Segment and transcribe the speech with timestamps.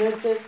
[0.00, 0.38] noches.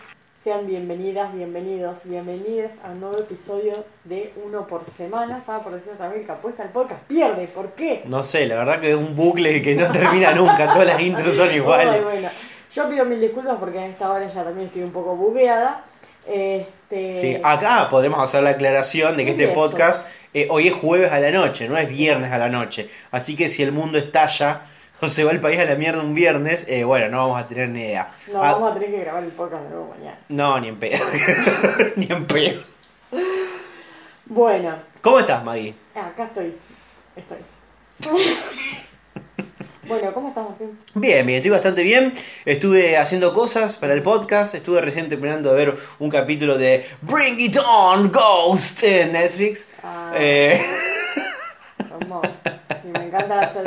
[0.43, 5.38] Sean bienvenidas, bienvenidos, bienvenidas a un nuevo episodio de Uno por Semana.
[5.38, 7.47] Estaba por decir vez que apuesta el podcast pierde.
[7.47, 8.03] ¿Por qué?
[8.06, 10.73] No sé, la verdad que es un bucle que no termina nunca.
[10.73, 12.03] Todas las intros son Ay, iguales.
[12.03, 12.28] bueno.
[12.74, 15.81] Yo pido mil disculpas porque a esta hora ya también estoy un poco bugueada.
[16.27, 19.55] Este, Sí, acá podemos hacer la aclaración de que este Eso.
[19.55, 22.88] podcast eh, hoy es jueves a la noche, no es viernes a la noche.
[23.10, 24.62] Así que si el mundo estalla
[25.09, 27.68] se va el país a la mierda un viernes, eh, bueno, no vamos a tener
[27.68, 28.08] ni idea.
[28.32, 30.18] No, Ah, vamos a tener que grabar el podcast de nuevo mañana.
[30.28, 30.98] no, ni en pedo.
[31.96, 32.60] ni en pedo.
[34.27, 35.74] Bueno, ¿Cómo estás, Maggie?
[35.94, 36.55] acá estoy.
[37.16, 37.38] Estoy.
[39.88, 40.78] bueno, ¿cómo estás, Martín?
[40.94, 42.12] Bien, bien, estoy bastante bien.
[42.44, 44.55] Estuve haciendo cosas para el podcast.
[44.55, 49.69] Estuve recién terminando de ver un capítulo de Bring It On Ghost en Netflix.
[49.82, 50.12] Ah.
[50.14, 50.62] Eh,
[51.78, 52.30] Hermoso.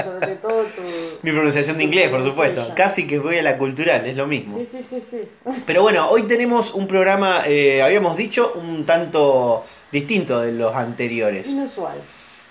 [0.04, 0.82] Sobre todo tu...
[1.22, 2.74] mi pronunciación de inglés, por supuesto.
[2.76, 4.58] Casi que voy a la cultural, es lo mismo.
[4.58, 5.22] Sí, sí, sí, sí.
[5.66, 11.52] Pero bueno, hoy tenemos un programa, eh, habíamos dicho, un tanto distinto de los anteriores.
[11.52, 11.98] Inusual.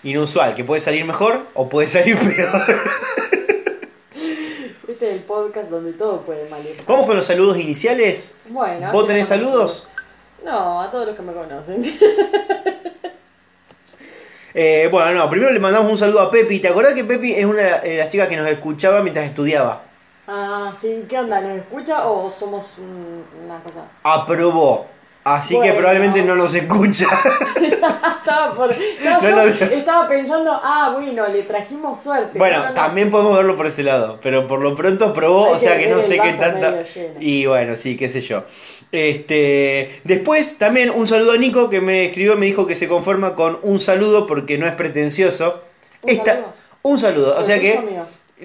[0.05, 2.63] Inusual, que puede salir mejor o puede salir peor.
[4.89, 6.77] Este es el podcast donde todo puede mal ir.
[6.87, 8.35] Vamos con los saludos iniciales.
[8.49, 8.93] Bueno.
[8.93, 9.89] ¿Vos tenés saludos?
[10.45, 11.83] No, a todos los que me conocen.
[14.55, 16.61] Eh, bueno, no, primero le mandamos un saludo a Pepi.
[16.61, 19.83] ¿Te acordás que Pepi es una de las chicas que nos escuchaba mientras estudiaba?
[20.29, 21.41] ah, sí, ¿qué onda?
[21.41, 23.83] ¿Nos escucha o somos un- una cosa?
[24.03, 24.87] Aprobó.
[25.25, 27.07] Así que probablemente no nos escucha.
[28.19, 28.71] estaba, por,
[29.05, 30.09] No, no.
[30.09, 32.39] pensando, ah, bueno, le trajimos suerte.
[32.39, 32.75] Bueno, No, no, no.
[32.75, 35.85] también podemos verlo por ese lado, pero por lo pronto aprobó, Hay o sea que
[35.85, 36.83] que no sé qué tanta.
[37.21, 38.45] Y bueno, sí, qué sé yo.
[38.91, 43.35] Este, después también un saludo a Nico que me escribió, me dijo que se conforma
[43.35, 45.63] con un saludo porque no es pretencioso.
[46.03, 46.53] ¿Un Esta- saludo?
[46.83, 47.81] un saludo, o sea que.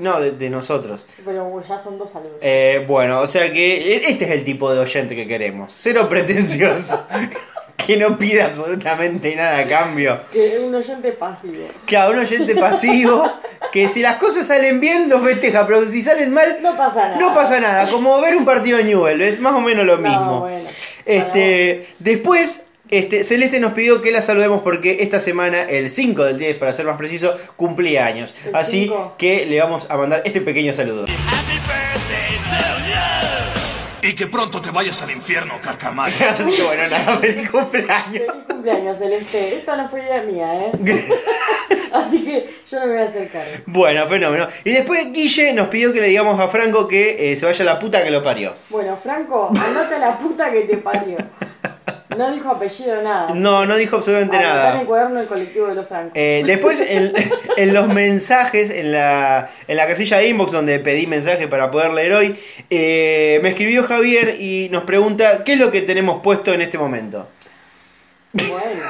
[0.02, 1.06] No de, de nosotros.
[1.26, 2.38] Pero ya son dos saludos.
[2.42, 7.06] Eh, bueno, o sea que este es el tipo de oyente que queremos, cero pretencioso,
[7.78, 10.19] que no pide absolutamente nada a cambio.
[10.31, 11.66] Que es un oyente pasivo.
[11.97, 13.31] A un oyente pasivo,
[13.72, 17.18] que si las cosas salen bien, los festeja, pero si salen mal, No pasa nada.
[17.19, 17.90] no pasa nada.
[17.90, 20.40] Como ver un partido de Newell, es más o menos lo No, mismo.
[20.41, 20.68] bueno.
[21.06, 26.40] Este, después, este, Celeste nos pidió que la saludemos porque esta semana, el 5 del
[26.40, 28.34] 10, para ser más preciso, cumplía años.
[28.46, 29.16] El Así 5.
[29.18, 31.03] que le vamos a mandar este pequeño saludo.
[31.03, 32.58] Happy birthday to
[34.02, 34.09] you.
[34.09, 36.12] Y que pronto te vayas al infierno, carcamay.
[36.30, 38.12] Así que bueno, nada, feliz cumpleaños.
[38.12, 39.56] Feliz cumpleaños, Celeste.
[39.56, 40.72] Esta no fue idea mía, ¿eh?
[41.94, 43.52] Así que yo no me voy a hacer cargo.
[43.66, 44.47] Bueno, fenómeno.
[44.64, 47.66] Y después Guille nos pidió que le digamos a Franco que eh, se vaya a
[47.66, 48.53] la puta que lo parió.
[48.70, 51.18] Bueno, Franco, anota la puta que te parió.
[52.17, 53.33] No dijo apellido nada.
[53.35, 54.81] No, no dijo absolutamente Anotá en nada.
[54.81, 56.11] el cuaderno del colectivo de los francos.
[56.16, 57.13] Eh, después, en,
[57.57, 61.94] en los mensajes, en la, en la casilla de inbox donde pedí mensaje para poder
[61.94, 62.35] leer hoy,
[62.69, 66.78] eh, me escribió Javier y nos pregunta qué es lo que tenemos puesto en este
[66.78, 67.28] momento.
[68.34, 68.81] Bueno,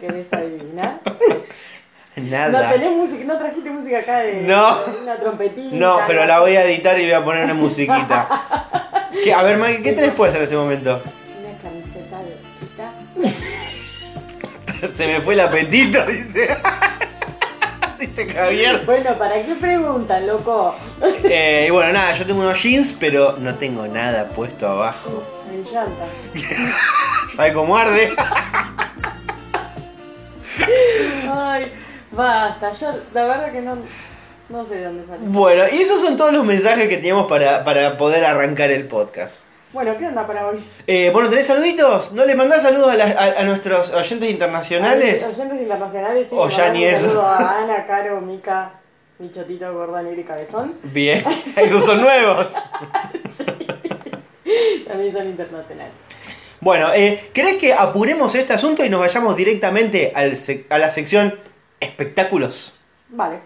[0.00, 1.00] ¿querés adivinar?
[2.16, 2.62] Nada.
[2.62, 4.76] No tenés música, no trajiste música acá de No.
[5.02, 5.76] una trompetita.
[5.76, 8.28] No, pero la voy a editar y voy a poner una musiquita.
[9.24, 11.02] ¿Qué- a ver, Maggie, ¿qué tenés puesto en este momento?
[14.94, 16.56] Se me fue el apetito, dice.
[18.00, 18.82] dice Javier.
[18.84, 20.74] Bueno, ¿para qué preguntan, loco?
[21.24, 25.22] Eh, y bueno, nada, yo tengo unos jeans, pero no tengo nada puesto abajo.
[25.50, 26.06] En llanta.
[27.32, 28.10] ¿Sabe cómo arde?
[31.30, 31.72] Ay,
[32.10, 32.72] basta.
[32.72, 33.76] Yo, la verdad que no,
[34.48, 35.28] no sé de dónde salió.
[35.28, 39.51] Bueno, y esos son todos los mensajes que teníamos para, para poder arrancar el podcast.
[39.72, 40.62] Bueno, ¿qué onda para hoy?
[40.86, 42.12] Eh, bueno, ¿tenés saluditos?
[42.12, 45.24] ¿No le mandás saludos a, las- a- a nuestros oyentes internacionales?
[45.34, 46.36] Oyentes internacionales, sí.
[46.38, 47.06] O ya ni eso.
[47.06, 48.72] saludo a Ana, Caro, Mica,
[49.18, 50.74] Michotito, Gorda, Negro y Cabezón.
[50.82, 51.24] Bien,
[51.56, 52.48] esos son nuevos.
[54.86, 55.92] También son internacionales.
[56.60, 60.36] Bueno, eh, ¿querés que apuremos este asunto y nos vayamos directamente al
[60.68, 61.34] a la sección
[61.80, 62.78] espectáculos?
[63.08, 63.40] Vale.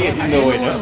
[0.00, 0.72] Sigue siendo bueno.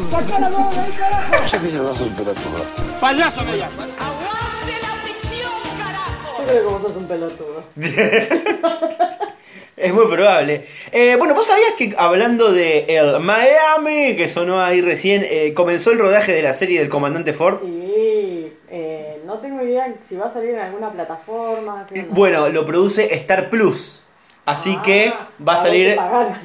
[3.00, 3.86] ¡Payaso me llama!
[3.98, 6.38] ¡Aguante la ficción, carajo!
[6.38, 7.64] Yo creo que vos sos un pelotudo.
[9.76, 10.64] Es muy probable.
[10.92, 15.90] Eh, bueno, ¿vos sabías que hablando de el Miami, que sonó ahí recién, eh, comenzó
[15.90, 17.58] el rodaje de la serie del Comandante Ford?
[17.60, 21.88] Sí, eh, no tengo idea si va a salir en alguna plataforma.
[22.10, 24.04] Bueno, lo produce Star Plus.
[24.48, 25.12] Así Ah, que
[25.46, 25.94] va a salir...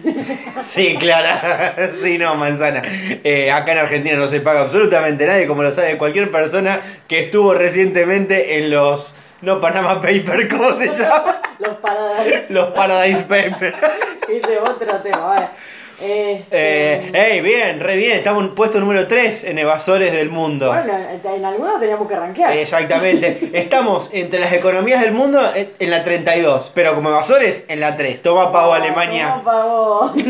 [0.63, 1.73] Sí, claro.
[2.03, 2.81] Sí, no, manzana.
[3.23, 7.21] Eh, acá en Argentina no se paga absolutamente nadie, como lo sabe cualquier persona que
[7.25, 9.15] estuvo recientemente en los...
[9.41, 11.41] No Panama Paper, ¿cómo se llama?
[11.59, 12.45] Los Paradise.
[12.49, 13.75] Los Paradise Paper.
[14.29, 15.27] Ese otro tema.
[15.27, 15.49] Bueno,
[16.01, 18.17] Este, Eh, ¡Ey, bien, re bien!
[18.17, 20.67] Estamos en puesto número 3 en evasores del mundo.
[20.67, 20.93] Bueno,
[21.35, 22.53] en algunos teníamos que rankear.
[22.53, 23.49] Exactamente.
[23.53, 27.95] Estamos entre las economías del mundo en en la 32, pero como evasores en la
[27.95, 28.21] 3.
[28.21, 29.35] Toma pavo Ah, Alemania.
[29.39, 30.13] toma pavo.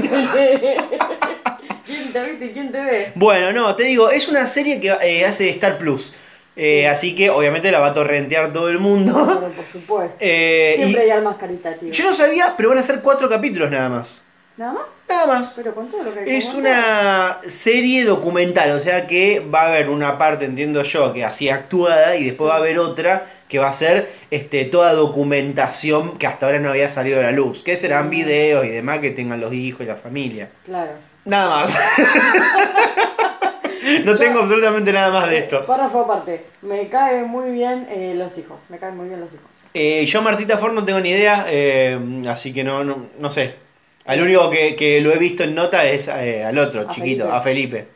[1.86, 3.12] ¿Quién te viste y quién te ve?
[3.16, 6.14] Bueno, no, te digo, es una serie que eh, hace Star Plus.
[6.56, 9.14] Eh, así que obviamente la va a torrentear todo el mundo.
[9.14, 10.16] Bueno, por supuesto.
[10.20, 11.96] Eh, Siempre y hay almas caritativas.
[11.98, 14.22] yo no sabía, pero van a ser cuatro capítulos nada más.
[14.56, 14.84] ¿Nada más?
[15.10, 15.54] Nada más.
[15.56, 19.90] Pero con todo lo que Es una serie documental, o sea que va a haber
[19.90, 23.70] una parte, entiendo yo, que así actuada y después va a haber otra que va
[23.70, 27.78] a ser este, toda documentación que hasta ahora no había salido a la luz, que
[27.78, 30.50] serán videos y demás que tengan los hijos y la familia.
[30.66, 30.92] Claro.
[31.26, 31.78] Nada más.
[34.06, 35.66] no tengo absolutamente nada más de esto.
[35.66, 36.46] Párrafo aparte.
[36.62, 38.62] Me caen muy bien eh, los hijos.
[38.70, 39.46] Me caen muy bien los hijos.
[39.74, 43.63] Eh, yo Martita Ford no tengo ni idea, eh, así que no, no, no sé.
[44.06, 47.24] Al único que, que lo he visto en nota es eh, al otro, A chiquito,
[47.24, 47.36] Felipe.
[47.38, 47.88] a Felipe.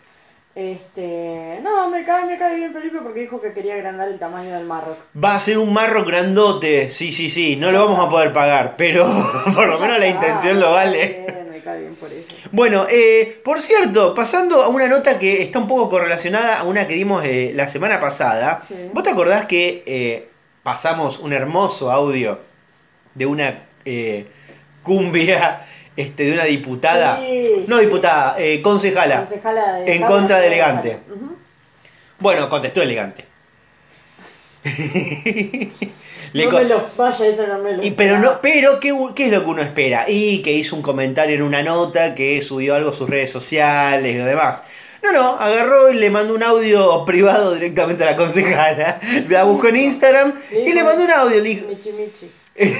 [0.55, 1.59] Este.
[1.61, 4.65] No, me cae, me cae bien Felipe porque dijo que quería agrandar el tamaño del
[4.65, 4.97] Marroc.
[5.23, 8.75] Va a ser un marro grandote, sí, sí, sí, no lo vamos a poder pagar,
[8.75, 9.05] pero
[9.53, 11.25] por lo menos la intención lo me cae vale.
[11.27, 12.27] bien, Me cae bien por eso.
[12.51, 16.87] Bueno, eh, por cierto, pasando a una nota que está un poco correlacionada a una
[16.87, 18.73] que dimos eh, la semana pasada, Sí.
[18.93, 20.27] ¿vos te acordás que eh,
[20.63, 22.39] pasamos un hermoso audio
[23.13, 24.25] de una eh,
[24.81, 25.61] cumbia
[25.97, 27.19] este, de una diputada?
[27.19, 27.85] Sí, no sí.
[27.85, 29.25] diputada, eh, concejala.
[29.25, 30.47] Concejala de En contra de.
[30.47, 30.99] Elegante.
[32.19, 33.25] Bueno, contestó elegante.
[36.33, 37.85] Le no me lo, vaya, eso no me lo.
[37.85, 40.05] Y, pero no, pero ¿qué, ¿qué es lo que uno espera?
[40.07, 44.13] Y que hizo un comentario en una nota, que subió algo a sus redes sociales
[44.13, 44.61] y lo demás.
[45.01, 48.99] No, no, agarró y le mandó un audio privado directamente a la concejala.
[49.29, 51.41] La buscó en Instagram y le mandó un audio.
[51.41, 52.31] Le dijo, Michi Michi.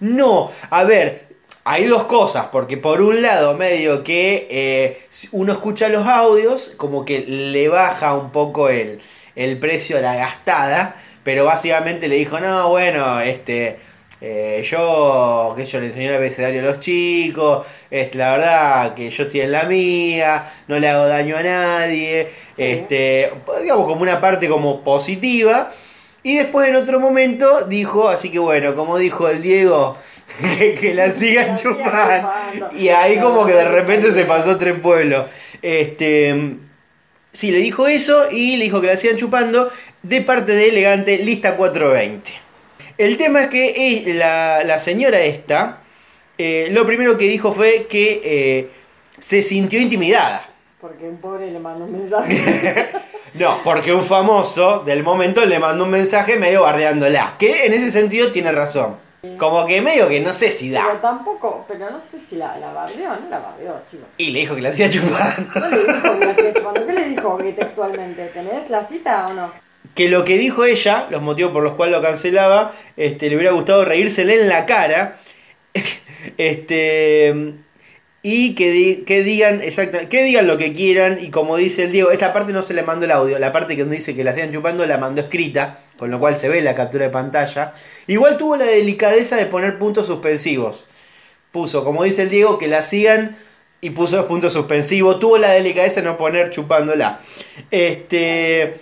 [0.00, 1.28] no, a ver,
[1.64, 4.98] hay dos cosas, porque por un lado, medio que eh,
[5.32, 9.00] uno escucha los audios, como que le baja un poco el,
[9.34, 13.78] el precio a la gastada, pero básicamente le dijo, no, bueno, este...
[14.20, 19.10] eh, yo, que yo le enseñé el abecedario a los chicos, es la verdad que
[19.10, 23.30] yo estoy en la mía, no le hago daño a nadie, este,
[23.60, 25.70] digamos como una parte como positiva,
[26.22, 29.96] y después en otro momento dijo, así que bueno, como dijo el Diego,
[30.58, 32.30] que, que la sigan chupando.
[32.72, 35.30] Y ahí como que de repente se pasó tres pueblos.
[35.62, 36.56] Este,
[37.32, 39.70] sí, le dijo eso y le dijo que la sigan chupando
[40.02, 42.32] de parte de Elegante, lista 420.
[42.96, 45.80] El tema es que la, la señora esta,
[46.38, 48.70] eh, lo primero que dijo fue que eh,
[49.18, 50.46] se sintió intimidada.
[50.80, 52.90] Porque un pobre le mandó un mensaje.
[53.34, 57.34] No, porque un famoso del momento le mandó un mensaje medio bardeándola.
[57.36, 58.94] Que en ese sentido tiene razón.
[59.38, 61.00] Como que medio que no sé si pero da.
[61.00, 64.04] tampoco, pero no sé si la, la bardeó, no la bardeó, chico.
[64.18, 65.60] Y le dijo que la hacía chupando.
[65.60, 66.86] No le dijo que la siga chupando.
[66.86, 68.26] ¿Qué le dijo que textualmente?
[68.26, 69.52] ¿Tenés la cita o no?
[69.94, 73.52] Que lo que dijo ella, los motivos por los cuales lo cancelaba, este, le hubiera
[73.52, 75.16] gustado reírsele en la cara.
[76.38, 77.54] Este.
[78.26, 81.18] Y que, que digan que digan lo que quieran.
[81.20, 83.38] Y como dice el Diego, esta parte no se le mandó el audio.
[83.38, 85.80] La parte que dice que la sigan chupando la mandó escrita.
[85.98, 87.72] Con lo cual se ve la captura de pantalla.
[88.06, 90.88] Igual tuvo la delicadeza de poner puntos suspensivos.
[91.52, 93.36] Puso, como dice el Diego, que la sigan.
[93.82, 95.20] Y puso los puntos suspensivos.
[95.20, 97.20] Tuvo la delicadeza de no poner chupándola.
[97.70, 98.80] Este.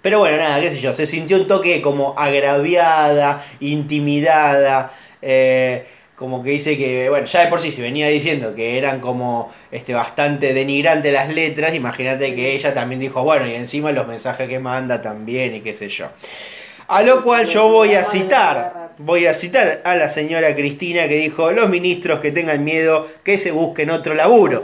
[0.00, 4.90] Pero bueno, nada, qué sé yo, se sintió un toque como agraviada, intimidada,
[5.20, 5.84] eh,
[6.20, 9.50] como que dice que, bueno, ya de por sí se venía diciendo que eran como
[9.72, 14.46] este, bastante denigrantes las letras, imagínate que ella también dijo, bueno, y encima los mensajes
[14.46, 16.08] que manda también y qué sé yo.
[16.88, 21.14] A lo cual yo voy a citar, voy a citar a la señora Cristina que
[21.14, 24.62] dijo, los ministros que tengan miedo, que se busquen otro laburo.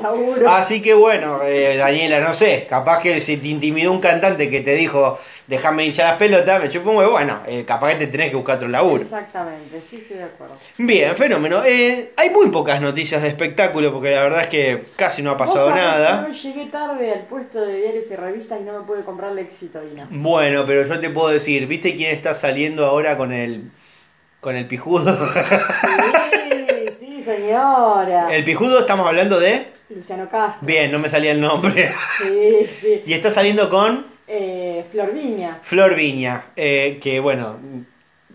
[0.49, 4.61] Así que bueno, eh, Daniela, no sé, capaz que si te intimidó un cantante que
[4.61, 8.07] te dijo, déjame hinchar las pelotas, me chupo un huevo, bueno, eh, capaz que te
[8.09, 9.03] tenés que buscar otro laburo.
[9.03, 10.57] Exactamente, sí estoy de acuerdo.
[10.79, 11.62] Bien, fenómeno.
[11.65, 15.37] Eh, hay muy pocas noticias de espectáculo porque la verdad es que casi no ha
[15.37, 16.26] pasado nada.
[16.26, 19.41] Yo llegué tarde al puesto de diarios y revistas y no me pude comprar la
[19.41, 20.07] exitoína.
[20.11, 23.71] Bueno, pero yo te puedo decir, ¿viste quién está saliendo ahora con el
[24.41, 25.15] con el pijudo?
[25.17, 28.35] Sí, sí, señora.
[28.35, 30.67] el pijudo estamos hablando de Luciano Castro.
[30.67, 31.93] Bien, no me salía el nombre.
[32.19, 33.03] Sí, sí.
[33.07, 35.59] y está saliendo con Eh, Flor Viña.
[35.62, 37.56] Flor Viña, eh, que bueno,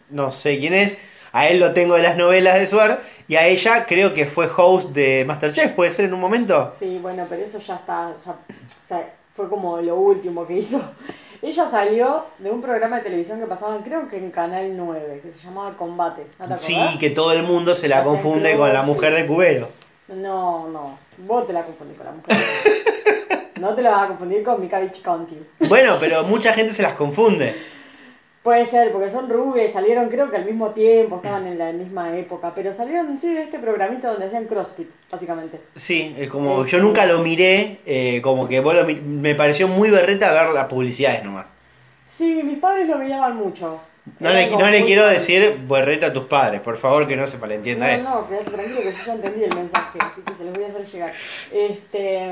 [0.09, 0.97] no sé quién es.
[1.33, 4.49] A él lo tengo de las novelas de Suar y a ella creo que fue
[4.55, 6.73] host de Masterchef, ¿puede ser en un momento?
[6.77, 10.81] Sí, bueno, pero eso ya está, ya, o sea, fue como lo último que hizo.
[11.41, 15.31] Ella salió de un programa de televisión que pasaban, creo que en Canal 9, que
[15.31, 16.27] se llamaba Combate.
[16.37, 18.85] ¿No te Sí, que todo el mundo se la confunde club, con la sí.
[18.87, 19.67] mujer de Cubero.
[20.09, 20.99] No, no.
[21.17, 22.37] Vos te la confundís con la mujer.
[23.61, 25.37] no te la vas a confundir con Mika Beach County.
[25.69, 27.55] Bueno, pero mucha gente se las confunde.
[28.43, 32.17] Puede ser, porque son rubias, salieron creo que al mismo tiempo, estaban en la misma
[32.17, 35.61] época, pero salieron sí de este programita donde hacían CrossFit, básicamente.
[35.75, 39.91] Sí, es como yo nunca lo miré, eh, como que vos lo me pareció muy
[39.91, 41.49] berreta ver las publicidades nomás.
[42.03, 43.79] Sí, mis padres lo miraban mucho.
[44.19, 47.85] No le, no quiero decir berreta a tus padres, por favor que no se malentienda
[47.85, 48.09] No, esto.
[48.09, 50.67] no, quédate tranquilo que yo ya entendí el mensaje, así que se los voy a
[50.67, 51.13] hacer llegar.
[51.51, 52.31] Este,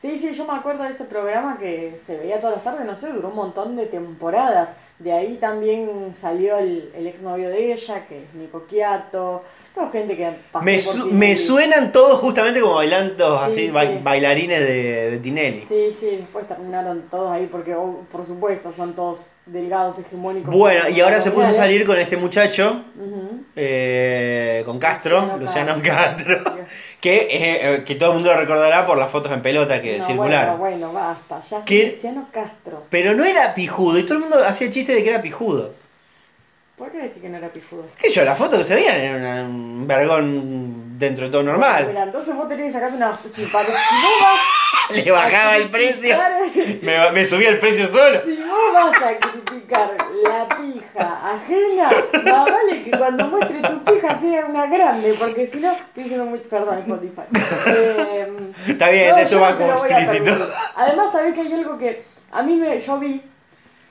[0.00, 2.96] sí, sí, yo me acuerdo de ese programa que se veía todas las tardes, no
[2.96, 4.70] sé, duró un montón de temporadas.
[5.00, 9.42] De ahí también salió el, el exnovio de ella, que es Nico Quiato,
[9.74, 13.70] toda gente que pasó Me, su- suenan todos justamente como bailando Sí, así, sí.
[13.70, 15.64] ba- bailarines de, de Tinelli.
[15.66, 20.54] Sí, sí, después terminaron todos ahí porque, oh, por supuesto, son todos delgados, hegemónicos.
[20.54, 22.84] Bueno, y ahora se puso a salir con este muchacho,
[23.56, 26.38] eh, con Castro, Luciano Luciano Castro,
[27.00, 27.28] que, eh,
[27.74, 30.58] eh, que todo el mundo lo recordará por las fotos en pelota que No, circularon.
[30.58, 31.40] Bueno, bueno, basta.
[31.50, 31.86] Ya ¿Qué?
[31.86, 32.84] es Luciano Castro.
[32.90, 35.72] Pero no era pijudo, y todo el mundo hacía de que era pijudo.
[36.76, 37.84] ¿Por qué decir que no era pijudo?
[38.00, 41.94] Que yo, las fotos que se veían era una- un vergón dentro de todo normal.
[41.94, 43.12] Entonces vos tenés que sacarte una.
[43.16, 44.40] Si, para, si vos vas.
[45.04, 46.16] Le bajaba el precio.
[46.82, 48.18] Me, me subía el precio solo.
[48.24, 49.90] Si vos vas a criticar
[50.24, 51.90] la pija ajena,
[52.24, 56.24] más vale que cuando muestre tu pija sea una grande, porque si no, estoy diciendo
[56.26, 56.38] muy.
[56.40, 57.22] Perdón, Spotify.
[57.66, 60.24] Eh, Está bien, esto yo va como lo voy a explícito.
[60.24, 60.54] permitir.
[60.76, 63.22] Además, sabés que hay algo que a mí me, yo vi.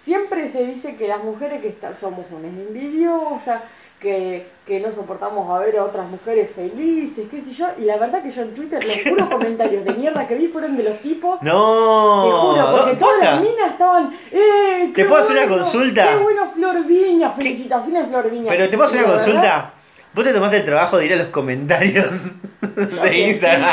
[0.01, 3.61] Siempre se dice que las mujeres que está- somos unas envidiosas,
[3.99, 7.67] que, que no soportamos a ver a otras mujeres felices, qué sé yo.
[7.77, 10.77] Y la verdad que yo en Twitter los puros comentarios de mierda que vi fueron
[10.77, 12.23] de los tipos No.
[12.23, 14.09] te juro, porque todas las minas estaban.
[14.31, 14.91] ¡Eh!
[14.95, 16.07] ¿Te puedo hacer una consulta?
[16.13, 17.29] ¡Qué bueno, Flor Viña!
[17.31, 18.45] Felicitaciones, Flor Viña.
[18.47, 19.73] Pero te puedo hacer una consulta.
[20.13, 23.69] ¿Vos te tomaste el trabajo de ir a los comentarios yo de Instagram?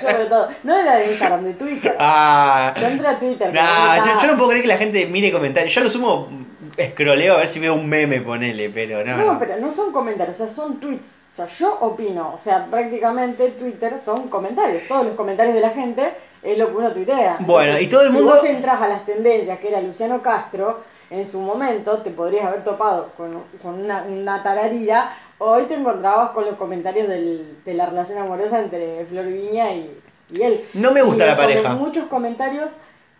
[0.00, 0.48] sí, yo- todo.
[0.62, 1.96] No era de Instagram, de Twitter.
[1.98, 2.72] Ah.
[2.80, 3.52] Yo entré a Twitter.
[3.52, 5.74] Nah, yo no puedo creer que la gente mire comentarios.
[5.74, 6.28] Yo lo sumo,
[6.76, 9.16] escroleo a ver si veo un meme, ponele, pero no.
[9.16, 9.38] No, no.
[9.38, 11.18] pero no son comentarios, o sea, son tweets.
[11.32, 12.32] O sea, yo opino.
[12.34, 14.84] O sea, prácticamente Twitter son comentarios.
[14.86, 16.02] Todos los comentarios de la gente
[16.42, 17.36] es lo que uno tuitea.
[17.40, 20.84] Bueno, y todo el mundo- Si vos entras a las tendencias, que era Luciano Castro,
[21.10, 23.30] en su momento te podrías haber topado con,
[23.62, 25.10] con una, una tararira.
[25.38, 29.98] Hoy te encontrabas con los comentarios del- de la relación amorosa entre Flor Viña y,
[30.32, 30.64] y él.
[30.74, 31.74] No me gusta Y la pareja.
[31.74, 32.70] Muchos comentarios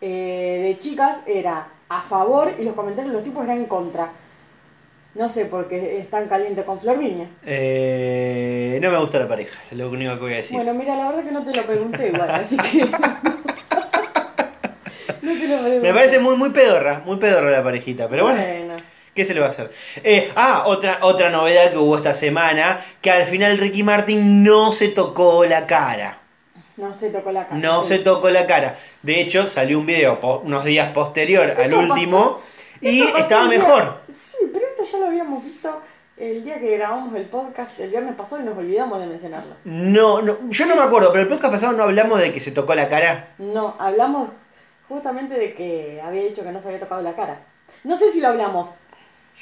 [0.00, 4.12] eh, de chicas era a favor y los comentarios de los tipos eran en contra.
[5.14, 7.28] No sé, porque están calientes con Flor Viña.
[7.46, 10.56] Eh, no me gusta la pareja, es lo único que voy a decir.
[10.56, 12.86] Bueno, mira, la verdad que no te lo pregunté igual, así que.
[15.28, 15.80] no te lo pregunté.
[15.80, 18.76] me parece muy, muy pedorra, muy pedorra la parejita, pero bueno.
[19.14, 19.70] ¿Qué se le va a hacer?
[20.04, 24.70] Eh, ah, otra, otra novedad que hubo esta semana, que al final Ricky Martin no
[24.70, 26.20] se tocó la cara.
[26.76, 27.58] No se tocó la cara.
[27.58, 27.88] No sí.
[27.88, 28.76] se tocó la cara.
[29.02, 32.38] De hecho, salió un video unos días posterior al último
[32.80, 34.02] y estaba mejor.
[34.08, 35.82] Sí, pero esto ya lo habíamos visto
[36.16, 39.54] el día que grabamos el podcast el viernes pasado y nos olvidamos de mencionarlo.
[39.64, 42.52] No, no, yo no me acuerdo, pero el podcast pasado no hablamos de que se
[42.52, 43.34] tocó la cara.
[43.38, 44.30] No, hablamos
[44.88, 47.40] justamente de que había dicho que no se había tocado la cara.
[47.84, 48.70] No sé si lo hablamos.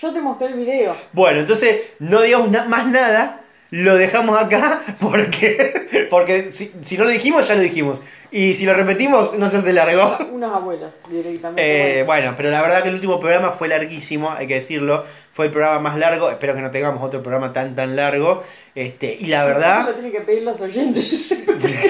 [0.01, 0.95] Yo te mostré el video.
[1.13, 7.05] Bueno, entonces no digamos na- más nada, lo dejamos acá porque, porque si, si no
[7.05, 8.03] lo dijimos, ya lo dijimos.
[8.31, 10.19] Y si lo repetimos, no se hace largo.
[10.33, 12.01] Unos abuelos directamente.
[12.01, 12.35] Eh, Bueno.
[12.37, 15.03] pero la verdad que el último programa fue larguísimo, hay que decirlo.
[15.33, 16.29] Fue el programa más largo.
[16.31, 18.43] Espero que no tengamos otro programa tan tan largo.
[18.75, 21.35] Este, y la Eso verdad, lo tienen que pedir los oyentes.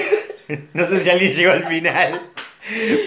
[0.73, 2.21] no sé si alguien llegó al final.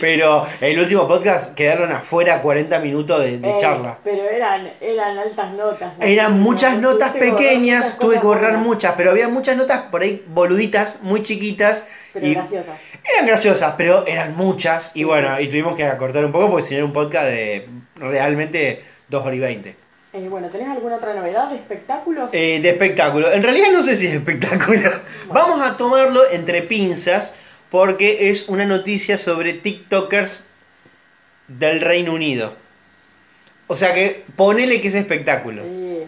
[0.01, 3.99] Pero el último podcast quedaron afuera 40 minutos de, de Eh, charla.
[4.03, 5.93] Pero eran, eran altas notas.
[5.99, 6.05] ¿no?
[6.05, 10.03] Eran muchas No, notas pequeñas, tuve que borrar buenas, muchas, pero había muchas notas por
[10.03, 11.87] ahí boluditas, muy chiquitas.
[12.13, 12.79] Pero y graciosas.
[13.13, 14.93] eran graciosas, pero eran muchas.
[14.95, 17.69] Y bueno, y tuvimos que acortar un poco porque si no era un podcast de
[17.97, 19.77] realmente 2 horas y 20.
[20.13, 22.31] Eh, bueno, ¿tenés alguna otra novedad de espectáculos?
[22.33, 23.31] Eh, de espectáculo.
[23.31, 24.91] En realidad no sé si es espectáculo.
[25.29, 27.33] Vamos a tomarlo entre pinzas
[27.71, 30.47] porque es una noticia sobre TikTokers
[31.49, 32.53] del Reino Unido.
[33.67, 35.63] O sea que ponele que es espectáculo.
[35.63, 36.03] Sí,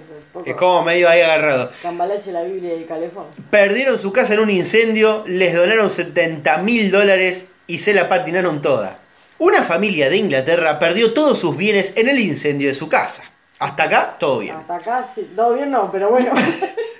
[0.44, 1.70] es como medio ahí agarrado.
[1.82, 3.26] Cambalache, la Biblia y el calefón.
[3.50, 8.62] Perdieron su casa en un incendio, les donaron 70 mil dólares y se la patinaron
[8.62, 8.98] toda.
[9.38, 13.24] Una familia de Inglaterra perdió todos sus bienes en el incendio de su casa.
[13.58, 14.56] Hasta acá, todo bien.
[14.56, 16.32] Hasta acá, sí, todo bien no, pero bueno.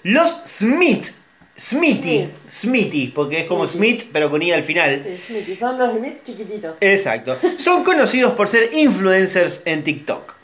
[0.04, 1.07] Los Smith,
[1.62, 2.28] Smithy.
[2.50, 3.69] Smithy, porque es como.
[3.69, 5.04] Smith, pero con I al final.
[5.26, 6.76] Smithy, son los Smith chiquititos.
[6.81, 7.38] Exacto.
[7.57, 10.35] Son conocidos por ser influencers en TikTok.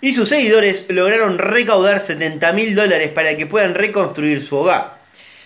[0.00, 5.00] Y sus seguidores lograron recaudar 70 mil dólares para que puedan reconstruir su hogar.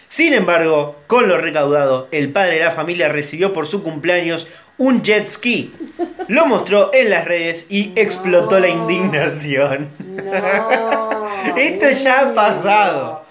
[0.09, 5.02] Sin embargo, con lo recaudado, el padre de la familia recibió por su cumpleaños un
[5.02, 5.73] jet ski.
[6.28, 9.88] Lo mostró en las redes y explotó la indignación.
[9.99, 11.28] No.
[11.57, 13.24] Esto ya ha pasado.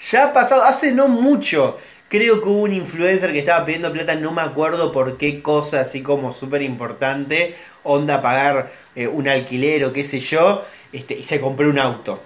[0.00, 1.76] Ya ha pasado, hace no mucho.
[2.08, 5.80] Creo que hubo un influencer que estaba pidiendo plata, no me acuerdo por qué cosa,
[5.80, 10.62] así como súper importante, onda pagar eh, un alquiler o qué sé yo,
[10.92, 12.18] este, y se compró un auto.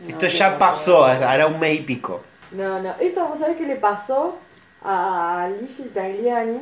[0.00, 2.22] No Esto ya pasó, hará un mes y pico.
[2.52, 2.94] No, no.
[3.00, 4.38] Esto, ¿vos sabés qué le pasó
[4.82, 6.60] a Lizzie Tagliani?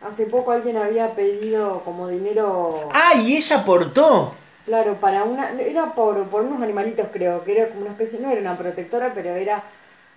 [0.00, 3.14] Hace poco alguien había pedido como dinero, ¡Ah!
[3.16, 4.34] Y ella aportó.
[4.68, 5.50] Claro, para una...
[5.60, 8.20] Era por, por unos animalitos, creo, que era como una especie...
[8.20, 9.64] No era una protectora, pero era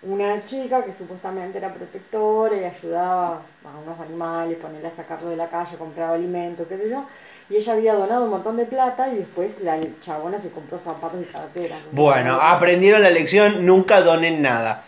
[0.04, 5.38] una chica que supuestamente era protectora y ayudaba a unos animales, ponerle a sacarlo de
[5.38, 7.06] la calle, compraba alimentos, qué sé yo.
[7.50, 11.22] Y ella había donado un montón de plata y después la chabona se compró zapatos
[11.22, 11.80] y carteras.
[11.92, 14.84] Bueno, aprendieron la lección, nunca donen nada.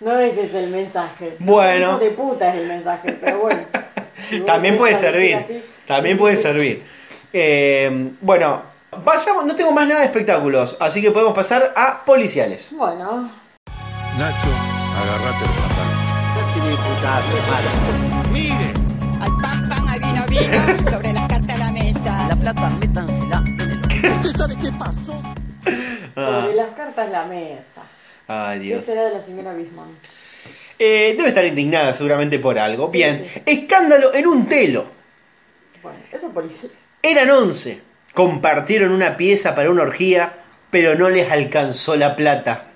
[0.00, 1.36] No ese es el mensaje.
[1.38, 1.90] Bueno.
[1.90, 3.60] Hijo de puta es el mensaje, pero bueno.
[4.28, 5.36] Si También puede servir.
[5.36, 6.82] así, También sí, puede sí, servir.
[7.32, 8.62] Eh, bueno,
[9.04, 12.70] pasamos, no tengo más nada de espectáculos, así que podemos pasar a policiales.
[12.72, 13.30] Bueno,
[14.18, 14.48] Nacho,
[15.00, 15.98] agarrate el pantalón.
[18.32, 18.72] Mire,
[19.20, 22.26] Al pan, pan, al vino, vino, sobre las cartas a la mesa.
[22.28, 23.78] La plata, métansela en el
[26.16, 26.40] Ah.
[26.42, 27.82] sobre las cartas la mesa.
[28.26, 28.84] Ay, ¿Qué Dios.
[28.84, 29.86] será de la señora Bisman?
[30.78, 32.88] Eh, debe estar indignada seguramente por algo.
[32.88, 33.42] Bien, sí.
[33.44, 34.86] escándalo en un telo.
[35.82, 36.76] Bueno, eso policiales.
[37.02, 37.80] Eran 11.
[38.14, 40.34] Compartieron una pieza para una orgía,
[40.70, 42.66] pero no les alcanzó la plata.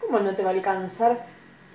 [0.00, 1.26] ¿Cómo no te va a alcanzar?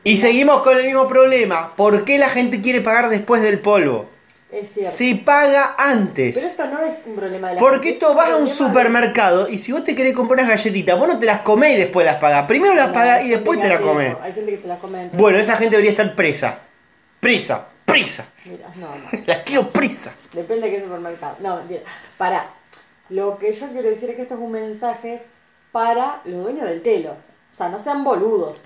[0.03, 1.75] Y seguimos con el mismo problema.
[1.75, 4.09] ¿Por qué la gente quiere pagar después del polvo?
[4.51, 4.91] Es cierto.
[4.91, 6.37] Se paga Pero antes.
[6.37, 9.49] esto no es un problema de la Porque esto es vas a un de- supermercado
[9.49, 12.05] y si vos te querés comprar unas galletitas, vos no te las comés y después
[12.05, 12.45] las pagás.
[12.47, 14.11] Primero las No, pagás y después te las comés.
[14.11, 15.19] eso, Hay gente que se las come dentro.
[15.19, 16.59] Bueno, esa gente debería estar presa.
[17.19, 18.25] Presa, presa.
[18.45, 19.09] Mira, no, no.
[19.25, 20.13] Las quiero presa.
[20.31, 21.35] Depende de qué supermercado.
[21.39, 21.81] No, mentira.
[22.17, 22.51] Para.
[23.09, 25.23] Lo que yo quiero decir es que esto es un mensaje
[25.71, 27.11] para los dueños del telo.
[27.51, 28.59] O sea, no sean boludos.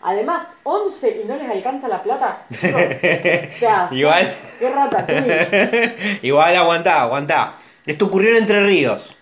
[0.00, 2.46] Además, 11 y no les alcanza la plata.
[2.52, 4.32] Chico, o sea, Igual.
[4.58, 5.06] Qué rata,
[6.22, 7.54] Igual aguantá, aguantá.
[7.84, 9.16] Esto ocurrió en Entre Ríos.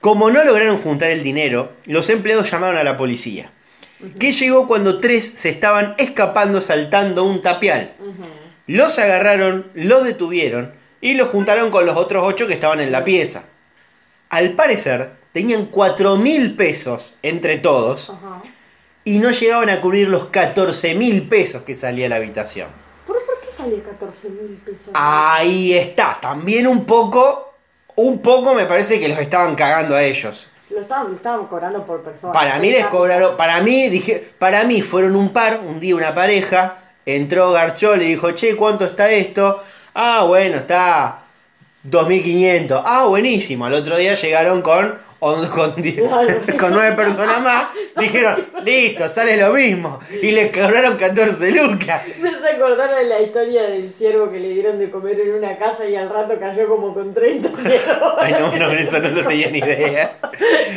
[0.00, 3.52] Como no lograron juntar el dinero, los empleados llamaron a la policía.
[4.18, 7.94] Que llegó cuando tres se estaban escapando saltando un tapial.
[8.66, 13.04] Los agarraron, los detuvieron y los juntaron con los otros ocho que estaban en la
[13.04, 13.44] pieza.
[14.28, 18.42] Al parecer, tenían cuatro mil pesos entre todos Ajá.
[19.04, 22.68] Y no llegaban a cubrir los 14 mil pesos que salía la habitación.
[23.06, 24.90] ¿Pero por qué sale 14 mil pesos?
[24.94, 27.54] Ahí está, también un poco,
[27.96, 30.48] un poco me parece que los estaban cagando a ellos.
[30.70, 32.32] Lo estaban, lo estaban cobrando por persona.
[32.32, 36.14] Para mí les cobraron, para mí dije, para mí fueron un par, un día una
[36.14, 39.60] pareja, entró Garchó, le dijo, che, ¿cuánto está esto?
[39.94, 41.21] Ah, bueno, está
[41.84, 42.82] 2500.
[42.84, 43.64] Ah, buenísimo.
[43.66, 45.72] Al otro día llegaron con, on- con,
[46.58, 47.66] con nueve personas más.
[47.98, 49.98] Dijeron, listo, sale lo mismo.
[50.22, 52.02] Y les cobraron 14 lucas.
[52.20, 55.58] Me hace acordar de la historia del ciervo que le dieron de comer en una
[55.58, 58.14] casa y al rato cayó como con 30 ciervos.
[58.18, 60.18] Ay, no, no, eso no lo tenía ni idea.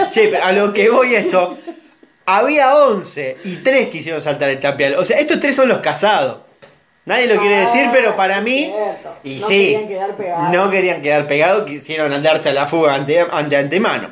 [0.10, 1.56] Che, pero a lo que voy esto,
[2.26, 4.96] había 11 y 3 quisieron saltar el tapial.
[4.96, 6.38] O sea, estos tres son los casados.
[7.06, 8.74] Nadie lo quiere decir, pero para mí.
[9.24, 9.58] Y No sí.
[9.58, 10.50] querían quedar pegados.
[10.52, 14.10] No querían quedar pegados, quisieron andarse a la fuga ante, ante antemano.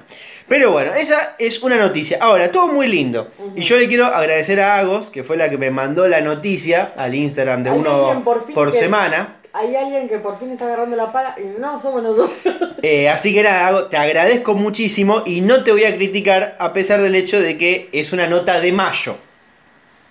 [0.47, 2.17] Pero bueno, esa es una noticia.
[2.21, 3.32] Ahora, todo muy lindo.
[3.56, 6.93] Y yo le quiero agradecer a Agos, que fue la que me mandó la noticia
[6.95, 9.38] al Instagram de uno por por semana.
[9.53, 12.32] Hay alguien que por fin está agarrando la pala y no somos nosotros.
[12.86, 16.73] Eh, así que nada, Ago, te agradezco muchísimo y no te voy a criticar a
[16.73, 19.15] pesar del hecho de que es una nota de mayo.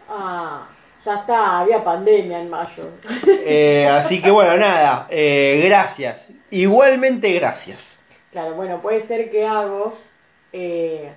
[0.09, 0.69] Ah,
[1.05, 2.91] ya está, había pandemia en mayo.
[3.45, 6.31] Eh, así que bueno, nada, eh, gracias.
[6.51, 7.99] Igualmente gracias.
[8.31, 10.11] Claro, bueno, puede ser que Agos
[10.53, 11.13] eh,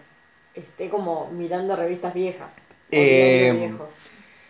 [0.53, 2.49] esté como mirando revistas viejas.
[2.91, 3.89] o diarios viejos.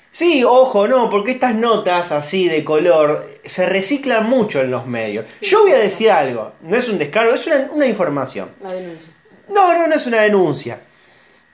[0.10, 5.42] Sí, ojo, no, porque estas notas así de color se reciclan mucho en los medios.
[5.42, 8.52] Yo voy a decir algo, no es un descargo, es una, una información.
[8.62, 9.14] La denuncia.
[9.50, 10.80] No, no, no es una denuncia.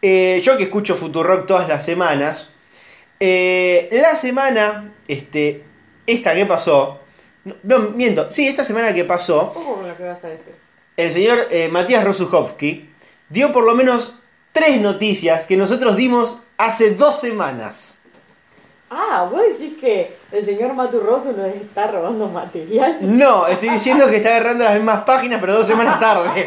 [0.01, 2.49] Eh, yo que escucho Futurock todas las semanas,
[3.21, 5.63] eh, la semana, este,
[6.07, 6.99] esta que pasó,
[7.45, 10.55] no, no, miento, sí, esta semana que pasó, ¿Cómo con lo que vas a decir?
[10.97, 12.89] el señor eh, Matías Rosuchowski
[13.29, 14.15] dio por lo menos
[14.51, 17.93] tres noticias que nosotros dimos hace dos semanas.
[18.89, 22.97] Ah, vos decís que el señor Maturroso nos está robando material.
[23.01, 26.29] No, estoy diciendo que está agarrando las mismas páginas, pero dos semanas tarde.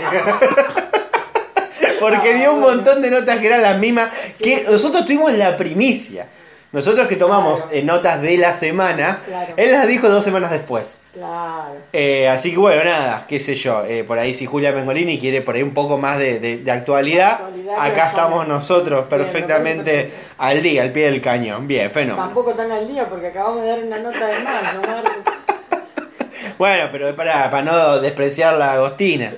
[2.01, 4.63] Porque dio un montón de notas que eran las mismas que sí.
[4.71, 6.29] nosotros tuvimos la primicia.
[6.75, 7.77] Nosotros que tomamos Claro.
[7.77, 9.55] eh, notas de la semana, Claro.
[9.57, 10.99] él las dijo dos semanas después.
[11.15, 11.77] Claro.
[11.93, 13.85] Eh, así que bueno, nada, qué sé yo.
[13.87, 16.71] eh, por ahí si Julia Mengolini quiere por ahí un poco más de, de- de
[16.73, 17.39] actualidad,
[17.79, 21.69] acá estamos nosotros perfectamente al día, al pie del cañón.
[21.69, 22.25] Bien, fenómeno.
[22.27, 25.31] Tampoco tan al día porque acabamos de dar una nota de mayo, Marco.
[26.59, 29.33] Bueno, pero para, para no despreciar la Agostina.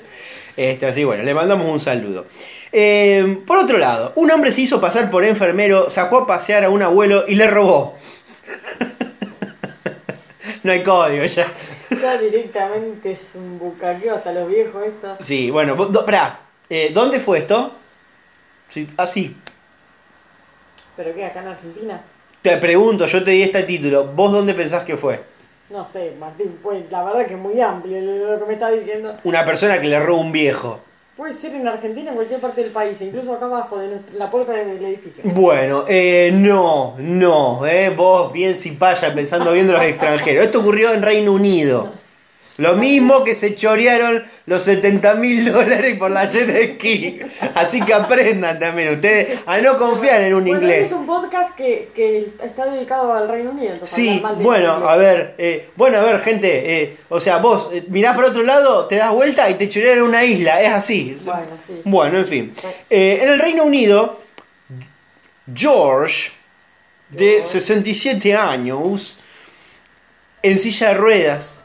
[0.57, 2.27] Este, así bueno, le mandamos un saludo.
[2.73, 6.71] Eh, por otro lado, un hombre se hizo pasar por enfermero, sacó a pasear a
[6.71, 7.95] un abuelo y le robó.
[10.63, 11.47] no hay código ya.
[12.01, 15.17] Ya directamente es un bucaqueo hasta los viejos esto.
[15.21, 17.73] Sí, bueno, do- pará, eh, ¿dónde fue esto?
[18.69, 19.37] Sí, así.
[20.97, 21.25] ¿Pero qué?
[21.25, 22.03] ¿Acá en Argentina?
[22.43, 25.23] Te pregunto, yo te di este título, ¿vos dónde pensás que fue?
[25.71, 29.17] No sé, Martín, pues la verdad que es muy amplio lo que me está diciendo.
[29.25, 30.81] Una persona que le robó un viejo.
[31.17, 34.31] Puede ser en Argentina, en cualquier parte del país, incluso acá abajo de nuestra- la
[34.31, 35.23] puerta del edificio.
[35.25, 40.45] Bueno, eh, no, no, eh, vos bien cipaya pensando viendo los extranjeros.
[40.45, 41.91] Esto ocurrió en Reino Unido.
[42.59, 47.21] Lo mismo que se chorearon los 70 mil dólares por la jet ski.
[47.55, 50.89] Así que aprendan también ustedes a no confiar en un Bueno, inglés.
[50.89, 53.75] Es un podcast que, que está dedicado al Reino Unido.
[53.83, 58.17] Sí, bueno, a ver, eh, bueno, a ver, gente, eh, o sea, vos eh, mirás
[58.17, 61.19] para otro lado, te das vuelta y te chorean en una isla, es así.
[61.25, 61.81] Bueno, sí.
[61.85, 62.55] Bueno, en fin.
[62.89, 64.21] Eh, en el Reino Unido,
[65.55, 66.31] George,
[67.11, 69.19] de 67 años,
[70.43, 71.65] en silla de ruedas,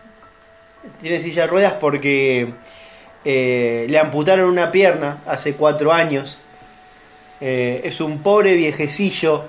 [0.99, 2.53] tiene silla de ruedas porque
[3.25, 6.39] eh, le amputaron una pierna hace cuatro años.
[7.39, 9.45] Eh, es un pobre viejecillo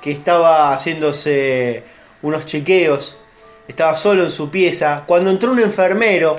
[0.00, 1.84] que estaba haciéndose
[2.22, 3.18] unos chequeos,
[3.66, 6.38] estaba solo en su pieza, cuando entró un enfermero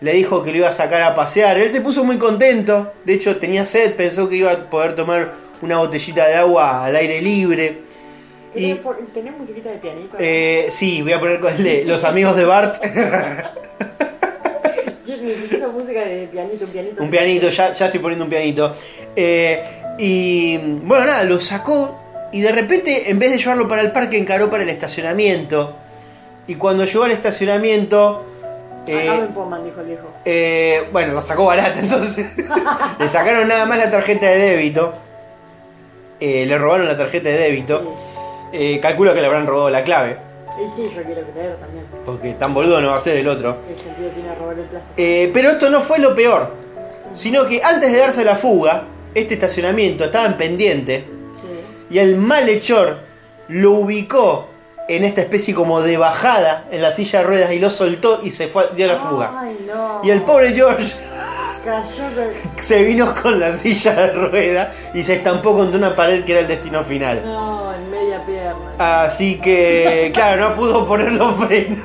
[0.00, 1.58] le dijo que lo iba a sacar a pasear.
[1.58, 2.92] Él se puso muy contento.
[3.04, 3.94] De hecho, tenía sed.
[3.94, 7.82] Pensó que iba a poder tomar una botellita de agua al aire libre.
[8.54, 10.16] ¿Tenés, Y, tenés musiquita de pianito?
[10.18, 12.82] eh, sí, voy a poner con el de Los Amigos de Bart.
[15.06, 17.02] Necesito música de pianito, un pianito.
[17.02, 18.74] un pianito, ya, ya estoy poniendo un pianito.
[19.14, 19.62] Eh,
[19.98, 22.00] y bueno, nada, lo sacó.
[22.32, 25.76] Y de repente, en vez de llevarlo para el parque, encaró para el estacionamiento.
[26.46, 28.24] Y cuando llegó al estacionamiento.
[28.86, 30.08] eh, Acá me empoman, dijo el viejo.
[30.24, 32.32] Eh, bueno, la sacó barata entonces.
[32.98, 34.94] le sacaron nada más la tarjeta de débito.
[36.18, 37.94] Eh, le robaron la tarjeta de débito.
[38.52, 40.18] Eh, calculo que le habrán robado la clave.
[40.58, 41.86] Y sí, yo quiero creer también.
[42.04, 43.58] Porque tan boludo no va a ser el otro.
[43.66, 44.94] ¿Qué sentido tiene robar el plástico?
[44.96, 46.54] Eh, pero esto no fue lo peor.
[47.12, 48.84] Sino que antes de darse la fuga,
[49.14, 51.04] este estacionamiento estaba en pendiente.
[51.34, 51.94] Sí.
[51.94, 53.00] Y el malhechor
[53.48, 54.48] lo ubicó
[54.88, 58.32] en esta especie como de bajada en la silla de ruedas y lo soltó y
[58.32, 59.40] se fue, dio la fuga.
[59.40, 60.00] Ay, no.
[60.02, 60.94] Y el pobre George
[61.64, 62.56] Cayó con...
[62.62, 66.40] se vino con la silla de rueda y se estampó contra una pared que era
[66.40, 67.22] el destino final.
[67.24, 67.59] No,
[68.24, 69.04] pierna.
[69.04, 71.78] Así que, claro, no pudo poner los frenos.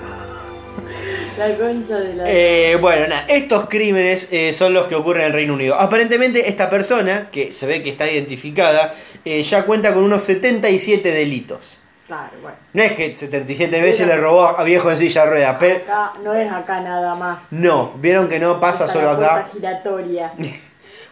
[1.38, 2.24] La concha de la...
[2.28, 5.76] Eh, bueno, nada, estos crímenes eh, son los que ocurren en el Reino Unido.
[5.76, 8.94] Aparentemente esta persona, que se ve que está identificada,
[9.26, 11.82] eh, ya cuenta con unos 77 delitos.
[12.08, 12.58] Claro, bueno.
[12.72, 15.76] No es que 77 veces le robó a viejo en silla de ruedas, pero...
[15.84, 17.40] Acá, no es acá nada más.
[17.52, 19.50] No, vieron que no pasa Está solo la acá.
[19.52, 20.32] giratoria.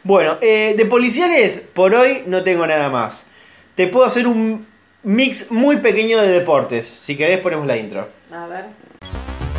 [0.05, 3.27] Bueno, de policiales por hoy no tengo nada más.
[3.75, 4.67] Te puedo hacer un
[5.03, 6.87] mix muy pequeño de deportes.
[6.87, 8.07] Si querés ponemos la intro.
[8.31, 8.65] A ver.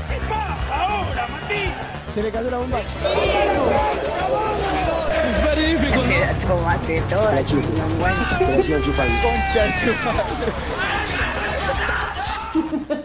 [0.08, 1.70] ¿Qué pasa ahora, Martín?
[6.46, 7.42] Tomate toda.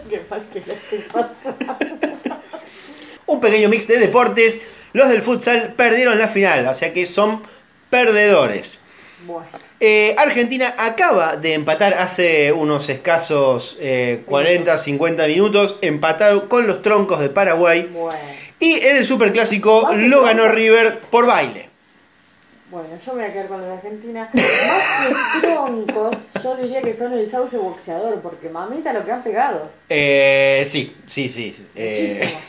[0.08, 1.76] Qué mal que le estoy pasando.
[3.26, 4.60] Un pequeño mix de deportes.
[4.92, 7.42] Los del futsal perdieron la final, o sea que son
[7.90, 8.80] perdedores.
[9.26, 9.69] Bueno.
[9.82, 16.82] Eh, Argentina acaba de empatar hace unos escasos eh, 40, 50 minutos, empatado con los
[16.82, 17.88] troncos de Paraguay.
[17.90, 18.18] Bueno.
[18.58, 20.48] Y en el superclásico lo ganó.
[20.48, 21.70] River por baile.
[22.70, 24.30] Bueno, yo me voy a quedar con los de Argentina.
[24.32, 29.22] Más que troncos, yo diría que son el sauce boxeador, porque mamita lo que han
[29.22, 29.70] pegado.
[29.88, 31.66] Eh, sí, sí, sí.
[31.74, 32.40] eh, Muchísimo.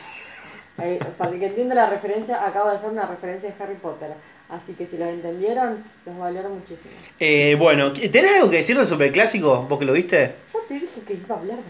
[0.83, 4.09] Eh, para el que entienda la referencia, acabo de hacer una referencia de Harry Potter.
[4.51, 6.93] Así que si los entendieron, los valoraron muchísimo.
[7.19, 9.61] eh, bueno, ¿tenés algo que decir del superclásico?
[9.63, 10.35] ¿Vos que lo viste?
[10.53, 11.63] Yo te dije que iba a hablar de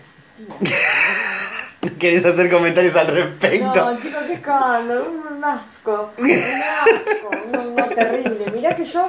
[0.51, 0.79] Argentina.
[1.99, 3.91] ¿Querés hacer comentarios al respecto?
[3.91, 6.11] No, chicos, qué escándalo, un asco.
[6.17, 7.29] Un asco,
[7.75, 8.45] no, terrible.
[8.51, 9.07] Mirá que yo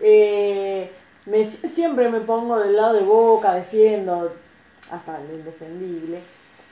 [0.00, 0.90] eh,
[1.26, 4.32] me, siempre me pongo del lado de boca, defiendo
[4.90, 6.20] hasta lo indefendible.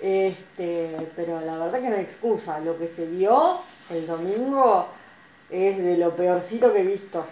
[0.00, 2.60] Este, pero la verdad que no hay excusa.
[2.60, 3.58] Lo que se vio
[3.90, 4.88] el domingo
[5.50, 7.24] es de lo peorcito que he visto.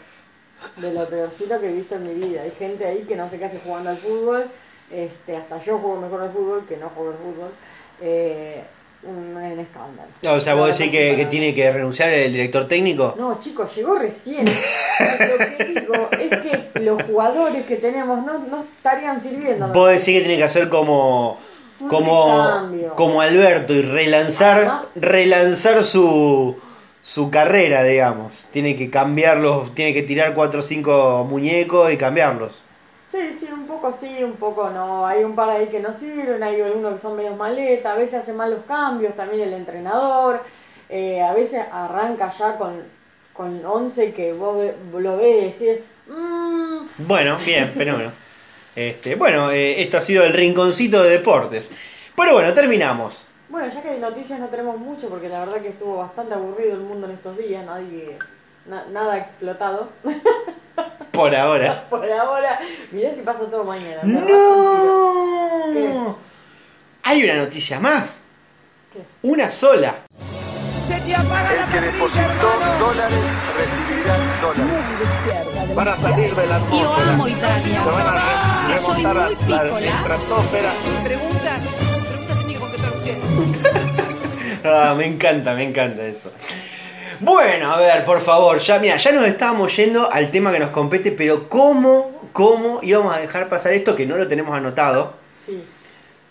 [0.76, 2.42] De lo peorcito que he visto en mi vida.
[2.42, 4.46] Hay gente ahí que no se qué hace jugando al fútbol.
[4.90, 7.50] Este, hasta yo juego mejor al fútbol que no juego al fútbol.
[8.00, 8.62] Eh,
[9.02, 10.08] un, un escándalo.
[10.34, 13.14] O sea, vos decís que, que tiene que renunciar el director técnico.
[13.18, 14.44] No, chicos, llegó recién.
[14.46, 19.68] Lo que digo es que los jugadores que tenemos no, no estarían sirviendo.
[19.68, 21.36] Vos decís que tiene que hacer como
[21.88, 26.56] como como Alberto y relanzar Además- relanzar su
[27.06, 28.48] su carrera, digamos.
[28.50, 32.64] Tiene que cambiarlos, tiene que tirar cuatro o cinco muñecos y cambiarlos.
[33.08, 35.06] Sí, sí, un poco sí, un poco no.
[35.06, 38.14] Hay un par ahí que no sirven, hay algunos que son medios maleta, a veces
[38.22, 40.42] hace mal los cambios, también el entrenador.
[40.88, 42.82] eh, a veces arranca ya con,
[43.32, 44.56] con 11 que vos
[44.98, 48.10] lo ves y decís, "Mm, Bueno, bien, fenómeno.
[48.74, 51.70] Este, bueno, eh, esto ha sido el rinconcito de deportes.
[52.16, 53.28] Pero bueno, terminamos.
[53.48, 56.72] Bueno, ya que de noticias no tenemos mucho, porque la verdad que estuvo bastante aburrido
[56.74, 58.18] el mundo en estos días, nadie,
[58.66, 59.88] na- nada ha explotado.
[61.12, 61.86] Por ahora.
[61.90, 62.58] Por ahora,
[62.90, 64.00] mirá si pasa todo mañana.
[64.04, 66.16] ¡No!
[67.04, 68.18] Hay una noticia más.
[68.92, 69.02] ¿Qué?
[69.22, 69.94] Una sola.
[70.88, 73.18] Se te apaga la El que depositó dólares
[73.56, 74.84] recibirá dólares.
[75.74, 77.12] Van a salir de la Yo atmósfera.
[77.12, 77.82] amo Italia.
[77.84, 79.30] Se van a remontar a
[79.80, 80.72] la estratosfera.
[81.04, 81.60] Preguntas
[84.68, 86.32] Ah, me encanta, me encanta eso.
[87.20, 90.70] Bueno, a ver, por favor, ya mira, ya nos estábamos yendo al tema que nos
[90.70, 95.14] compete, pero ¿cómo, cómo íbamos a dejar pasar esto que no lo tenemos anotado?
[95.44, 95.62] Sí.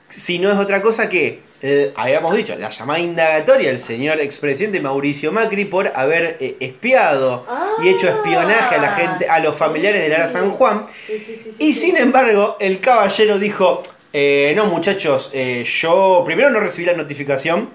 [0.10, 4.80] Si no es otra cosa que, eh, habíamos dicho, la llamada indagatoria del señor expresidente
[4.80, 7.44] Mauricio Macri por haber eh, espiado
[7.82, 10.86] y hecho espionaje a la gente, a los familiares de Lara San Juan.
[10.88, 13.82] Sí, Y sin embargo, el caballero dijo,
[14.18, 17.70] eh, no muchachos, eh, yo primero no recibí la notificación.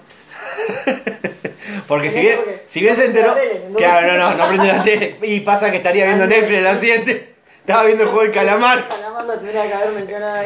[1.87, 3.35] Porque si bien, si bien se enteró...
[3.77, 5.17] Claro, no, no, no prende la tele.
[5.21, 7.33] Y pasa que estaría viendo Netflix a las 7.
[7.59, 8.89] Estaba viendo el juego del calamar.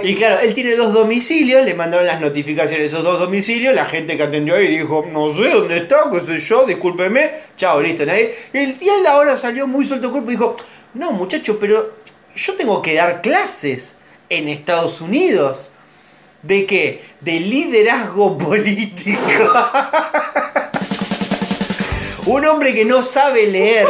[0.03, 4.17] Y claro, él tiene dos domicilios, le mandaron las notificaciones esos dos domicilios, la gente
[4.17, 8.35] que atendió ahí dijo, no sé dónde está, qué sé yo, discúlpeme, chao, listo, nadie.
[8.51, 10.57] Y él, y él ahora salió muy suelto cuerpo y dijo,
[10.93, 11.93] no muchacho, pero
[12.35, 13.95] yo tengo que dar clases
[14.27, 15.71] en Estados Unidos.
[16.45, 17.01] ¿De qué?
[17.21, 19.19] De liderazgo político.
[22.27, 23.87] Un hombre que no sabe leer,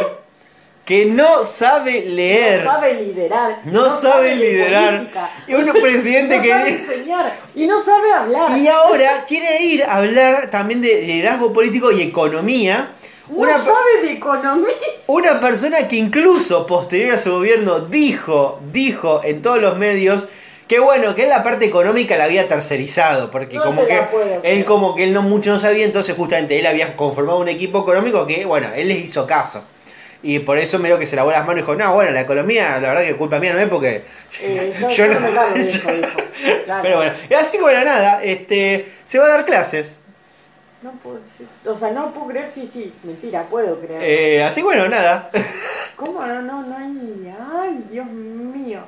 [0.85, 2.63] que no sabe leer.
[2.63, 3.61] No sabe liderar.
[3.65, 5.07] No sabe de liderar.
[5.47, 7.39] Y un presidente no que sabe enseñar.
[7.55, 8.57] Y no sabe hablar.
[8.57, 12.91] Y ahora quiere ir a hablar también de liderazgo político y economía.
[13.29, 14.73] no Una, sabe de economía.
[15.07, 20.25] una persona que incluso posterior a su gobierno dijo, dijo en todos los medios
[20.67, 24.41] que bueno, que él la parte económica la había tercerizado, porque No como que puedo
[24.43, 27.82] él como que él no mucho no sabía, entonces justamente él había conformado un equipo
[27.82, 29.63] económico que bueno, él les hizo caso.
[30.23, 32.80] Y por eso medio que se lavó las manos y dijo, no, bueno, la economía,
[32.80, 34.04] la verdad que culpa mía no es porque
[34.41, 36.19] Eh, yo, yo no eso, dijo.
[36.65, 36.82] Claro.
[36.82, 39.97] Pero bueno, así la nada, este, se va a dar clases.
[40.82, 41.19] No puedo,
[41.67, 42.91] o sea, no puedo creer, sí, sí.
[43.04, 44.01] Mentira, puedo creer.
[44.04, 45.30] Eh, así bueno, nada.
[45.95, 47.34] ¿Cómo no, no, no hay?
[47.51, 48.82] Ay, Dios mío.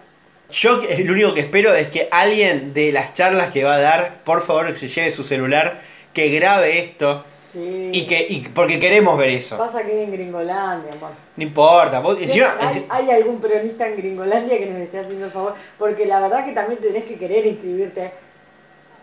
[0.49, 4.23] Yo lo único que espero es que alguien de las charlas que va a dar,
[4.23, 5.79] por favor, que se lleve su celular,
[6.13, 7.89] que grabe esto Sí.
[7.93, 9.57] y que y, porque queremos ver eso.
[9.57, 11.11] Pasa que es en Gringolandia, amor.
[11.35, 11.99] No importa.
[11.99, 15.55] vos- encima- ¿Hay, enci- hay algún peronista en Gringolandia que nos esté haciendo el favor?
[15.77, 18.11] Porque la verdad que también tenés que querer inscribirte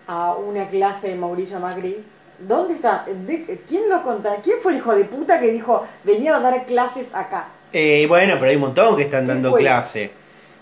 [0.06, 2.04] a una clase de Mauricio Macri.
[2.38, 3.04] ¿Dónde está?
[3.06, 4.36] ¿De- ¿Quién lo contra?
[4.36, 7.48] ¿Quién fue el hijo de puta que dijo venía a dar clases acá?
[7.72, 10.10] eh, bueno, pero hay un montón que están ¿Qué dando clase.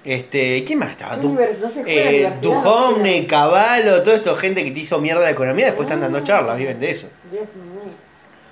[0.04, 1.14] Este, ¿quién más estaba?
[1.14, 1.40] ¿Qué Du- no
[1.86, 6.20] eh, Duhovne, Caballo, todo esto, gente que te hizo mierda de economía, después están dando
[6.24, 7.08] charlas, viven de eso.
[7.30, 7.92] Dios mío.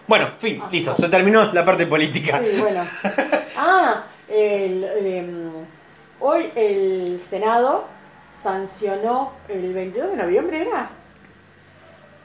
[0.07, 2.41] Bueno, fin, Ah, listo, se terminó la parte política.
[2.45, 2.85] Sí, bueno.
[3.57, 5.51] Ah, el, em,
[6.21, 7.85] hoy el Senado
[8.33, 10.91] sancionó el 22 de noviembre, ¿era?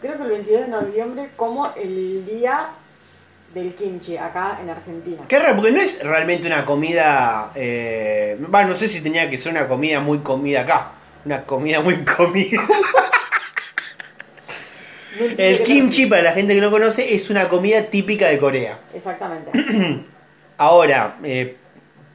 [0.01, 2.69] Creo que el 22 de noviembre como el día
[3.55, 5.23] del kimchi acá en Argentina.
[5.29, 7.51] Qué raro, porque no es realmente una comida.
[7.55, 10.91] Eh, bueno, no sé si tenía que ser una comida muy comida acá.
[11.23, 12.61] Una comida muy comida.
[15.17, 18.81] No El kimchi, para la gente que no conoce, es una comida típica de Corea.
[18.93, 19.49] Exactamente.
[20.57, 21.55] Ahora, eh,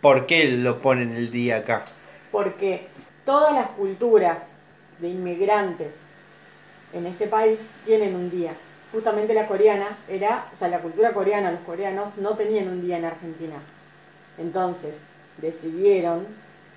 [0.03, 1.83] ¿por qué lo ponen el día acá?
[2.31, 2.88] Porque
[3.24, 4.50] todas las culturas
[4.98, 5.94] de inmigrantes
[6.92, 8.53] en este país tienen un día.
[8.92, 12.98] Justamente la coreana era, o sea, la cultura coreana, los coreanos no tenían un día
[12.98, 13.55] en Argentina.
[14.38, 14.94] Entonces,
[15.38, 16.26] decidieron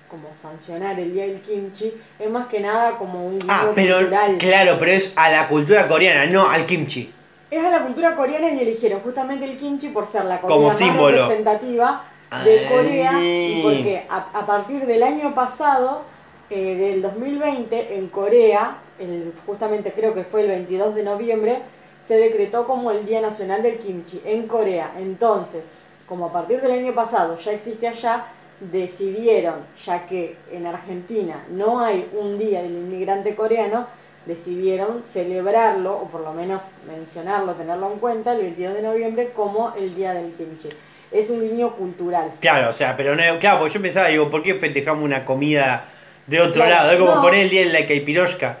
[0.08, 4.36] como sancionar el día del kimchi, es más que nada como un Ah, pero cultural.
[4.38, 7.12] claro, pero es a la cultura coreana, no al kimchi.
[7.50, 10.66] Es a la cultura coreana y eligieron justamente el kimchi por ser la comida Como
[10.68, 11.16] más símbolo.
[11.22, 12.02] representativa
[12.44, 16.02] de Corea y porque a, a partir del año pasado,
[16.50, 21.58] eh, del 2020, en Corea, el- justamente creo que fue el 22 de noviembre,
[22.06, 24.92] se decretó como el Día Nacional del Kimchi en Corea.
[24.98, 25.64] Entonces,
[26.08, 28.26] como a partir del año pasado ya existe allá,
[28.60, 33.86] decidieron, ya que en Argentina no hay un día del inmigrante coreano,
[34.26, 39.74] decidieron celebrarlo, o por lo menos mencionarlo, tenerlo en cuenta, el 22 de noviembre como
[39.76, 40.68] el Día del Kimchi.
[41.12, 42.32] Es un guiño cultural.
[42.40, 45.84] Claro, o sea, pero no, claro, porque yo pensaba, digo, ¿por qué festejamos una comida
[46.26, 46.92] de otro Claro, lado?
[46.92, 47.22] Es como no.
[47.22, 48.58] poner el día en la Kaipiroshka.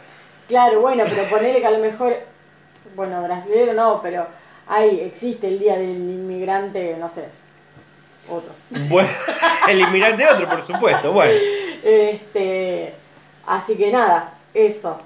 [0.48, 2.14] Claro, bueno, pero ponele que a lo mejor,
[2.94, 4.26] bueno, brasileño no, pero
[4.66, 7.28] ahí existe el Día del Inmigrante, no sé,
[8.28, 8.52] otro.
[8.88, 9.08] Bueno,
[9.68, 11.12] el inmigrante otro, por supuesto.
[11.12, 11.32] Bueno,
[11.82, 12.94] Este,
[13.46, 14.98] así que nada, eso.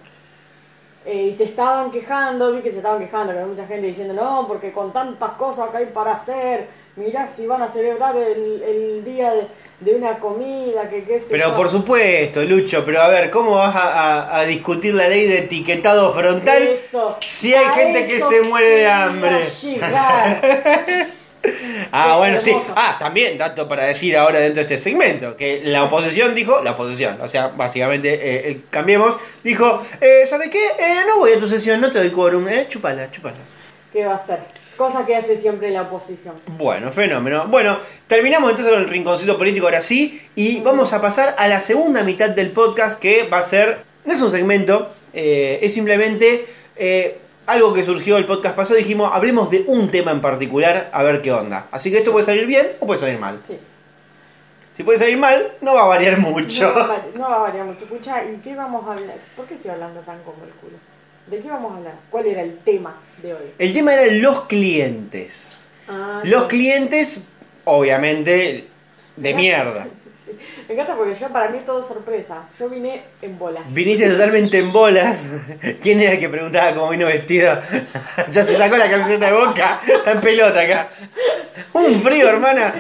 [1.05, 4.15] Eh, y se estaban quejando, vi que se estaban quejando, que había mucha gente diciendo,
[4.15, 6.69] no, porque con tantas cosas que hay para hacer,
[6.99, 9.47] mirá si van a celebrar el, el día de,
[9.81, 11.55] de una comida, que qué sé pero yo".
[11.55, 13.89] por supuesto, Lucho, pero a ver, ¿cómo vas a,
[14.35, 16.63] a- a discutir la ley de etiquetado frontal?
[16.69, 19.37] Eso, si hay gente que se muere de hambre.
[21.93, 22.55] Ah, bueno, sí.
[22.75, 26.73] Ah, también, dato para decir ahora dentro de este segmento, que la oposición dijo, la
[26.73, 30.59] oposición, o sea, básicamente, eh, el Cambiemos, dijo, eh, ¿sabes qué?
[30.79, 33.37] Eh, no voy a tu sesión, no te doy quórum, eh, chupala, chupala.
[33.93, 34.41] ¿Qué va a hacer?
[34.79, 36.35] Cosa que hace siempre la oposición.
[36.57, 37.47] Bueno, fenómeno.
[37.49, 41.61] Bueno, terminamos entonces con el rinconcito político ahora sí, y vamos a pasar a la
[41.61, 46.47] segunda mitad del podcast, que va a ser, no es un segmento, eh, es simplemente...
[46.77, 51.03] eh, algo que surgió el podcast pasado, dijimos, hablemos de un tema en particular, a
[51.03, 51.67] ver qué onda.
[51.71, 53.41] Así que esto puede salir bien o puede salir mal.
[53.43, 53.59] Sí.
[54.75, 56.69] Si puede salir mal, no va a variar mucho.
[56.69, 57.85] No, va a variar- no va a variar mucho.
[57.85, 59.17] Escucha, ¿y qué vamos a hablar?
[59.35, 60.77] ¿Por qué estoy hablando tan como el culo?
[61.31, 61.95] ¿De qué vamos a hablar?
[62.11, 63.43] ¿Cuál era el tema de hoy?
[63.59, 65.71] El tema era los clientes.
[65.89, 67.23] Ah, Los clientes,
[67.65, 68.67] obviamente,
[69.17, 69.87] de mierda.
[70.29, 70.37] Sí.
[70.69, 72.47] Me encanta porque yo para mí es todo sorpresa.
[72.59, 73.63] Yo vine en bolas.
[73.73, 75.25] Viniste totalmente en bolas.
[75.81, 77.59] ¿Quién era el que preguntaba cómo vino vestido?
[78.31, 79.81] ya se sacó la camiseta de boca.
[79.87, 80.91] Está en pelota acá.
[81.73, 82.75] Un frío, hermana.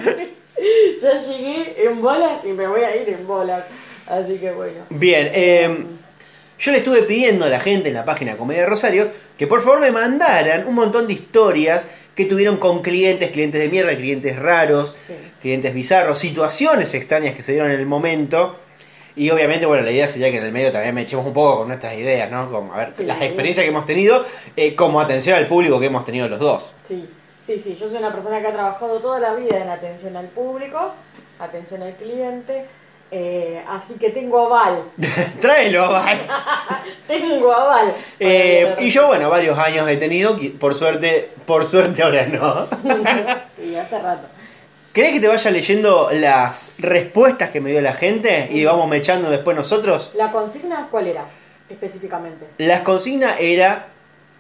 [1.00, 3.64] Ya llegué en bolas y me voy a ir en bolas.
[4.06, 4.80] Así que bueno.
[4.90, 5.86] Bien, eh,
[6.58, 9.80] yo le estuve pidiendo a la gente en la página Comedia Rosario que por favor
[9.80, 14.96] me mandaran un montón de historias que tuvieron con clientes, clientes de mierda, clientes raros,
[15.06, 15.14] Sí.
[15.40, 18.58] clientes bizarros, situaciones extrañas que se dieron en el momento.
[19.14, 21.58] Y obviamente, bueno, la idea sería que en el medio también me echemos un poco
[21.58, 22.50] con nuestras ideas, ¿no?
[22.50, 23.04] Con, a ver, Sí.
[23.04, 24.24] las experiencias que hemos tenido,
[24.56, 26.74] eh, como atención al público que hemos tenido los dos.
[26.84, 27.04] Sí,
[27.46, 27.76] sí, sí.
[27.80, 30.92] Yo soy una persona que ha trabajado toda la vida en atención al público,
[31.40, 32.66] atención al cliente.
[33.10, 34.82] Eh, así que tengo aval.
[35.40, 36.18] Tráelo, bye.
[37.06, 37.92] tengo aval.
[38.20, 42.66] Eh, y yo, bueno, varios años he tenido, por suerte, por suerte ahora no.
[43.48, 44.28] Sí, hace rato.
[44.92, 49.30] ¿Querés que te vaya leyendo las respuestas que me dio la gente y vamos mechando
[49.30, 50.12] después nosotros?
[50.14, 51.24] ¿La consigna cuál era
[51.68, 52.46] específicamente?
[52.58, 53.88] Las consignas era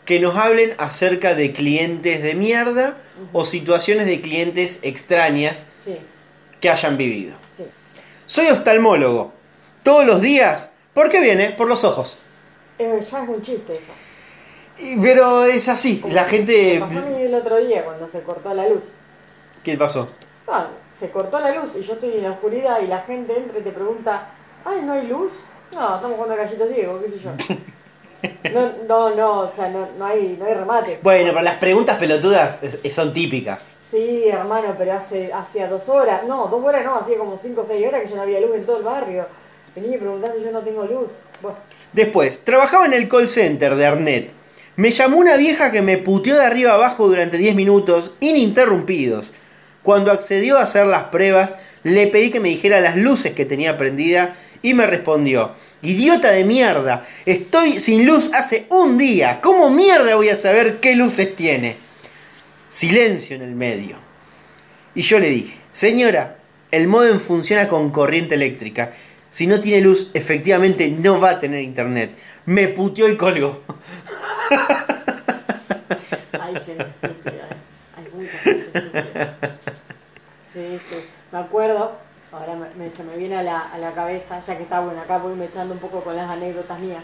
[0.04, 2.96] que nos hablen acerca de clientes de mierda
[3.32, 5.98] o situaciones de clientes extrañas Sí,
[6.60, 7.34] que hayan vivido.
[8.28, 9.32] Soy oftalmólogo.
[9.82, 10.70] Todos los días.
[10.92, 11.50] ¿Por qué viene?
[11.52, 12.18] Por los ojos.
[12.78, 13.92] Eh, ya es un chiste eso.
[14.78, 16.02] Y- Pero es así.
[16.10, 16.74] La gente...
[16.78, 18.84] Me pasó a mí el otro día cuando se cortó la luz.
[19.64, 20.06] ¿Qué pasó?
[20.46, 23.58] Ah, se cortó la luz y yo estoy en la oscuridad y la gente entra
[23.60, 24.28] y te pregunta,
[24.66, 25.32] ay, ¿no hay luz?
[25.72, 27.30] No, estamos jugando a gallito ciego, qué sé yo.
[28.52, 30.98] No, no, no, o sea, no, no, hay, no hay remate.
[31.04, 32.58] Bueno, pero las preguntas pelotudas
[32.90, 33.60] son típicas.
[33.90, 35.30] Sí, hermano, pero hace
[35.68, 38.22] dos horas, no, dos horas no, hacía como cinco o seis horas que ya no
[38.22, 39.26] había luz en todo el barrio.
[39.74, 41.10] Vení y preguntás si yo no tengo luz.
[41.40, 41.56] Bueno,
[41.92, 44.32] Después, trabajaba en el call center de Arnet.
[44.76, 49.32] Me llamó una vieja que me puteó de arriba abajo durante 10 minutos, ininterrumpidos.
[49.82, 53.78] Cuando accedió a hacer las pruebas, le pedí que me dijera las luces que tenía
[53.78, 60.16] prendida y me respondió, idiota de mierda, estoy sin luz hace un día, ¿cómo mierda
[60.16, 61.76] voy a saber qué luces tiene?
[62.70, 63.96] Silencio en el medio.
[64.94, 66.36] Y yo le dije, señora,
[66.70, 68.92] el modem funciona con corriente eléctrica.
[69.30, 72.10] Si no tiene luz, efectivamente no va a tener internet.
[72.46, 73.62] Me puteó y colgó.
[76.40, 77.56] hay gente estúpida, eh.
[77.96, 79.36] hay mucha gente estúpida.
[80.52, 80.96] Sí, sí,
[81.30, 81.92] me acuerdo,
[82.32, 85.18] ahora me- se me viene a la, a la cabeza, ya que está bueno, acá
[85.18, 87.02] voy me echando un poco con las anécdotas mías.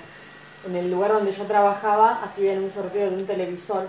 [0.66, 3.86] En el lugar donde yo trabajaba, hacían un sorteo de un televisor.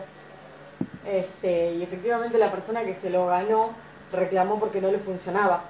[1.05, 3.69] Este, y efectivamente la persona que se lo ganó
[4.11, 5.63] reclamó porque no le funcionaba.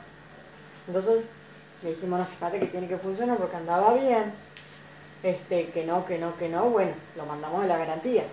[0.88, 1.28] Entonces
[1.84, 4.34] le dijimos, no, fíjate que tiene que funcionar porque andaba bien.
[5.24, 8.24] Este, que no, que no, que no, bueno, lo mandamos a la garantía.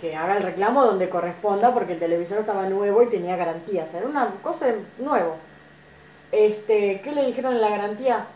[0.00, 3.84] Que haga el reclamo donde corresponda porque el televisor estaba nuevo y tenía garantía.
[3.84, 4.66] O sea, era una cosa
[4.98, 5.36] nuevo.
[6.32, 8.26] Este, ¿qué le dijeron en la garantía?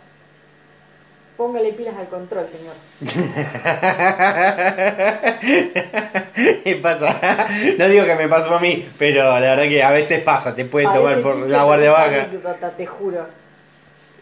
[1.37, 2.75] Póngale pilas al control, señor.
[6.63, 7.49] ¿Qué pasa?
[7.77, 10.65] No digo que me pasó a mí, pero la verdad que a veces pasa, te
[10.65, 12.23] puede tomar por la guardia baja.
[12.23, 13.27] anécdota, te juro.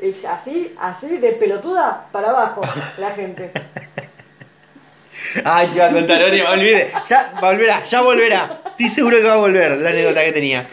[0.01, 2.63] Es así, así de pelotuda para abajo
[2.99, 3.53] la gente.
[5.45, 6.91] Ay, te iba a contar, no me olvide.
[7.07, 8.61] Ya volverá, ya volverá.
[8.71, 10.67] Estoy seguro que va a volver la anécdota que tenía.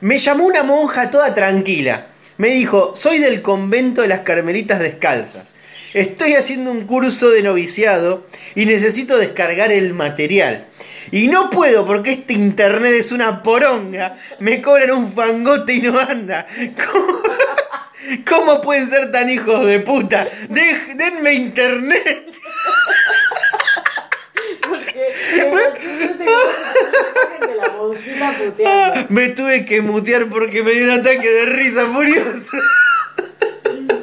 [0.00, 2.06] Me llamó una monja toda tranquila.
[2.40, 5.52] Me dijo, soy del convento de las Carmelitas Descalzas.
[5.92, 10.64] Estoy haciendo un curso de noviciado y necesito descargar el material.
[11.10, 14.16] Y no puedo porque este internet es una poronga.
[14.38, 16.46] Me cobran un fangote y no anda.
[18.26, 20.26] ¿Cómo, pueden ser tan hijos de puta?
[20.48, 22.24] Denme internet.
[24.62, 25.19] Porque me imagino que imagen de la monjita puteando.
[29.08, 32.56] Me tuve que mutear porque me dio un ataque de risa furioso.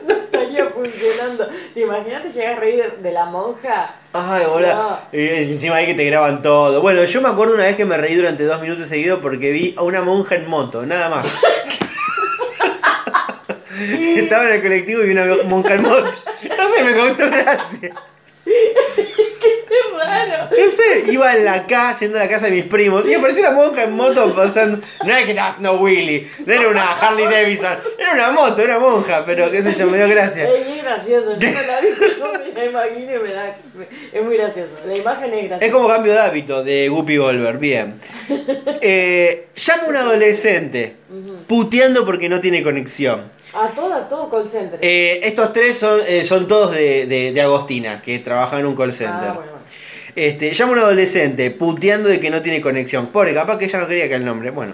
[0.05, 1.47] No estaría funcionando.
[1.73, 3.95] ¿Te imaginas te llegas a reír de, la monja?
[4.13, 5.07] Ay, hola.
[5.11, 6.81] Y encima ahí que te graban todo.
[6.81, 9.75] Bueno, yo me acuerdo una vez que me reí durante dos minutos seguidos porque vi
[9.77, 11.25] a una monja en moto, nada más.
[13.89, 16.11] Estaba en el colectivo y vi una monja en moto.
[16.57, 17.93] No sé, me causó gracia.
[19.97, 20.49] ¡Qué raro!
[20.51, 23.41] No sé, iba en la calle, yendo a la casa de mis primos, y apareció
[23.47, 24.79] una monja en moto pasando.
[25.05, 28.79] No es que estabas no Willy, no era una Harley Davidson, era una moto, era
[28.79, 30.47] monja, pero qué sé yo, me dio gracia.
[30.49, 31.35] Es muy gracioso.
[31.37, 31.87] Yo no la vi,
[32.53, 33.55] me la imagino y me da.
[33.75, 33.87] me-
[34.19, 34.71] Es muy gracioso.
[34.85, 35.65] La imagen es graciosa.
[35.65, 37.99] Es como cambio de hábito de Guppy Volver, bien.
[38.81, 40.95] Eh, llama a un adolescente,
[41.47, 43.21] puteando porque no tiene conexión.
[43.53, 44.79] A todo, a todo call center.
[44.81, 48.75] Eh, estos tres son, eh, son todos de, de- de Agostina, que trabajan en un
[48.75, 49.29] call center.
[49.29, 49.66] Ah, bueno, bueno.
[50.17, 53.05] Este, llama a un adolescente puteando de que no tiene conexión.
[53.11, 54.49] Pobre, capaz que ella no quería que el nombre.
[54.49, 54.73] Bueno,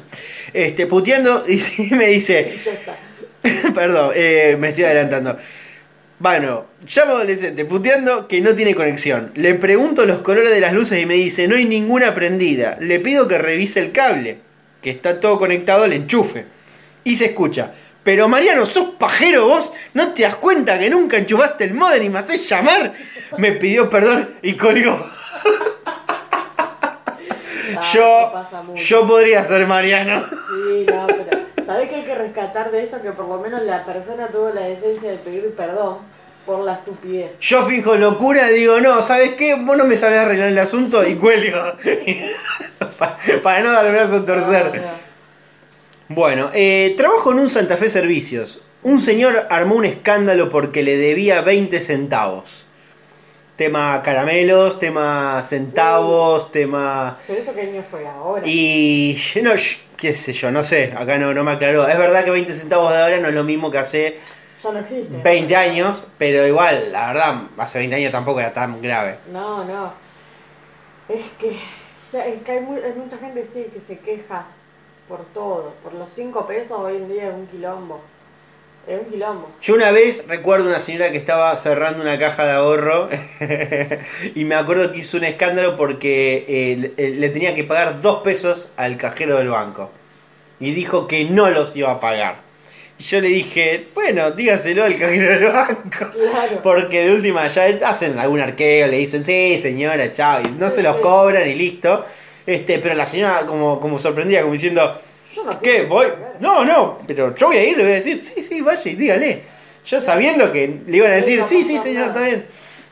[0.54, 2.60] este, puteando y sí me dice,
[3.76, 5.36] perdón, eh, me estoy adelantando.
[6.18, 9.34] Bueno, un adolescente puteando que no tiene conexión.
[9.36, 12.78] Le pregunto los colores de las luces y me dice, no hay ninguna prendida.
[12.80, 14.38] Le pido que revise el cable,
[14.82, 16.46] que está todo conectado al enchufe.
[17.04, 17.74] Y se escucha.
[18.02, 22.10] Pero Mariano, sos pajero vos, ¿no te das cuenta que nunca enchufaste el modem y
[22.10, 22.94] me haces llamar?
[23.38, 25.06] Me pidió perdón y colgó.
[27.94, 30.24] Yo, pasa yo podría ser Mariano.
[30.26, 31.44] Sí, no, pero.
[31.66, 33.02] ¿Sabés qué hay que rescatar de esto?
[33.02, 36.00] Que por lo menos la persona tuvo la decencia de pedir perdón
[36.46, 37.40] por la estupidez.
[37.40, 39.56] Yo fijo locura y digo, no, ¿sabes qué?
[39.56, 41.58] Vos no me sabés arreglar el asunto y cuelgo.
[43.00, 44.66] Pa- Para no dar el brazo a torcer.
[44.76, 44.88] No, no.
[46.10, 48.62] Bueno, eh, trabajo en un Santa Fe Servicios.
[48.84, 52.68] Un señor armó un escándalo porque le debía 20 centavos.
[53.56, 57.16] Tema caramelos, tema centavos, tema...
[57.28, 58.42] Pero esto qué año fue ahora.
[58.48, 59.52] Y no,
[59.96, 61.88] qué sé yo, no sé, acá no, no me aclaró.
[61.88, 64.18] Es verdad que 20 centavos de ahora no es lo mismo que hace
[64.64, 65.18] Ya no existe.
[65.24, 69.20] 20 años, pero igual, la verdad, hace 20 años tampoco era tan grave.
[69.32, 69.94] No, no.
[71.08, 71.56] Es que,
[72.12, 74.46] ya, es que hay, mu- hay mucha gente sí que se queja
[75.08, 75.76] por todo.
[75.84, 78.02] Por los 5 pesos hoy en día es un quilombo.
[78.86, 79.50] Es un quilombo.
[79.62, 83.08] Yo una vez recuerdo una señora que estaba cerrando una caja de ahorro
[84.36, 88.22] y me acuerdo que hizo un escándalo porque eh, le, le tenía que pagar dos
[88.24, 89.90] pesos al cajero del banco.
[90.60, 92.42] Y dijo que no los iba a pagar.
[93.00, 96.12] Y yo le dije, bueno, dígaselo al cajero del banco.
[96.12, 96.60] Claro.
[96.64, 100.84] Porque de última ya hacen algún arqueo, le dicen, sí señora, chao, y no se
[100.84, 102.06] los cobran y listo.
[102.46, 105.00] Este, pero la señora como, como sorprendida, como diciendo,
[105.36, 105.84] Yo no ¿Qué?
[105.84, 106.08] ¿Voy?
[106.40, 108.96] No, no, pero yo voy a ir, le voy a decir, sí, sí, vaya y
[108.96, 109.42] dígale.
[109.86, 112.46] Yo sabiendo que le iban a decir, No sí, sí, señor, está bien.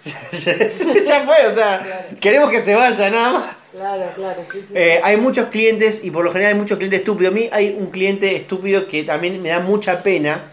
[1.06, 2.06] ya fue, o sea, Claro.
[2.20, 3.56] queremos que se vaya nada más.
[3.72, 4.74] Claro, claro, sí, sí.
[4.76, 5.02] Eh, sí.
[5.04, 7.32] hay muchos clientes y por lo general hay muchos clientes estúpidos.
[7.32, 10.46] A mí hay un cliente estúpido que también me da mucha pena,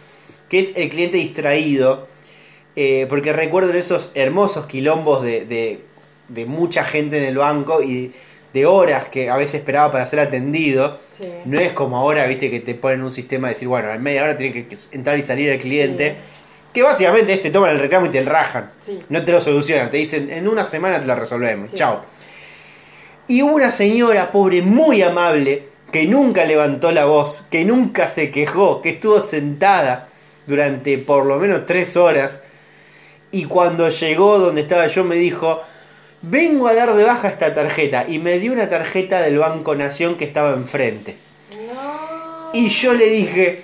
[0.49, 2.07] que es el cliente distraído.
[2.77, 5.81] eh, porque recuerdo esos hermosos quilombos de, de-
[6.29, 8.13] de mucha gente en el banco y
[8.53, 10.99] de horas que a veces esperaba para ser atendido.
[11.17, 11.29] Sí.
[11.45, 14.25] No es como ahora, viste, que te ponen un sistema de decir, bueno, en media
[14.25, 16.17] hora tiene que entrar y salir el cliente.
[16.73, 18.71] Que básicamente es te toman el reclamo y te rajan.
[18.85, 18.99] Sí.
[19.09, 19.91] No te lo solucionan.
[19.91, 21.75] Te dicen, en una semana te lo resolvemos.
[21.75, 22.03] Chao.
[23.27, 28.81] Y una señora pobre, muy amable, que nunca levantó la voz, que nunca se quejó,
[28.83, 30.09] que estuvo sentada
[30.47, 32.43] durante por lo menos tres horas.
[33.31, 35.61] Y cuando llegó donde estaba yo me dijo,
[36.23, 38.05] vengo a dar de baja esta tarjeta.
[38.09, 41.17] Y me dio una tarjeta del Banco Nación que estaba enfrente.
[41.73, 42.51] No.
[42.53, 43.63] Y yo le dije,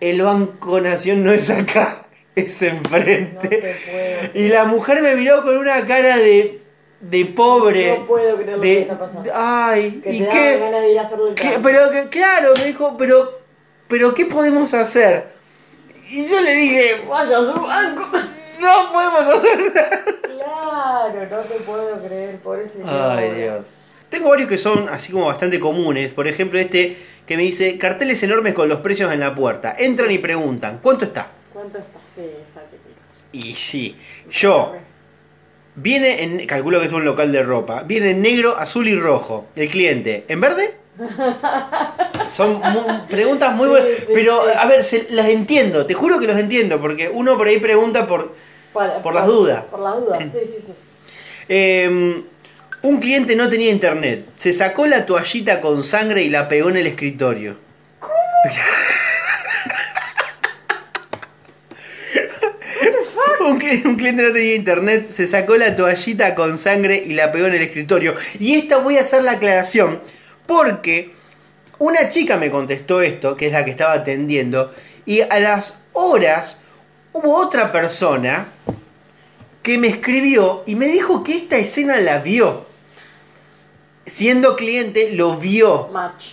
[0.00, 3.48] el Banco Nación no es acá, es No enfrente.
[3.48, 4.44] te puedo.
[4.44, 6.60] Y la mujer me miró con una cara de,
[7.00, 7.98] de pobre.
[7.98, 9.30] No puedo creer lo que está pasando.
[9.34, 10.58] Ay, Que ¿y qué?
[10.58, 11.10] ganas de ir a.
[11.62, 13.40] Pero que, claro, me dijo, pero,
[13.88, 15.26] pero ¿qué podemos hacer?
[16.10, 18.02] Y yo le dije, Vaya a su banco.
[18.60, 20.04] no podemos hacer nada.
[20.88, 23.66] Claro, no te puedo creer, por ese Ay, Dios.
[24.08, 26.12] Tengo varios que son así como bastante comunes.
[26.14, 29.74] Por ejemplo, este que me dice carteles enormes con los precios en la puerta.
[29.78, 31.30] Entran y preguntan, ¿cuánto está?
[31.52, 31.98] ¿Cuánto está?
[32.14, 32.22] Sí,
[32.70, 33.00] típica.
[33.32, 33.96] Y sí,
[34.30, 34.74] yo.
[35.74, 36.46] Viene en.
[36.46, 37.82] Calculo que es un local de ropa.
[37.82, 39.46] Viene en negro, azul y rojo.
[39.54, 40.24] El cliente.
[40.28, 40.74] ¿En verde?
[42.30, 42.60] Son
[43.08, 43.90] preguntas muy Sí, buenas.
[43.90, 44.50] sí, pero, sí.
[44.58, 45.86] a ver, se- las entiendo.
[45.86, 46.80] Te juro que los entiendo.
[46.80, 48.34] Porque uno por ahí pregunta por.
[49.02, 49.64] Por las dudas.
[49.64, 50.72] Por las dudas, sí, sí, sí.
[51.48, 52.22] eh,
[52.82, 54.24] un cliente no tenía internet.
[54.36, 57.56] Se sacó la toallita con sangre y la pegó en el escritorio.
[63.40, 67.32] Un, cli- un cliente no tenía internet, se sacó la toallita con sangre y la
[67.32, 68.14] pegó en el escritorio.
[68.38, 70.00] Y esta voy a hacer la aclaración
[70.46, 71.12] porque
[71.78, 74.72] una chica me contestó esto, que es la que estaba atendiendo,
[75.06, 76.62] y a las horas
[77.12, 78.48] hubo otra persona
[79.62, 82.66] que me escribió y me dijo que esta escena la vio.
[84.06, 85.88] Siendo cliente, lo vio.
[85.88, 86.32] Match.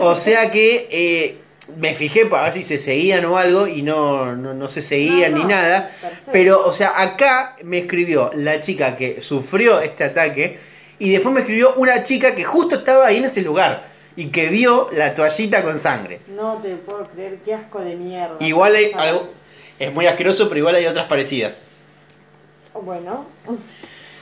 [0.00, 1.38] O sea que eh,
[1.76, 5.32] me fijé para ver si se seguían o algo y no, no, no se seguían
[5.32, 5.90] No, ni nada.
[6.00, 6.30] perfecto.
[6.32, 10.58] Pero, o sea, acá me escribió la chica que sufrió este ataque
[10.98, 13.84] y después me escribió una chica que justo estaba ahí en ese lugar
[14.16, 16.20] y que vio la toallita con sangre.
[16.28, 18.36] No te puedo creer, qué asco de mierda.
[18.40, 19.28] Igual hay algo,
[19.78, 21.56] es muy asqueroso, pero igual hay otras parecidas.
[22.72, 23.26] Bueno,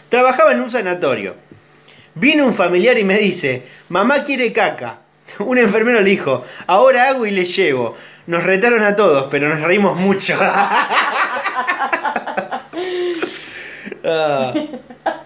[0.09, 1.37] Trabajaba en un sanatorio.
[2.15, 4.99] Vino un familiar y me dice, mamá quiere caca.
[5.39, 7.95] Un enfermero le dijo, ahora hago y le llevo.
[8.27, 10.35] Nos retaron a todos, pero nos reímos mucho.
[14.05, 14.53] Ah,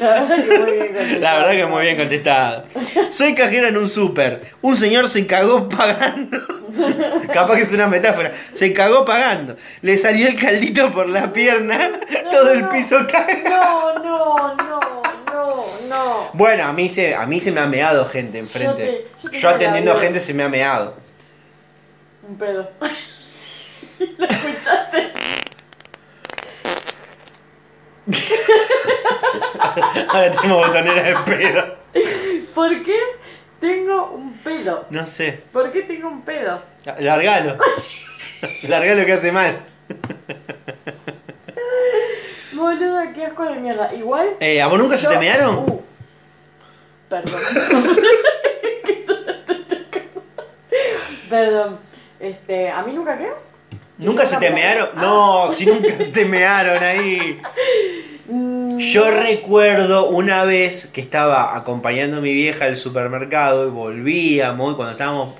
[0.00, 1.20] la verdad que muy bien contestado.
[1.20, 2.64] la verdad que muy bien contestado.
[3.10, 4.40] Soy cajera en un súper.
[4.62, 6.38] Un señor se cagó pagando.
[7.32, 8.30] Capaz que es una metáfora.
[8.54, 9.56] Se cagó pagando.
[9.82, 11.90] Le salió el caldito por la pierna.
[12.30, 12.70] todo el no.
[12.70, 13.36] piso caga.
[13.48, 14.80] No, no, no,
[15.32, 16.30] no, no.
[16.32, 19.06] Bueno, a mí se, a mí se me ha meado gente enfrente.
[19.22, 20.02] Yo te- Yo, yo atendiendo vida.
[20.02, 20.96] gente se me ha meado.
[22.28, 22.70] Un pedo.
[24.18, 25.10] ¿Lo escuchaste?
[30.08, 31.76] Ahora tenemos botonera de pedo.
[32.54, 32.98] ¿Por qué
[33.60, 34.86] tengo un pedo?
[34.90, 35.42] No sé.
[35.52, 36.62] ¿Por qué tengo un pedo?
[36.98, 37.56] Largalo.
[38.68, 39.66] Largalo que hace mal.
[42.52, 43.92] Boluda, qué asco de mierda.
[43.94, 44.36] Igual.
[44.40, 45.56] Eh, ¿A vos nunca se te mearon?
[45.58, 45.82] Uh,
[47.08, 47.40] perdón.
[51.30, 51.78] perdón.
[52.18, 53.30] Este, ¿a mí nunca qué?
[54.00, 54.88] ¿Nunca se te mearon?
[54.96, 57.40] No, si nunca se te mearon ahí.
[58.28, 64.72] Mm, Yo recuerdo una vez que estaba acompañando a mi vieja al supermercado y volvíamos
[64.72, 65.34] y cuando estábamos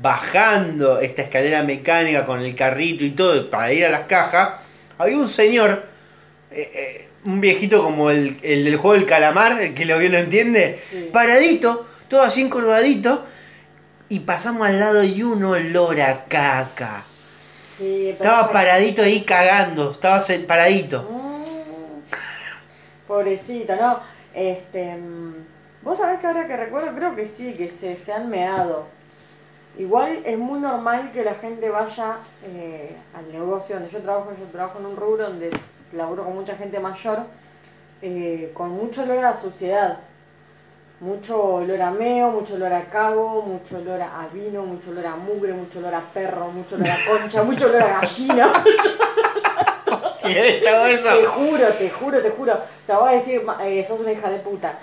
[0.00, 4.54] bajando esta escalera mecánica con el carrito y todo para ir a las cajas,
[4.98, 5.84] había un señor,
[6.50, 10.08] eh, eh, un viejito como el, el del juego del calamar, el que lo vio
[10.08, 11.08] lo entiende, Sí.
[11.12, 13.22] paradito, todo así encorvadito,
[14.08, 17.04] y pasamos al lado y un olor a caca.
[17.78, 21.02] Sí, Estaba paradito ahí cagando, estaba paradito.
[21.02, 22.02] Mm,
[23.08, 24.00] Pobrecito, ¿no?
[24.34, 24.96] Este.
[24.96, 25.52] mm,
[25.82, 28.86] Vos sabés que ahora que recuerdo, creo que sí, que se, se han meado.
[29.76, 34.30] Igual es muy normal que la gente vaya eh, al negocio donde yo trabajo.
[34.38, 35.50] Yo trabajo en un rubro donde
[35.92, 37.24] laburo con mucha gente mayor,
[38.00, 39.98] eh, con mucho olor a suciedad.
[41.02, 45.16] Mucho olor a meo, mucho olor a cago, mucho olor a vino, mucho olor a
[45.16, 48.52] mugre, mucho olor a perro, mucho olor a concha, mucho olor a gallina.
[50.22, 51.30] ¿Qué es todo Te eso?
[51.32, 52.52] juro, te juro, te juro.
[52.52, 54.78] O sea, voy a decir, eh, sos una hija de puta.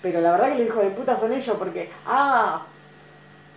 [0.00, 2.62] Pero la verdad que los hijos de puta son ellos porque, ah,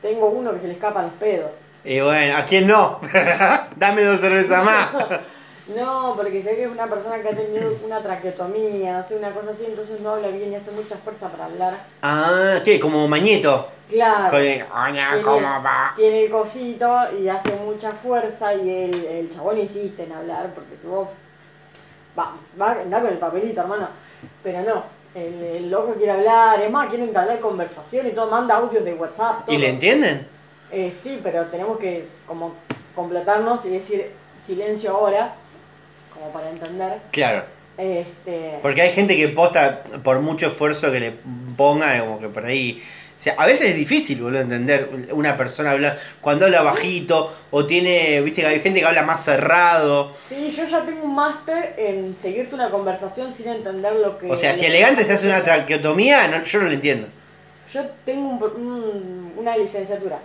[0.02, 1.52] tengo uno que se le escapan los pedos.
[1.86, 3.00] Y bueno, ¿a quién no?
[3.78, 4.90] Dame dos cervezas más.
[5.68, 9.32] No, porque sé que es una persona que ha tenido una traqueotomía, no sé, una
[9.34, 11.74] cosa así, entonces no habla bien y hace mucha fuerza para hablar.
[12.04, 12.80] Ah, ¿qué?
[12.80, 13.68] Como Mañeto.
[13.90, 14.30] Claro.
[14.30, 15.94] Con el, "Oña, tiene, ¿cómo va?".
[15.96, 20.78] tiene el cosito y hace mucha fuerza y el, el chabón insiste en hablar porque
[20.80, 21.08] si vos
[22.18, 23.88] va, va a andar con el papelito, hermano.
[24.44, 24.84] Pero no,
[25.16, 28.94] el, el loco quiere hablar, es más, quiere entablar conversación y todo, manda audios de
[28.94, 29.50] WhatsApp.
[29.50, 30.28] ¿Y le entienden?
[30.72, 32.54] Eh, sí, pero tenemos que como
[32.96, 34.12] completarnos y decir
[34.44, 35.36] silencio ahora,
[36.16, 36.94] como para entender.
[37.12, 37.44] Claro.
[37.78, 41.14] Este, Porque hay gente que posta por mucho esfuerzo que le
[41.58, 42.82] ponga, como que por ahí.
[42.82, 47.66] O sea, a veces es difícil, boludo, entender una persona hablar cuando habla bajito o
[47.66, 50.12] tiene, viste que hay gente que habla más cerrado.
[50.28, 54.30] sí, yo ya tengo un máster en seguirte una conversación sin entender lo que...
[54.30, 57.08] O sea, si elegante se hace una traqueotomía, no, yo no lo entiendo.
[57.74, 60.18] yo tengo un un- una licenciatura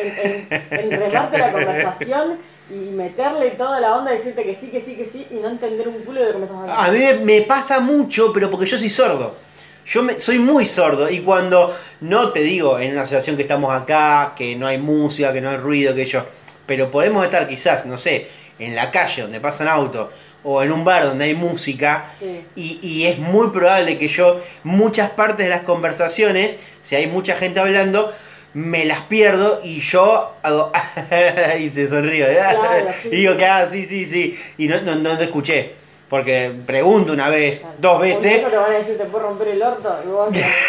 [0.00, 2.38] en, en, en la conversación
[2.70, 5.86] y meterle toda la onda, decirte que sí, que sí, que sí, y no entender
[5.88, 6.82] un culo de lo que me estás hablando.
[6.82, 9.36] A mí me, pasa mucho, pero porque yo soy sordo.
[9.84, 13.72] Yo me- soy muy sordo y cuando no te digo en una situación que estamos
[13.74, 16.24] acá, que no hay música, que no hay ruido, que yo,
[16.66, 20.12] pero podemos estar quizás, no sé, en la calle donde pasan autos
[20.42, 22.44] o en un bar donde hay música Sí.
[22.56, 27.36] y, y es muy probable que yo muchas partes de las conversaciones, si hay mucha
[27.36, 28.10] gente hablando,
[28.56, 30.72] me las pierdo y yo hago
[31.58, 34.94] y se sonrío Claro, sí, y digo que ah, sí, sí, sí y no, no,
[34.96, 35.74] no te escuché.
[36.08, 39.92] Porque pregunto una vez, dos veces, te van a decir, te puedo romper el orto,
[40.04, 40.28] y vos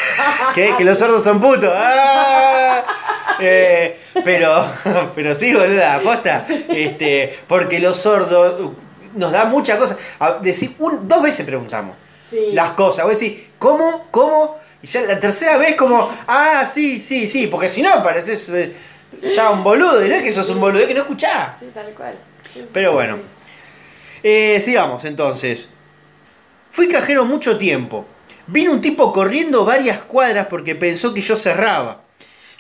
[0.56, 0.74] ¿qué?
[0.76, 1.72] Que los sordos son putos.
[1.74, 2.84] ¡Ah!
[3.40, 4.66] Eh, pero,
[5.16, 6.44] pero sí, boluda, aposta.
[6.70, 8.72] Este, porque los sordos
[9.14, 10.18] nos da muchas cosas.
[10.42, 11.96] Decir, un- dos veces preguntamos
[12.30, 12.52] Sí.
[12.54, 13.06] las cosas.
[13.06, 14.08] Vos decís, ¿cómo?
[14.12, 14.56] ¿Cómo?
[14.82, 17.48] Y ya la tercera vez como, ah, sí, sí, sí.
[17.48, 18.74] Porque si no, pareces eh,
[19.36, 20.06] ya un boludo.
[20.06, 21.52] Y no es que sos un boludo, es que no escuchás.
[21.60, 22.18] Sí, tal cual.
[22.54, 23.18] Sí, Pero bueno.
[24.24, 25.74] Eh, sigamos entonces.
[26.70, 28.06] Fui cajero mucho tiempo.
[28.48, 32.02] Vino un tipo corriendo varias cuadras porque pensó que yo cerraba.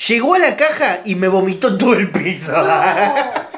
[0.08, 2.54] Llegó a la caja y me vomitó todo el piso.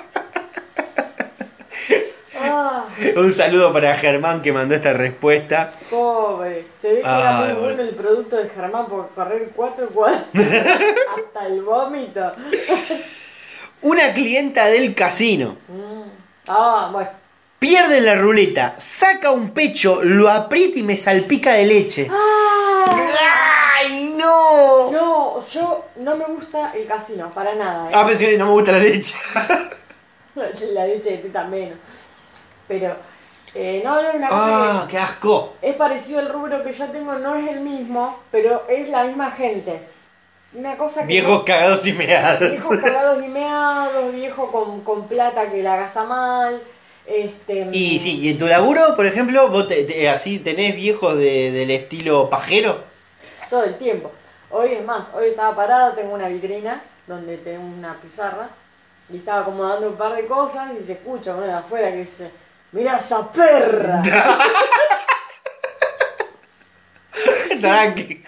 [2.42, 2.86] Ah,
[3.18, 5.72] un saludo para Germán que mandó esta respuesta.
[5.90, 6.68] pobre.
[6.82, 7.62] Se ve que Ay, era muy bueno.
[7.64, 12.34] bueno el producto de Germán por correr cuatro cuadras hasta el vómito.
[13.82, 15.58] Una clienta del casino.
[16.48, 17.10] Ah, bueno.
[17.60, 22.10] Pierde la ruleta, saca un pecho, lo aprieta y me salpica de leche.
[22.10, 24.92] ¡Ay, no!
[24.92, 27.90] No, yo no me gusta el casino, para nada.
[27.90, 27.94] ¿eh?
[27.94, 29.16] Ah, pensé que no me gusta la leche.
[30.36, 31.78] La leche de teta menos.
[32.70, 32.96] Pero,
[33.56, 34.42] eh, no, no, una cosa
[34.82, 35.56] ¡Ah, que qué asco!
[35.62, 39.32] es parecido al rubro que yo tengo, no es el mismo, pero es la misma
[39.32, 39.82] gente.
[40.54, 41.08] Una cosa que.
[41.08, 42.40] Viejos cagados y meados.
[42.52, 46.62] Viejos cagados y meados, viejo con, con plata que la gasta mal.
[47.06, 51.18] Este, Y sí, y en tu laburo, por ejemplo, vos te- te- así tenés viejos
[51.18, 52.84] de- del estilo pajero.
[53.50, 54.12] Todo el tiempo.
[54.52, 58.48] Hoy es más, hoy estaba parado, tengo una vitrina donde tengo una pizarra
[59.12, 62.32] y estaba acomodando un par de cosas y se escucha uno de afuera que dice,
[62.72, 64.02] mirá esa perra.
[67.62, 68.24] Tranqui.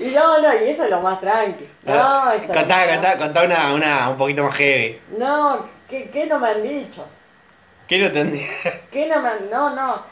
[0.00, 1.66] y no, no, y eso es lo más tranqui.
[1.84, 5.00] No, eso es contá, más contá, contá una, una un poquito más heavy.
[5.16, 7.06] No, ¿qué, qué no me han dicho?
[7.88, 8.44] ¿Qué no entendí?
[8.90, 9.50] ¿Qué no me han...
[9.50, 10.02] No, no.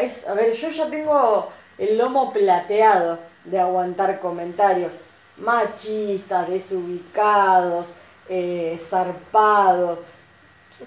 [0.00, 4.92] Es- a ver, yo ya tengo el lomo plateado de aguantar comentarios
[5.36, 7.88] machistas, desubicados,
[8.28, 9.98] eh, zarpados,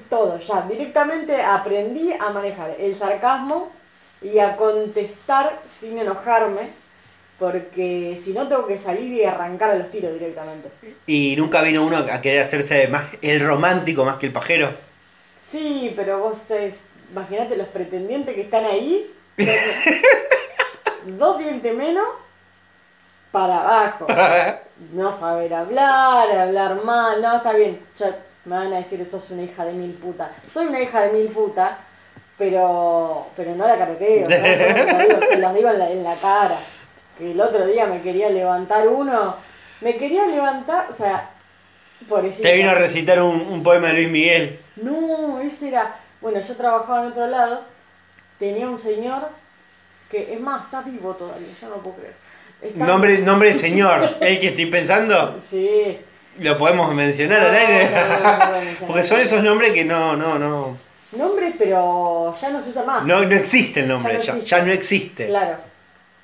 [0.09, 0.61] todo ya.
[0.61, 3.71] Directamente aprendí a manejar el sarcasmo
[4.21, 6.69] y a contestar sin enojarme,
[7.39, 10.69] porque si no tengo que salir y arrancar a los tiros directamente.
[11.07, 14.71] Y nunca vino uno a querer hacerse más el romántico más que el pajero.
[15.49, 16.81] Sí, pero vos es,
[17.11, 19.11] imaginate los pretendientes que están ahí.
[21.05, 22.05] dos dientes menos
[23.31, 24.07] para abajo.
[24.93, 27.79] No saber hablar, hablar mal, no, está bien.
[28.45, 30.31] Me van a decir que sos una hija de mil puta.
[30.51, 31.77] Soy una hija de mil puta,
[32.37, 35.27] pero pero no la carreteo, ¿no?
[35.27, 36.57] Se los digo en la, en la cara.
[37.17, 39.35] Que el otro día me quería levantar uno,
[39.81, 41.29] me quería levantar, o sea,
[42.09, 44.59] por Te vino a recitar un, un poema de Luis Miguel.
[44.77, 45.95] no, ese era.
[46.19, 47.61] Bueno, yo trabajaba en otro lado.
[48.39, 49.29] Tenía un señor
[50.09, 52.15] que, es más, está vivo todavía, yo no puedo creer.
[52.61, 54.17] Está- Nombre, nombre de señor.
[54.19, 55.39] El que estoy pensando.
[55.39, 55.99] Sí.
[56.41, 57.89] Lo podemos mencionar No, al aire.
[57.89, 58.87] no, no, no podemos mencionar.
[58.87, 60.77] Porque son esos nombres que no, no, no.
[61.13, 63.03] Nombre, pero ya no se usa más.
[63.03, 65.27] No, no existe el nombre, Ya no ya, no existe.
[65.27, 65.57] Claro.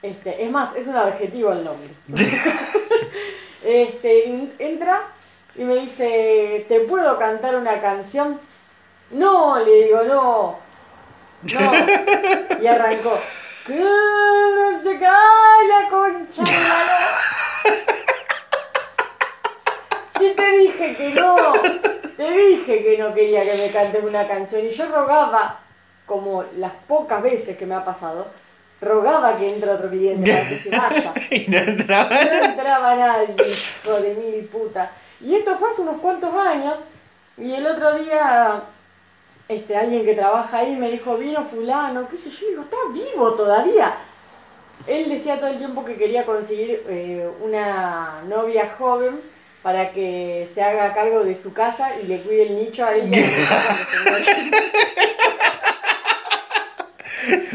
[0.02, 1.90] Este, es más, es un adjetivo el nombre.
[3.66, 5.02] este, en- entra
[5.56, 8.40] y me dice, ¿te puedo cantar una canción?
[9.12, 10.60] No, le digo, no.
[11.54, 11.74] No.
[12.62, 13.18] Y arrancó.
[13.68, 17.18] Que se cae la concha de la lora".
[20.20, 21.36] Si te dije que no,
[22.16, 25.60] te dije que no quería que me cantes una canción y yo rogaba,
[26.06, 28.28] como las pocas veces que me ha pasado,
[28.82, 31.14] rogaba que entre otro cliente para que se vaya.
[31.32, 32.10] y no entraba.
[32.10, 34.92] No entraba nadie, hijo de mil puta.
[35.22, 36.80] Y esto fue hace unos cuantos años.
[37.38, 38.62] Y el otro día,
[39.48, 42.78] este, alguien que trabaja ahí me dijo, vino fulano, qué sé yo, y digo, está
[42.94, 43.94] vivo todavía.
[44.86, 49.20] Él decía todo el tiempo que quería conseguir eh, una novia joven
[49.68, 53.12] para que se haga cargo de su casa y le cuide el nicho a él.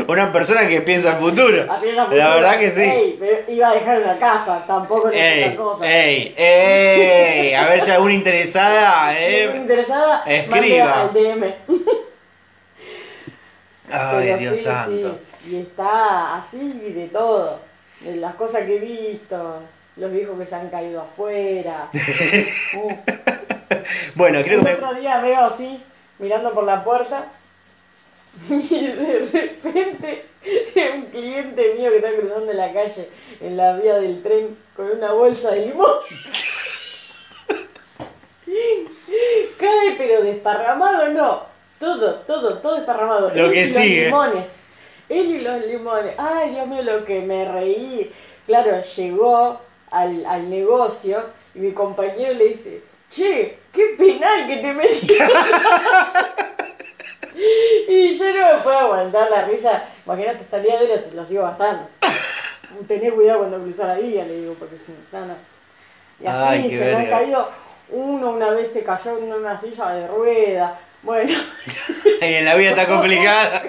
[0.06, 1.72] Una persona que piensa en futuro.
[1.72, 2.82] A piensa La verdad que sí.
[2.82, 5.90] Ey, pero iba a dejar una casa, tampoco Ey, otra cosa.
[5.90, 9.52] ey, ey, a ver si alguna interesada, Si eh.
[9.56, 11.00] interesada, escriba.
[11.04, 11.44] al DM.
[13.90, 15.18] Ay, Pero Dios sí, santo.
[15.42, 17.58] sí, Y está así de todo.
[18.00, 19.62] De las cosas que he visto,
[19.96, 21.90] los viejos que se han caído afuera.
[22.76, 22.92] Uh,
[24.14, 24.76] Bueno, creo el que me.
[24.76, 25.82] otro día veo así,
[26.18, 27.26] mirando por la puerta,
[28.48, 30.26] y de repente
[30.94, 33.08] un cliente mío que está cruzando la calle
[33.40, 35.86] en la vía del tren con una bolsa de limón.
[39.58, 41.52] Cae pero desparramado no.
[41.78, 43.30] Todo, todo, todo desparramado.
[43.34, 44.10] Lo Él que y sigue.
[44.10, 44.48] Los limones.
[45.08, 46.14] Él y los limones.
[46.18, 48.12] Ay, Dios mío, lo que me reí.
[48.46, 49.60] Claro, llegó
[49.92, 51.22] al, al negocio
[51.54, 55.28] y mi compañero le dice, che, qué penal que te metieron.
[57.88, 59.84] y yo no me puedo aguantar la risa.
[60.06, 61.88] Imagínate, hasta el día de hoy lo, sigo gastando.
[62.88, 65.36] Tené cuidado cuando cruzar la vía, le digo, porque si no, no.
[66.20, 67.48] Y así Ay, se me han caído.
[67.90, 70.80] Uno una vez se cayó en una silla de rueda.
[71.02, 71.38] Bueno.
[72.20, 73.64] En la vida está complicada.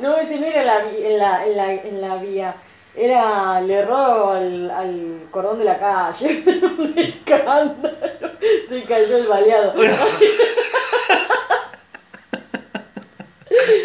[0.00, 2.54] No, ese no era la, en, la, en, la, en la vía.
[2.94, 6.42] Era, le erró al, al cordón de la calle.
[6.78, 7.96] Un escándalo.
[8.68, 9.74] Se cayó el baleado.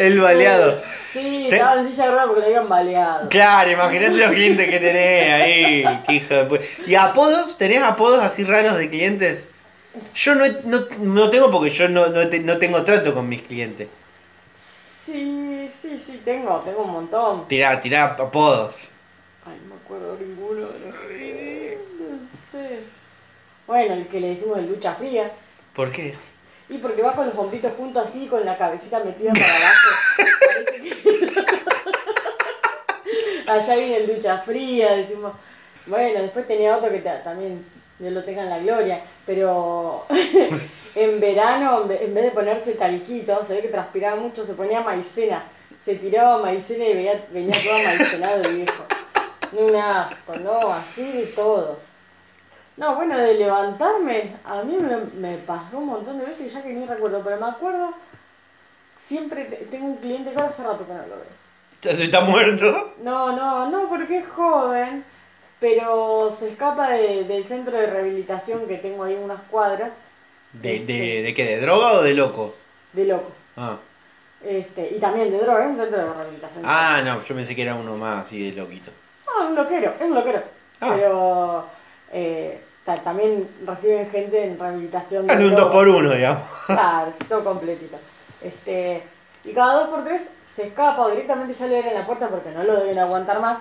[0.00, 0.80] El baleado.
[1.12, 3.28] Sí, estaba en silla de ruedas porque le habían baleado.
[3.28, 6.00] Claro, imagínate los clientes que tenés ahí.
[6.06, 7.58] Qué hijo de pu- ¿Y apodos?
[7.58, 9.48] ¿Tenés apodos así raros de clientes?
[10.14, 13.42] Yo no, no, no tengo porque yo no, no, te- no tengo trato con mis
[13.42, 13.88] clientes.
[14.56, 17.48] Sí, sí, sí, tengo, tengo un montón.
[17.48, 18.88] Tirá, tirá apodos.
[19.88, 20.60] Acuerdo ninguno.
[20.60, 22.20] No, no
[22.52, 22.80] sé.
[23.66, 25.30] Bueno, el que le decimos el ducha fría.
[25.74, 26.14] ¿Por qué?
[26.68, 29.90] Y porque va con los hombritos juntos así, con la cabecita metida para abajo.
[33.46, 35.32] Allá viene el ducha fría, decimos.
[35.86, 37.64] Bueno, después tenía otro que ta- también
[37.98, 40.04] Dios lo tenga en la gloria, pero
[40.94, 44.52] en verano, en ve- en vez de ponerse talquito, se ve que transpiraba mucho, se
[44.52, 45.42] ponía maicena.
[45.82, 48.84] Se tiraba maicena y veía- venía todo maicenado el viejo.
[49.52, 51.78] Un asco, no, así de todo.
[52.76, 56.72] No, bueno, de levantarme, a mí me, me pasó un montón de veces ya que
[56.72, 57.92] ni recuerdo, pero me acuerdo,
[58.96, 62.02] siempre te- tengo un cliente que ahora hace rato que no lo veo.
[62.04, 62.94] ¿Está muerto?
[63.02, 65.04] No, no, no, porque es joven,
[65.60, 69.92] pero se escapa de- del centro de rehabilitación que tengo ahí unas cuadras,
[70.52, 71.44] ¿De, de, ¿De qué?
[71.44, 72.54] ¿De droga o de loco?
[72.94, 73.30] de loco.
[73.56, 73.76] Ah.
[74.42, 76.62] Este, y también de droga, es un centro de rehabilitación.
[76.64, 78.90] Ah, no, yo pensé que era uno más así de loquito.
[79.40, 80.42] Ah, un loquero, es un loquero.
[80.80, 80.92] Ah.
[80.94, 81.64] Pero
[82.12, 85.62] eh, ta- también reciben gente en rehabilitación Es un droga.
[85.64, 86.42] 2 por 1 digamos.
[86.66, 87.96] Claro, es todo completito.
[88.42, 89.02] Este,
[89.44, 92.50] y cada dos por tres se escapa o directamente ya le abren la puerta porque
[92.50, 93.58] no lo deben aguantar más.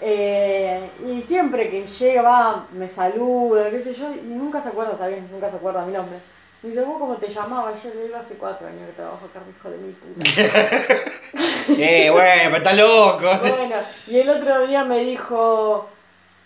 [0.00, 4.92] Eh, y siempre que llega, va, me saluda, qué sé yo, y nunca se acuerda,
[4.92, 6.18] está bien, nunca se acuerda mi nombre.
[6.62, 7.74] Me dice, ¿vos cómo te llamabas?
[7.82, 10.24] Yo le digo, hace cuatro años que trabajo acá, hijo de mi puta.
[11.78, 13.26] eh, bueno, pero está loco.
[13.40, 15.88] bueno, y el otro día me dijo,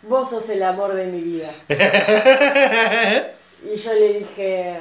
[0.02, 1.50] vos sos el amor de mi vida.
[3.64, 4.74] Y yo le dije,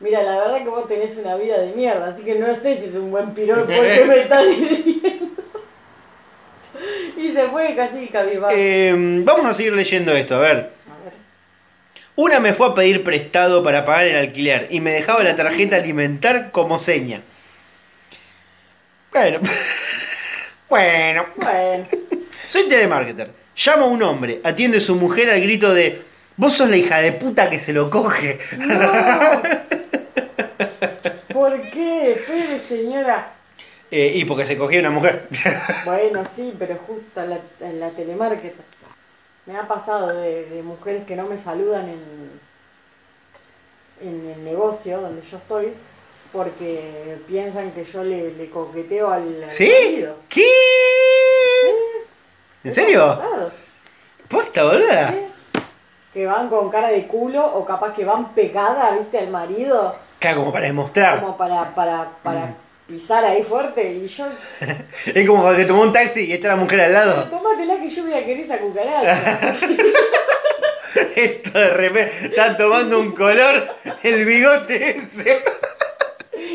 [0.00, 2.86] mira, la verdad que vos tenés una vida de mierda, así que no sé si
[2.86, 5.28] es un buen pirón porque me estás diciendo.
[7.16, 8.54] Y se fue casi cabizbajo.
[8.54, 8.92] Eh,
[9.24, 10.56] vamos a seguir leyendo esto, a ver.
[10.56, 11.12] A ver.
[12.16, 15.76] Una me fue a pedir prestado para pagar el alquiler y me dejaba la tarjeta
[15.76, 17.22] alimentar como seña.
[19.12, 19.40] Bueno.
[20.68, 21.26] bueno.
[21.36, 21.86] Bueno,
[22.48, 23.30] Soy telemarketer.
[23.54, 26.02] Llamo a un hombre, atiende su mujer al grito de
[26.36, 28.38] Vos sos la hija de puta que se lo coge.
[28.56, 29.42] no.
[31.32, 32.12] ¿Por qué?
[32.12, 33.32] Espere, señora.
[33.90, 35.28] Eh, y porque se cogía una mujer.
[35.84, 38.64] Bueno, sí, pero justo en la, en la telemarketer.
[39.44, 42.40] Me ha pasado de, de mujeres que no me saludan en,
[44.08, 45.74] en el negocio donde yo estoy
[46.32, 50.16] porque piensan que yo le, le coqueteo al, marido.
[50.28, 50.42] ¿Qué?
[52.64, 53.22] ¿En Eso ha serio?
[54.28, 55.10] ¿Posta, boluda?
[55.10, 55.28] ¿eh?
[56.12, 60.38] Que van con cara de culo o capaz que van pegada, viste, al marido Claro,
[60.40, 61.20] como para demostrar.
[61.20, 62.54] como para, para, para
[62.86, 64.26] pisar ahí fuerte y yo,
[65.14, 67.24] Es como cuando te tomó un taxi y está la mujer al lado.
[67.24, 69.50] tómatela que yo voy a querer esa cucaracha.
[71.16, 75.42] Esto de repente está tomando un color el bigote ese.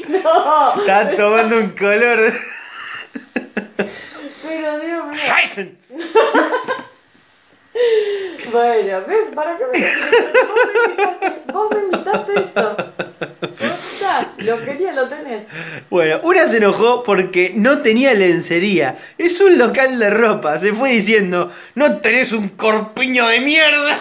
[0.10, 2.34] No, Está tomando un color.
[3.76, 5.14] pero Dios mío.
[5.14, 5.78] Scheißen.
[8.52, 9.30] Bueno, ¿ves?
[9.36, 9.82] ¿Para qué me Vos
[10.64, 12.78] me invitaste, vos me invitaste esto.
[13.58, 14.28] ¿Cómo estás?
[14.38, 15.44] Lo quería, lo tenés.
[15.90, 18.96] Bueno, una se enojó porque no tenía lencería.
[19.18, 20.58] Es un local de ropa.
[20.60, 24.00] Se fue diciendo, no tenés un corpiño de mierda.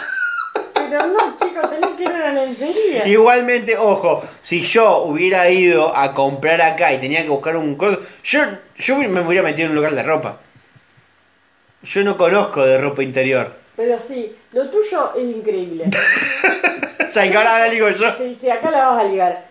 [0.88, 3.06] Pero no, chicos, tenés que ir a una lencería.
[3.06, 8.00] Igualmente, ojo, si yo hubiera ido a comprar acá y tenía que buscar un coso,
[8.22, 8.40] yo,
[8.76, 10.40] yo me hubiera metido en un local de ropa.
[11.82, 13.52] Yo no conozco de ropa interior.
[13.76, 15.90] Pero sí, lo tuyo es increíble.
[17.06, 18.14] O sea, que ahora digo yo.
[18.18, 19.46] Sí, sí, acá la vas a ligar.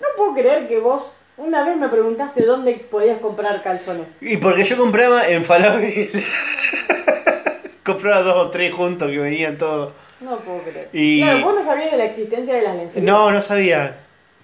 [0.00, 4.06] No puedo creer que vos una vez me preguntaste dónde podías comprar calzones.
[4.20, 6.06] Y porque yo compraba en Falabella.
[7.84, 9.92] compraba dos o tres juntos que venían todos.
[10.20, 10.88] No puedo creer.
[10.92, 13.04] Y- Claro, vos no sabías de la existencia de las lencerías.
[13.04, 13.96] No, no sabía.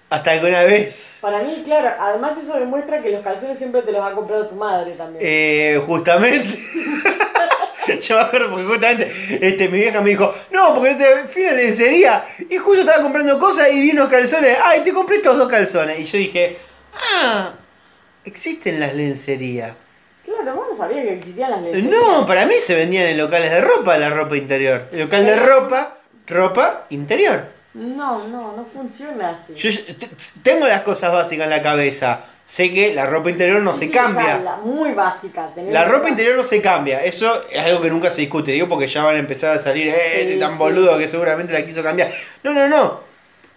[0.09, 1.17] Hasta que una vez.
[1.21, 4.55] Para mí, claro, además eso demuestra que los calzones siempre te los ha comprado tu
[4.55, 5.19] madre también.
[5.25, 6.47] Eh, justamente.
[8.01, 9.11] Yo me acuerdo porque justamente
[9.41, 12.81] este, mi vieja me dijo, no, porque no te fui a la lencería y justo
[12.81, 14.57] estaba comprando cosas y vi unos calzones.
[14.63, 15.99] Ay, te compré estos dos calzones.
[15.99, 16.57] Y yo dije,
[17.13, 17.53] ah,
[18.25, 19.73] existen las lencerías.
[20.27, 21.89] Claro, vos no sabías que existían las lencerías.
[21.91, 24.87] No, para mí se vendían en locales de ropa la ropa interior.
[24.91, 25.97] El local de ropa,
[26.27, 27.45] ropa interior.
[27.73, 29.53] No, no, no funciona así.
[29.55, 29.69] Yo
[30.43, 32.21] tengo las cosas básicas en la cabeza.
[32.45, 34.39] Sé que la ropa interior no Sí, se sí, cambia.
[34.39, 35.49] la- muy básica.
[35.69, 38.87] La ropa interior no se cambia, eso es algo que nunca se discute, digo porque
[38.87, 42.09] ya van a empezar a salir, eh, Sí, tan boludo que seguramente la quiso cambiar.
[42.43, 43.01] No, no, no.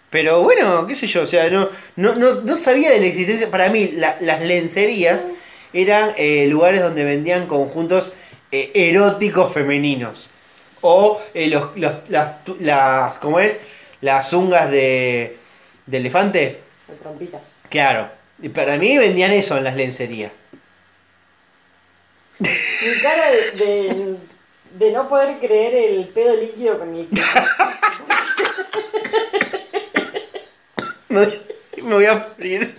[0.09, 3.49] Pero bueno, qué sé yo, o sea, no, no, no, no sabía de la existencia.
[3.49, 5.25] Para mí, la- las lencerías
[5.73, 8.13] eran eh, lugares donde vendían conjuntos
[8.51, 10.31] eh, eróticos femeninos.
[10.81, 13.61] O eh, los, los- las, las, ¿cómo es?
[14.01, 15.37] Las zungas de,
[15.85, 16.59] de elefante.
[16.87, 17.39] De trompita.
[17.69, 18.09] Claro.
[18.41, 20.31] Y para mí vendían eso en las lencerías.
[22.39, 22.47] Mi
[23.03, 24.15] cara de, de,
[24.79, 27.21] de no poder creer el pedo líquido con el que...
[31.09, 31.27] Me,
[31.83, 32.75] me voy a morir.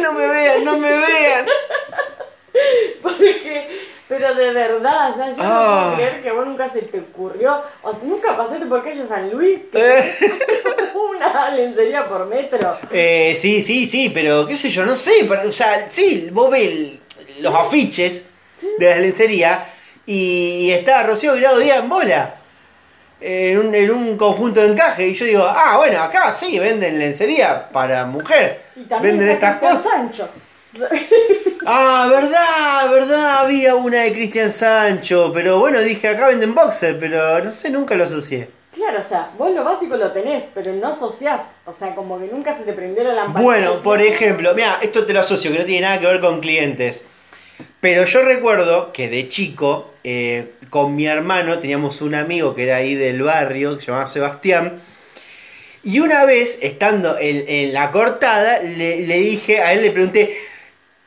[0.00, 1.46] No me vean, no me vean.
[3.02, 3.66] Porque,
[4.08, 5.82] pero de verdad, ya yo no Ah.
[5.94, 9.60] puedo creer que vos nunca se te ocurrió, o nunca pasaste por calle San Luis,
[9.72, 10.14] que Eh.
[10.94, 12.76] una lencería por metro.
[12.90, 15.24] Eh, sí, sí, sí, pero qué sé yo, no sé.
[15.28, 16.92] para- o sea, sí, vos ves
[17.40, 18.26] los afiches
[18.78, 19.64] de la lencería
[20.06, 22.34] y, y está Rocío Virado Díaz en bola.
[23.26, 25.08] En un, en un conjunto de encaje.
[25.08, 28.60] Y yo digo, ah, bueno, acá sí venden lencería para mujer.
[28.76, 29.92] Y también Venden estas Cristian cosas.
[29.92, 30.28] Sancho.
[31.66, 37.42] Ah, verdad, verdad, había una de Cristian Sancho, pero bueno, dije, acá venden boxer, pero
[37.42, 38.50] no sé, nunca lo asocié.
[38.70, 41.52] Claro, o sea, vos lo básico lo tenés, pero no asociás.
[41.64, 43.40] O sea, como que nunca se te prendió la lamparita.
[43.40, 46.40] Bueno, por ejemplo, mira, esto te lo asocio, que no tiene nada que ver con
[46.40, 47.06] clientes.
[47.80, 52.76] Pero yo recuerdo que de chico, eh, con mi hermano, teníamos un amigo que era
[52.76, 54.78] ahí del barrio, que se llamaba Sebastián.
[55.82, 60.34] Y una vez, estando en, la cortada, le, le dije, a él le pregunté,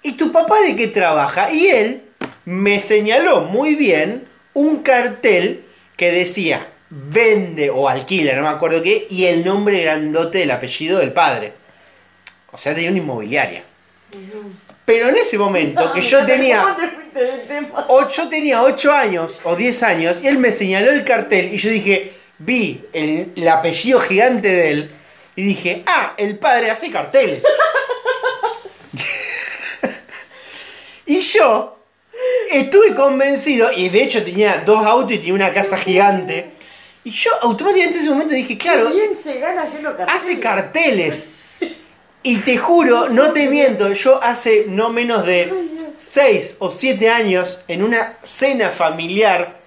[0.04, 1.52] ¿y tu papá de qué trabaja?
[1.52, 2.02] Y él
[2.46, 5.64] me señaló muy bien un cartel
[5.96, 11.00] que decía, vende o alquila, no me acuerdo qué, y el nombre grandote del apellido
[11.00, 11.54] del padre.
[12.52, 13.64] O sea, tenía una inmobiliaria.
[14.88, 16.64] Pero en ese momento, que yo "Ah, ¿Cómo tenía
[17.90, 21.58] o- yo tenía 8 años o 10 años y él me señaló el cartel y
[21.58, 24.92] yo dije, vi el, el apellido gigante de él
[25.36, 27.44] y dije, ah, el padre hace carteles.
[31.06, 31.78] y yo
[32.52, 36.52] estuve convencido, y de hecho tenía dos autos y tenía una casa gigante.
[37.04, 40.24] Y yo automáticamente en ese momento dije, claro, Bien se gana haciendo carteles.
[40.24, 41.28] hace carteles.
[42.28, 45.50] Y te juro, no te miento, yo hace no menos de
[45.98, 49.62] 6 o 7 años, en una cena familiar,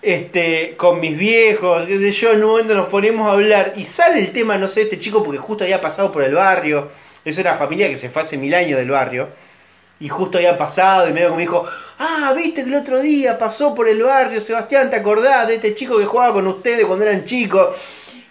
[0.00, 3.84] este, con mis viejos, qué sé yo, en un momento nos ponemos a hablar y
[3.84, 6.88] sale el tema, no sé, de este chico, porque justo había pasado por el barrio.
[7.24, 9.28] Es una familia que se fue hace mil años del barrio.
[9.98, 11.66] Y justo había pasado y medio me dijo,
[11.98, 15.74] ah, viste que el otro día pasó por el barrio, Sebastián, ¿te acordás de este
[15.74, 17.74] chico que jugaba con ustedes cuando eran chicos?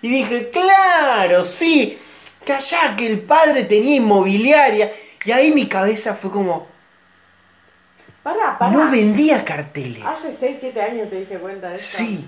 [0.02, 1.98] Y dije, claro, sí,
[2.46, 4.92] callá que el padre tenía inmobiliaria.
[5.26, 6.68] Y ahí mi cabeza fue como,
[8.24, 8.72] Pará, pará.
[8.72, 10.04] no vendía carteles.
[10.06, 11.98] Hace 6, 7 años te diste cuenta de eso.
[11.98, 12.28] Sí.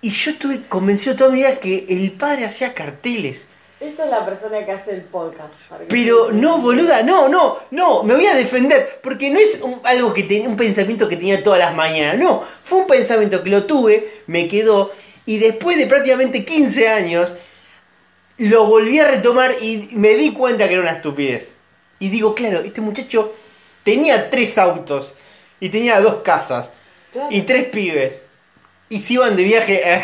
[0.00, 3.46] Y yo estuve convencido toda mi vida que el padre hacía carteles.
[3.80, 5.52] Esta es la persona que hace el podcast.
[5.88, 10.14] Pero no, boluda, no, no, no, me voy a defender, porque no es un- algo
[10.14, 13.64] que tenía, un pensamiento que tenía todas las mañanas, no, fue un pensamiento que lo
[13.66, 14.90] tuve, me quedó,
[15.26, 17.34] y después de prácticamente 15 años,
[18.38, 21.52] lo volví a retomar y me di cuenta que era una estupidez.
[21.98, 23.34] Y digo, claro, este muchacho
[23.84, 25.14] tenía tres autos,
[25.60, 26.72] y tenía dos casas,
[27.12, 27.28] Claro.
[27.30, 28.22] y tres pibes.
[28.88, 30.02] y se iban de viaje a,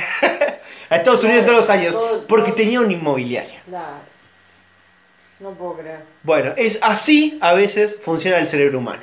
[0.91, 3.63] a Estados Unidos todos los años Todo- porque todo- tenía una inmobiliaria.
[3.67, 3.97] Claro.
[5.41, 6.01] No puedo creer.
[6.23, 9.03] Bueno, es así a veces funciona el cerebro humano.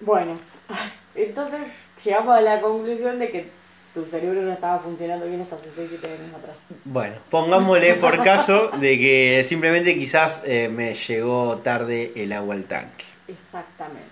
[0.00, 0.38] Bueno,
[1.14, 1.60] entonces
[2.04, 3.50] llegamos a la conclusión de que
[3.94, 6.56] tu cerebro no estaba funcionando bien hasta hace 6, 7 años atrás.
[6.84, 12.64] Bueno, pongámosle por caso de que simplemente quizás eh, me llegó tarde el agua al
[12.64, 13.04] tanque.
[13.26, 14.08] Exactamente.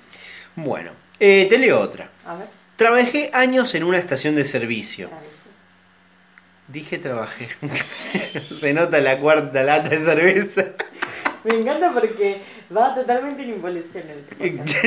[0.56, 2.10] Bueno, eh, te leo otra.
[2.26, 2.48] A ver.
[2.76, 5.10] Trabajé años en una estación de servicio.
[6.68, 7.48] Dije trabajé.
[8.60, 10.66] Se nota la cuarta lata de cerveza.
[11.44, 12.40] Me encanta porque
[12.76, 14.86] va totalmente en involución el podcast.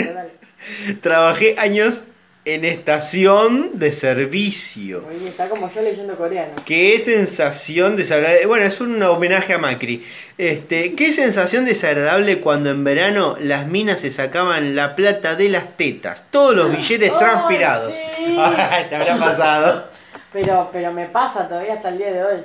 [1.01, 2.05] Trabajé años
[2.53, 5.03] en estación de servicio.
[5.25, 6.53] Está como yo leyendo coreano.
[6.65, 8.45] Qué sensación desagradable.
[8.45, 10.05] Bueno, es un homenaje a Macri.
[10.37, 15.77] Este, qué sensación desagradable cuando en verano las minas se sacaban la plata de las
[15.77, 16.25] tetas.
[16.29, 17.93] Todos los billetes ¡Ay, transpirados.
[17.93, 18.37] sí!
[18.39, 19.85] Ay, te habrá pasado.
[20.33, 22.41] Pero, pero me pasa todavía hasta el día de hoy.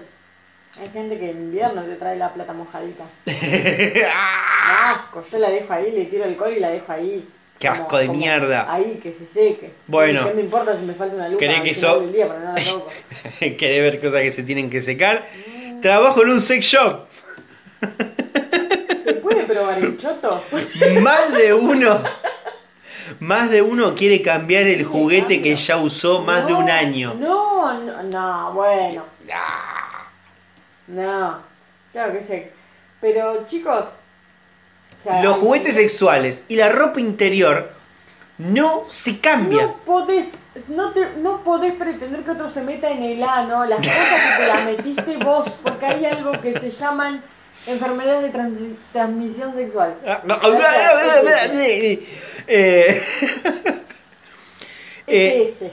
[0.81, 3.05] Hay gente que en invierno te trae la plata mojadita.
[4.93, 7.27] Asco, yo la dejo ahí, le tiro alcohol y la dejo ahí.
[7.59, 8.71] Qué asco de mierda.
[8.73, 9.73] Ahí, que se seque.
[9.87, 10.27] Bueno.
[10.29, 11.39] ¿Qué me importa si me falta una luz?
[11.39, 12.91] ¿Cree que eso- el día, pero no la toco.
[13.39, 15.25] Querés ver cosas que se tienen que secar.
[15.81, 17.01] Trabajo en un sex shop.
[19.03, 20.43] ¿Se puede probar el choto?
[21.01, 22.01] Más de uno.
[23.21, 27.15] Más de uno quiere cambiar el juguete que ya usó más de un No, año.
[27.15, 29.05] No, no, no, bueno.
[30.89, 31.39] No,
[31.93, 32.51] claro que sé.
[33.01, 33.87] Pero chicos,
[34.97, 37.71] o sea, Los juguetes sexuales y la ropa interior
[38.39, 39.67] no se cambian.
[39.67, 40.39] No podés,
[40.69, 44.43] no, te, no podés pretender que otro se meta en el ano, las cosas que
[44.43, 47.23] te las metiste vos, porque hay algo que se llaman
[47.67, 49.97] enfermedades de transmisión sexual.
[55.07, 55.65] ETS.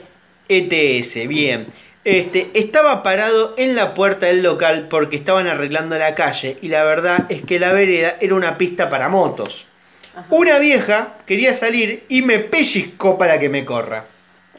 [0.48, 1.66] ETS, bien.
[2.04, 6.84] Este, estaba parado en la puerta del local porque estaban arreglando la calle y la
[6.84, 9.66] verdad es que la vereda era una pista para motos.
[10.30, 14.04] Una vieja quería salir y me pellizcó para que me corra.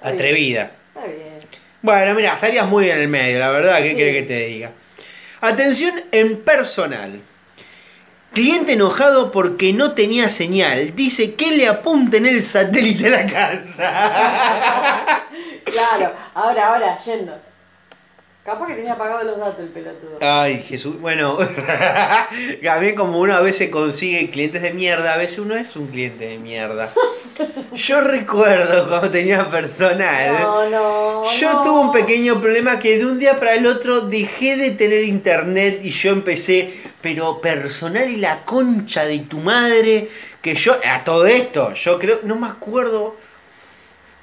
[0.02, 0.72] Atrevida.
[0.96, 1.40] Está bien.
[1.82, 3.96] Bueno, mira, estarías muy en el medio, la verdad, ¿qué Sí.
[3.96, 4.72] quiere que te diga?
[5.42, 7.22] Atención en personal.
[8.34, 10.94] Cliente enojado porque no tenía señal.
[10.96, 15.22] Dice que le apunten el satélite a la casa.
[15.66, 17.34] Claro, ahora, ahora, yendo.
[18.46, 20.20] Capaz que tenía apagados los datos el pelotudo.
[20.22, 21.02] Ay, Jesús.
[21.02, 21.36] Bueno,
[22.64, 26.28] también como uno a veces consigue clientes de mierda, a veces uno es un cliente
[26.28, 26.92] de mierda.
[27.74, 30.38] Yo recuerdo cuando tenía personal.
[30.40, 31.24] No, no.
[31.32, 31.62] Yo no.
[31.64, 35.80] tuve un pequeño problema que de un día para el otro dejé de tener internet
[35.82, 40.08] y yo empecé, pero personal y la concha de tu madre,
[40.44, 43.16] que yo, a todo esto, yo creo, no me acuerdo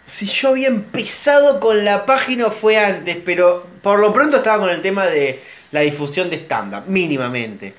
[0.05, 4.71] si yo había empezado con la página fue antes, pero por lo pronto estaba con
[4.71, 5.41] el tema de
[5.71, 7.75] la difusión de stand-up, mínimamente.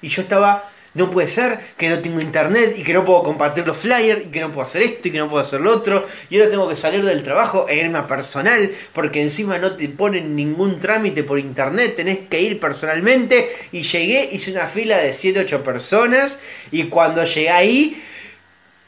[0.00, 3.66] Y yo estaba, no puede ser que no tengo internet y que no puedo compartir
[3.66, 6.06] los flyers y que no puedo hacer esto y que no puedo hacer lo otro.
[6.28, 9.88] Y ahora tengo que salir del trabajo e irme a personal porque encima no te
[9.88, 13.48] ponen ningún trámite por internet, tenés que ir personalmente.
[13.72, 16.38] Y llegué, hice una fila de 7-8 personas
[16.70, 18.02] y cuando llegué ahí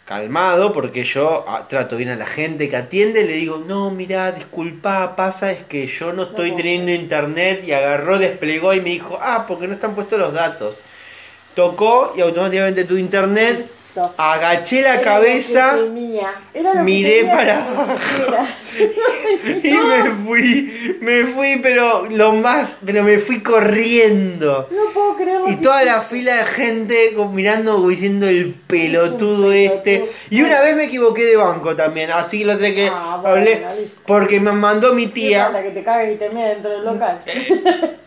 [0.05, 4.33] calmado, porque yo ah, trato bien a la gente que atiende, le digo, no, mira,
[4.33, 9.19] disculpa, pasa, es que yo no estoy teniendo internet y agarró, desplegó y me dijo,
[9.23, 10.85] ah, porque no están puestos los datos.
[11.55, 13.65] Tocó y automáticamente tu internet,
[14.17, 15.77] Agaché la Era cabeza
[16.83, 18.49] miré para dijeras.
[19.65, 24.69] y me fui, me fui, pero lo más, pero me fui corriendo.
[24.71, 25.49] No puedo creerlo.
[25.49, 29.99] Y que toda la fila de gente como mirando diciendo el pelotudo Es este.
[29.99, 30.17] pelotudo.
[30.31, 33.67] Y una vez me equivoqué de banco también, así lo otra que Ah, bueno, hablé
[33.81, 34.01] listo.
[34.07, 35.51] porque me mandó mi ¿Qué tía.
[35.63, 37.21] que te cagues y te dentro del local.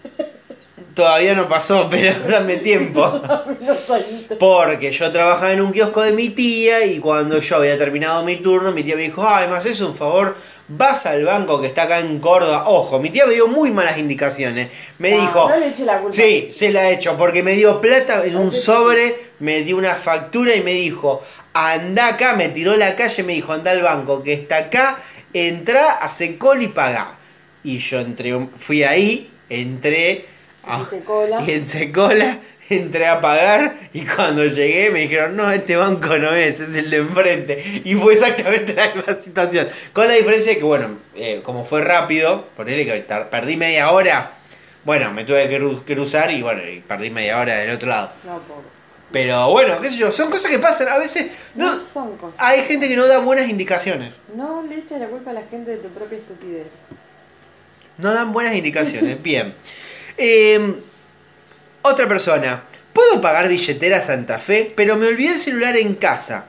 [0.97, 3.21] Todavía no pasó, pero dame tiempo.
[4.39, 8.37] Porque yo trabajaba en un kiosco de mi tía y cuando yo había terminado mi
[8.37, 10.35] turno, mi tía me dijo, ay, me haces un favor,
[10.67, 12.67] vas al banco que está acá en Córdoba.
[12.67, 14.69] Ojo, mi tía me dio muy malas indicaciones.
[14.97, 16.13] Me Ah, dijo, No le eché la culpa.
[16.17, 19.93] Sí, se la he hecho, porque me dio plata en un sobre, me dio una
[19.95, 21.21] factura y me dijo,
[21.53, 24.97] anda acá, me tiró a la calle, me dijo, anda al banco que está acá,
[25.31, 27.17] entra, hace cola y paga.
[27.63, 30.25] Y yo entré, fui ahí, entré,
[30.67, 31.43] a- Hice cola.
[31.45, 31.65] y en
[32.69, 36.89] entré a pagar y cuando llegué me dijeron, no, este banco no es, es el
[36.89, 37.81] de enfrente.
[37.85, 39.67] Y fue exactamente la misma situación.
[39.93, 42.93] Con la diferencia de que, bueno, eh, como fue rápido, ponele que
[43.31, 44.33] perdí media hora,
[44.83, 48.11] bueno, me tuve que cru- cruzar y bueno, y perdí media hora del otro lado.
[48.25, 48.67] No, pobre.
[49.11, 52.35] Pero bueno, qué sé yo, son cosas que pasan, a veces no, No son cosas.
[52.39, 54.13] hay gente que no da buenas indicaciones.
[54.35, 56.67] No le eches la culpa a la gente de tu propia estupidez.
[57.97, 59.23] No dan buenas indicaciones.
[59.23, 59.55] Bien.
[60.17, 60.75] Eh,
[61.81, 62.63] otra persona.
[62.93, 66.45] Puedo pagar billetera Santa Fe, pero me olvidé el celular en casa.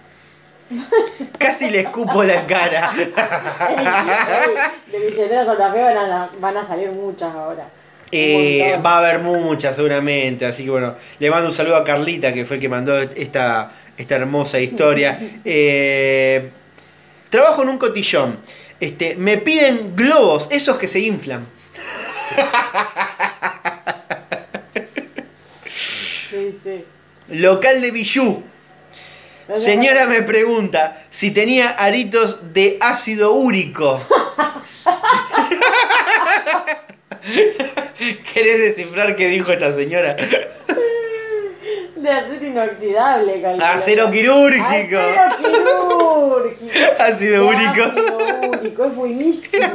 [1.39, 2.93] Casi le escupo la cara.
[4.91, 7.69] de billetera Santa Fe van a, van a salir muchas ahora.
[8.11, 12.33] Eh, va a haber muchas seguramente, así que bueno, le mando un saludo a Carlita,
[12.33, 15.19] que fue el que mandó esta, esta hermosa historia.
[15.45, 16.51] Eh,
[17.31, 18.39] trabajo en un cotillón.
[18.81, 21.47] Este, me piden globos, esos que se inflan.
[26.49, 26.85] Sí, sí.
[27.29, 28.43] Local de Bijú.
[29.61, 34.01] Señora me pregunta si tenía aritos de ácido úrico.
[38.33, 40.17] ¿Querés descifrar qué dijo esta señora?
[41.97, 43.67] De acero inoxidable, calculo.
[43.67, 44.99] Acero quirúrgico.
[44.99, 46.73] Acero quirúrgico.
[46.99, 47.83] Ácido úrico.
[47.83, 49.75] Ácido úrico, es buenísimo.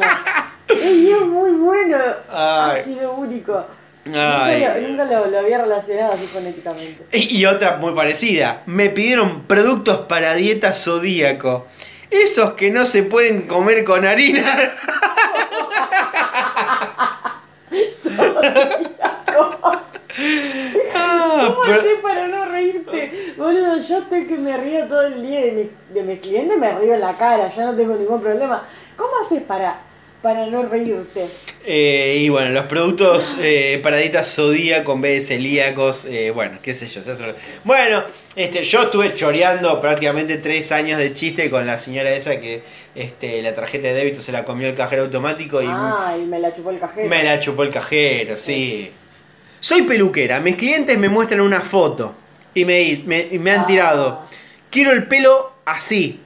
[0.70, 1.98] Es muy bueno.
[2.32, 2.80] Ay.
[2.80, 3.64] Ácido úrico.
[4.06, 7.06] Nunca, lo, nunca lo- lo había relacionado así fonéticamente.
[7.18, 8.64] Y y otra muy parecida.
[8.66, 11.66] Me pidieron productos para dieta zodíaco.
[12.12, 14.56] Esos que no se pueden comer con harina.
[20.96, 23.34] Ah, ¿Cómo pero- haces para no reírte?
[23.38, 26.72] Boludo, yo estoy que me río todo el día de, mi- de mis clientes, me
[26.78, 28.64] río en la cara, yo no tengo ningún problema.
[28.96, 29.80] ¿Cómo haces para,
[30.24, 31.28] para no reírte?
[31.66, 34.24] Eh, y bueno, los productos eh, para dieta
[34.94, 37.02] en vez de celíacos, eh, bueno, qué sé yo.
[37.66, 38.04] Bueno,
[38.36, 42.64] este, yo estuve choreando prácticamente tres años de chiste con la señora esa que
[42.96, 46.40] este, la tarjeta de débito se la comió el cajero automático y Ah, y me
[46.40, 47.10] la chupó el cajero.
[47.10, 48.90] me la chupó el cajero, sí.
[49.60, 52.16] Soy peluquera, mis clientes me muestran una foto
[52.54, 53.68] y me, me, y me han Ah.
[53.68, 54.22] tirado.
[54.72, 56.22] Quiero el pelo así,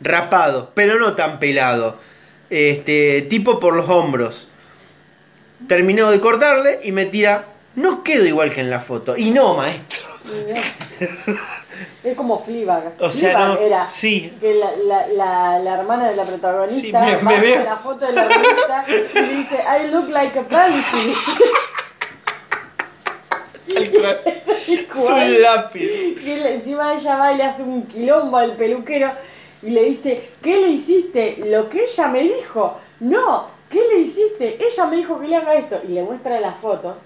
[0.00, 1.98] rapado, pero no tan pelado.
[2.50, 4.50] Este, tipo por los hombros.
[5.68, 7.46] Terminó de cortarle y me tira.
[7.76, 9.16] No quedo igual que en la foto.
[9.16, 10.08] Y no, maestro.
[12.04, 12.94] Es como Fleabag.
[12.98, 14.32] O sea, Fleabag no- era sí.
[14.40, 17.64] que la, la, la, la hermana de la protagonista Sí, me- va me con veo.
[17.64, 21.14] la foto de la revista y le dice I look like a pansy.
[24.94, 25.88] Un lápiz.
[26.24, 29.10] Y encima ella va y le hace un quilombo al peluquero
[29.62, 31.36] y le dice, ¿qué le hiciste?
[31.46, 32.80] Lo que ella me dijo.
[33.00, 34.56] No, ¿qué le hiciste?
[34.64, 35.80] Ella me dijo que le haga esto.
[35.86, 36.96] Y le muestra la foto.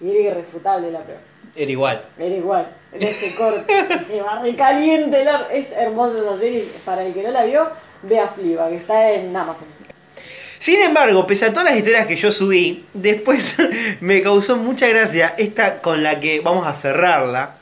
[0.00, 1.20] Y era irrefutable la prueba.
[1.56, 2.04] Era igual.
[2.18, 3.72] Era igual, en ese corte.
[3.94, 5.22] y se va recaliente.
[5.22, 6.64] el ar- Es hermosa esa serie.
[6.84, 7.68] Para el que no la vio,
[8.02, 9.66] vea Fliba, que está en Amazon.
[10.58, 13.56] Sin embargo, pese a todas las historias que yo subí, después
[14.00, 17.56] me causó mucha gracia esta con la que vamos a cerrarla.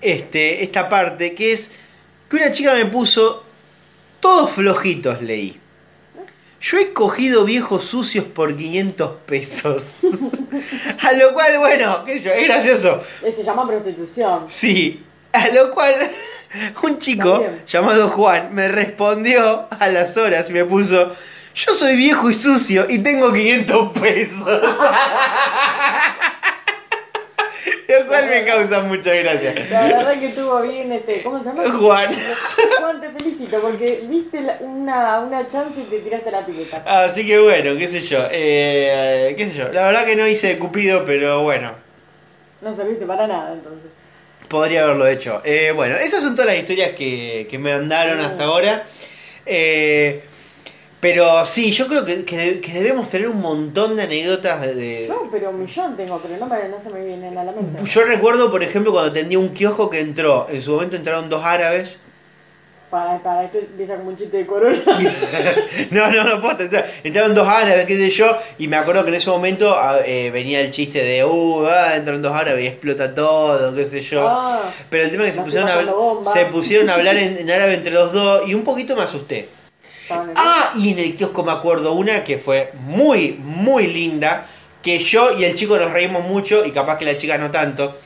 [0.00, 1.72] Este, esta parte, que es
[2.28, 3.44] que una chica me puso
[4.20, 5.58] todos flojitos leí.
[6.60, 9.92] Yo he cogido viejos sucios por 500 pesos.
[11.02, 13.00] a lo cual, bueno, qué sé yo, es gracioso.
[13.22, 14.46] Eh, Se llama prostitución.
[14.48, 15.94] Sí, a lo cual
[16.82, 17.64] un chico También.
[17.66, 21.14] llamado Juan me respondió a las horas y me puso,
[21.54, 24.62] yo soy viejo y sucio y tengo 500 pesos.
[27.88, 29.54] lo cual me causa mucha gracia.
[29.70, 31.22] La verdad que estuvo bien este.
[31.22, 31.64] ¿Cómo se llama?
[31.70, 32.10] Juan.
[32.80, 36.82] Juan, te felicito porque viste la- una, una chance y te tiraste la pileta.
[36.86, 39.68] Así que bueno, qué sé yo, eh, qué sé yo.
[39.72, 41.72] La verdad que no hice Cupido, pero bueno,
[42.60, 43.90] No serviste para nada entonces.
[44.48, 45.40] Podría haberlo hecho.
[45.44, 48.84] Eh, bueno, esas son todas las historias que, que me mandaron hasta ahora.
[49.46, 50.22] Eh,
[51.00, 54.74] pero sí, yo creo que, que- que debemos tener un montón de anécdotas de...
[54.74, 57.52] de- Yo, pero un millón tengo, pero no, me, no se me vienen a la
[57.52, 57.82] mente.
[57.84, 61.44] Yo recuerdo, por ejemplo, cuando atendía un kiosco que entró, en su momento entraron dos
[61.44, 62.00] árabes.
[62.90, 64.78] Para, para, esto empieza como un chiste de corona.
[65.90, 66.86] No, no, no puedo pensar.
[67.04, 69.76] Entraron dos árabes, qué sé yo, y me acuerdo que en ese momento
[70.06, 74.00] eh, venía el chiste de, uh, ah, entran dos árabes y explota todo, qué sé
[74.00, 74.26] yo.
[74.26, 76.32] Ah, Pero el tema es que se pusieron, a, bomba.
[76.32, 79.48] se pusieron a hablar en, en árabe entre los dos y un poquito me asusté.
[80.10, 84.46] Ah, y en el kiosco me acuerdo una que fue muy, muy linda,
[84.82, 87.96] que yo y el chico nos reímos mucho y capaz que la chica no tanto,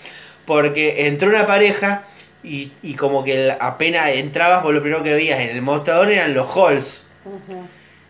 [0.46, 2.02] porque entró una pareja
[2.42, 6.34] y, y como que apenas entrabas, vos lo primero que veías en el mostrador eran
[6.34, 7.08] los halls.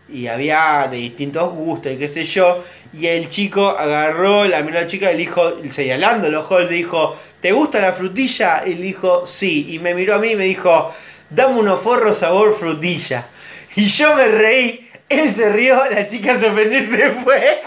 [0.09, 2.63] Y había de distintos gustos y qué sé yo.
[2.93, 6.69] Y el chico agarró, la miró a la chica y le dijo, señalando los halls,
[6.69, 8.63] le dijo, ¿te gusta la frutilla?
[8.65, 9.73] Y le dijo, sí.
[9.73, 10.91] Y me miró a mí y me dijo,
[11.29, 13.25] dame unos forros sabor frutilla.
[13.75, 17.61] Y yo me reí, él se rió, la chica se ofendió y se fue.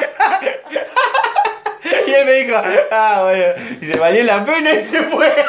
[2.06, 2.56] y él me dijo,
[2.90, 5.32] ah, bueno, y se valió la pena y se fue.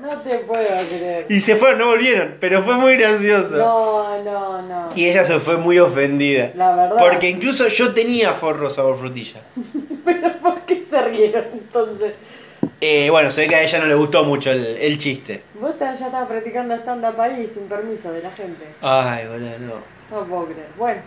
[0.00, 1.26] No te puedo creer.
[1.28, 3.56] Y se fueron, no volvieron, pero fue muy gracioso.
[3.56, 4.88] No, no, no.
[4.94, 6.52] Y ella se fue muy ofendida.
[6.54, 6.96] La verdad.
[6.98, 9.40] Porque incluso yo tenía forro sabor frutilla.
[10.04, 12.12] Pero ¿por qué se rieron entonces?
[12.80, 15.42] Eh, bueno, se ve que a ella no le gustó mucho el, el chiste.
[15.60, 18.66] Vos ya estabas practicando stand-up ahí sin permiso de la gente.
[18.82, 19.74] Ay, boludo, no.
[20.10, 20.68] No puedo creer.
[20.76, 21.02] Bueno.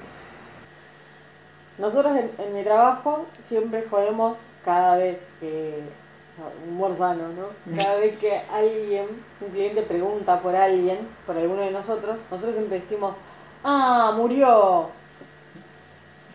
[1.78, 5.84] Nosotros en, en mi trabajo siempre jodemos cada vez que.
[6.32, 7.76] O sea, humor sano, ¿no?
[7.76, 9.06] Cada vez que alguien,
[9.42, 13.16] un cliente pregunta por alguien, por alguno de nosotros, nosotros siempre decimos,
[13.64, 14.90] ah, murió.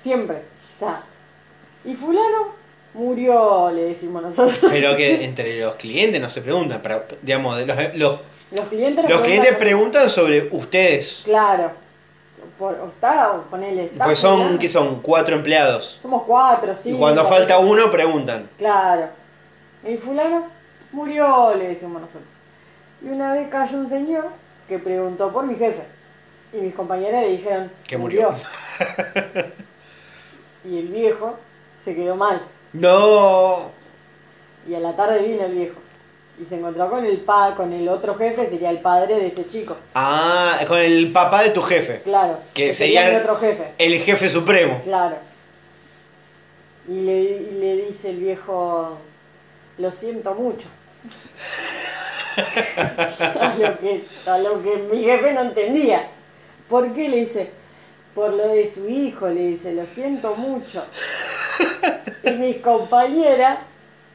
[0.01, 0.43] Siempre.
[0.77, 1.03] O sea,
[1.85, 2.64] y fulano
[2.95, 4.59] murió, le decimos nosotros.
[4.71, 8.21] Pero que entre los clientes no se preguntan, pero digamos, los, los,
[8.53, 11.23] Los clientes los clientes preguntan- sobre ustedes.
[11.25, 11.71] Claro.
[12.59, 13.87] Por, está, ponele.
[13.87, 15.99] está Pues son, que son cuatro empleados.
[16.01, 16.91] Somos cuatro, sí.
[16.91, 18.49] y cuando falta uno, preguntan.
[18.59, 19.09] Claro.
[19.87, 20.47] Y fulano
[20.93, 22.29] murió, le decimos nosotros.
[23.03, 24.29] Y una vez cayó un señor
[24.69, 25.83] que preguntó por mi jefe.
[26.53, 28.33] Y mis compañeras le dijeron Que murió.
[30.65, 31.37] y el viejo
[31.85, 32.41] se quedó mal.
[32.75, 33.71] No.
[34.69, 35.81] Y a la tarde vino el viejo.
[36.41, 39.47] Y se encontró con el pa con el otro jefe, sería el padre de este
[39.47, 39.77] chico.
[39.95, 42.01] Ah, con el papá de tu jefe.
[42.03, 42.39] Claro.
[42.53, 43.73] Que sería el- otro jefe.
[43.79, 44.81] El jefe supremo.
[44.83, 45.17] Claro.
[46.89, 48.99] Y le, y le dice el viejo,
[49.79, 50.67] lo siento mucho.
[52.77, 56.09] a, lo que, a lo que mi jefe no entendía.
[56.69, 57.09] ¿Por qué?
[57.09, 57.51] Le dice,
[58.15, 60.85] por lo de su hijo, le dice, lo siento mucho.
[62.23, 63.59] Y mis compañeras,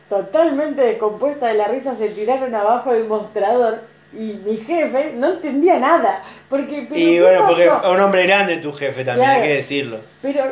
[0.09, 3.81] totalmente descompuestas de la risa, se tiraron abajo del mostrador.
[4.11, 6.23] Y mi jefe no entendía nada.
[6.49, 9.41] Porque, pero Y ¿qué bueno, porque es un hombre grande tu jefe también, Claro.
[9.43, 9.97] hay que decirlo.
[10.21, 10.45] Pero,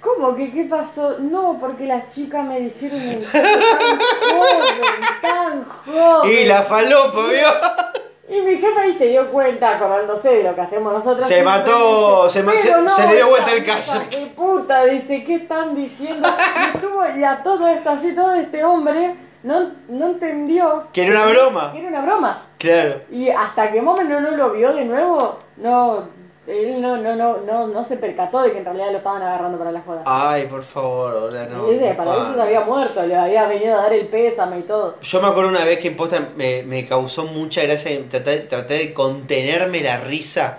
[0.00, 1.18] ¿cómo que qué pasó?
[1.20, 2.98] No, porque las chicas me dijeron
[3.30, 4.74] tan joven,
[5.22, 6.32] tan joven.
[6.40, 7.48] Y la falopa, ¿vio?
[8.30, 11.26] Y mi jefe ahí se dio cuenta, acordándose de lo que hacemos nosotros.
[11.26, 14.10] Se mató, dice, se ma- "Pero se- se le dio vuelta el kayak".
[14.10, 16.28] de puta, dice, ¿qué están diciendo?
[16.28, 20.88] Y, estuvo, y a todo esto, así, todo este hombre no, no entendió.
[20.92, 21.72] Que era una broma.
[21.72, 22.42] Que era una broma.
[22.58, 23.00] Claro.
[23.10, 26.08] Y hasta que Momen no, no lo vio de nuevo, no,
[26.48, 29.58] él no, no, no, no, no se percató de que en realidad lo estaban agarrando
[29.58, 30.02] para la joda.
[30.06, 31.66] Ay, por favor, hola, no.
[31.96, 34.98] Para pa- eso se había muerto, le había venido a dar el pésame y todo.
[35.00, 38.74] Yo me acuerdo una vez que posta me, me causó mucha gracia y traté, traté
[38.74, 40.58] de contenerme la risa.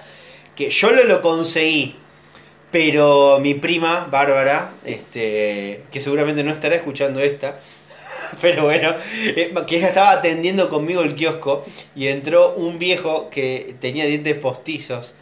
[0.56, 1.96] Que yo lo, lo conseguí.
[2.72, 7.56] Pero mi prima, Bárbara, este, que seguramente no estará escuchando esta,
[8.42, 8.94] pero bueno,
[9.36, 11.64] eh, que ella estaba atendiendo conmigo el kiosco
[11.96, 15.16] y entró un viejo que tenía dientes postizos.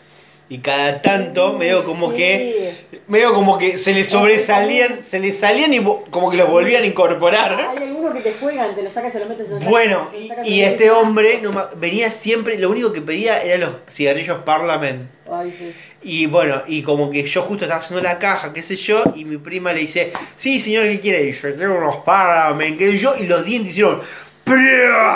[0.50, 2.18] Y cada tanto, medio como Sí.
[2.18, 2.76] que,
[3.08, 6.86] medio como que se le sobresalían, se le salían y como que los volvían a
[6.86, 7.54] incorporar.
[7.78, 10.28] Hay algunos que te juegan, te lo sacas, se lo metes Bueno, se lo y,
[10.30, 15.10] sacas, este metes- hombre no venía siempre, lo único que pedía eran los cigarrillos Parliament.
[15.30, 15.74] Ay, sí.
[16.04, 19.26] Y bueno, y como que yo justo estaba haciendo la caja, qué sé yo, y
[19.26, 21.26] mi prima le dice, sí señor, ¿qué quiere?
[21.28, 24.00] Y yo quiero unos Parliament, qué sé yo, y los dientes hicieron,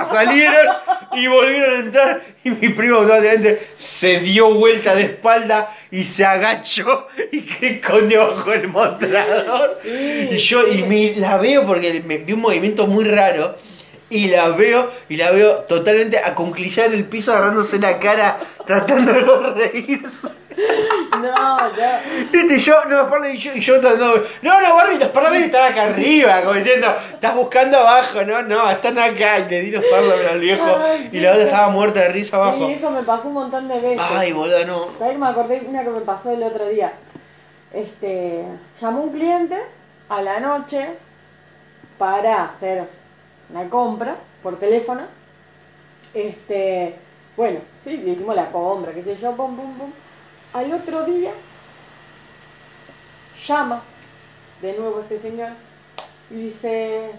[0.10, 0.68] salieron
[1.14, 6.26] y volvieron a entrar, y mi prima automáticamente se dio vuelta de espalda y se
[6.26, 9.70] agachó y que escondió bajo el mostrador.
[9.82, 13.58] Sí, y yo y me, la veo porque me vi un movimiento muy raro.
[14.12, 19.14] Y la veo, y la veo totalmente acunclillada en el piso, agarrándose la cara, tratando
[19.14, 20.28] de no reírse.
[21.22, 21.70] No, no.
[22.32, 25.84] Viste, yo, no, y yo, y yo tratando no, no, Barbie, los Parla están acá
[25.84, 30.16] arriba, como diciendo, estás buscando abajo, no, no, están acá, y le di los Parla
[30.30, 32.68] al viejo, Ay, y la otra estaba muerta de risa abajo.
[32.68, 34.06] Sí, eso me pasó un montón de veces.
[34.12, 34.90] Ay, boludo, no.
[35.00, 36.92] ¿Sabes que me acordé una que me pasó el otro día?
[37.72, 38.44] Este,
[38.82, 39.58] llamó un cliente
[40.10, 40.90] a la noche
[41.98, 42.84] para hacer
[43.52, 45.02] una compra por teléfono.
[46.14, 46.96] Este,
[47.38, 49.92] bueno, sí, le hicimos la compra, qué sé yo, pum, pum, pum.
[50.54, 51.32] Al otro día
[53.48, 53.82] llama
[54.62, 55.50] de nuevo este señor
[56.30, 57.12] y dice,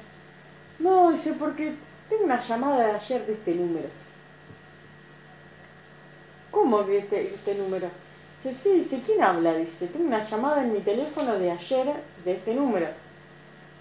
[0.78, 1.74] no, dice, porque
[2.08, 3.88] tengo una llamada de ayer de este número.
[6.50, 7.88] ¿Cómo que este, este número?
[8.36, 9.54] Dice, sí, dice, ¿quién habla?
[9.54, 11.92] Dice, tengo una llamada en mi teléfono de ayer
[12.24, 12.88] de este número.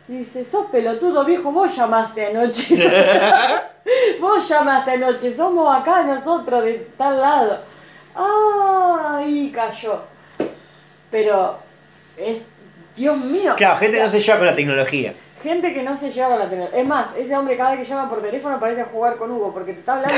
[0.08, 2.76] Y dice, sos pelotudo viejo, vos llamaste anoche.
[4.20, 7.60] vos llamaste anoche, somos acá nosotros de tal lado.
[8.16, 9.52] ¡Ay!
[9.54, 10.02] cayó.
[11.10, 11.58] Pero
[12.18, 12.42] es,
[12.96, 13.54] Dios mío.
[13.56, 15.14] Claro, gente no se lleva con la tecnología.
[15.44, 16.80] Gente que no se lleva la tecnología.
[16.80, 19.74] Es más, ese hombre cada vez que llama por teléfono parece jugar con Hugo porque
[19.74, 20.16] te está hablando.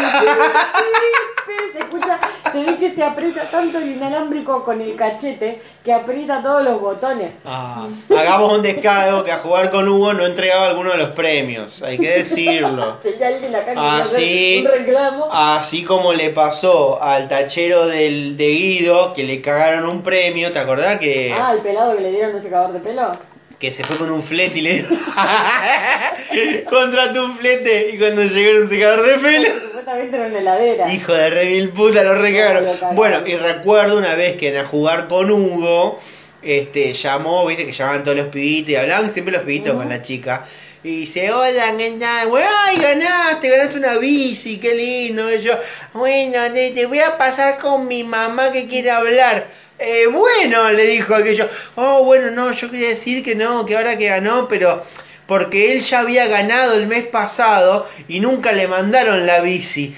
[1.71, 2.19] se escucha,
[2.51, 6.79] se ve que se aprieta tanto el inalámbrico con el cachete que aprieta todos los
[6.79, 7.31] botones.
[7.45, 11.81] Ah, hagamos un descargo que a jugar con Hugo no entregaba alguno de los premios,
[11.81, 12.97] hay que decirlo.
[13.01, 15.29] Sería alguien acá que Así, un reclamo.
[15.31, 20.59] así como le pasó al tachero del, de Guido, que le cagaron un premio, ¿te
[20.59, 23.32] acordás que, Ah, el pelado que le dieron un secador de pelo.
[23.63, 24.85] Que se fue con un flete y le.
[26.69, 29.47] Contrató un flete y cuando llegó un secador de pelo...
[29.63, 30.93] Supuestamente era una heladera.
[30.93, 32.65] Hijo de re mil puta, lo recagaron.
[32.93, 35.97] Bueno, y recuerdo una vez que en a jugar con Hugo,
[36.41, 40.01] este, llamó, viste que llamaban todos los pibitos y hablaban siempre los pibitos con la
[40.01, 40.43] chica.
[40.83, 42.27] Y dice, hola, ¿qué tal?
[42.27, 45.33] Bueno, ay, ganaste, ganaste una bici, qué lindo.
[45.33, 45.53] Y yo,
[45.93, 49.47] bueno, te voy a pasar con mi mamá que quiere hablar.
[49.79, 51.47] Eh, bueno, le dijo aquello.
[51.75, 54.81] Oh, bueno, no, yo quería decir que no, que ahora que ganó, pero
[55.25, 59.95] porque él ya había ganado el mes pasado y nunca le mandaron la bici.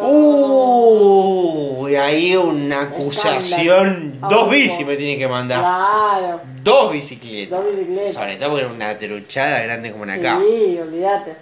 [0.00, 4.14] Uh, y ahí una acusación.
[4.14, 4.36] Escándalo.
[4.36, 4.86] Dos bicis no.
[4.86, 5.60] me tiene que mandar.
[5.60, 7.50] Claro, Dos bicicletas.
[7.58, 8.14] dos bicicletas.
[8.14, 10.38] Sobre todo porque era una truchada grande como una sí, casa.
[10.82, 11.36] olvídate.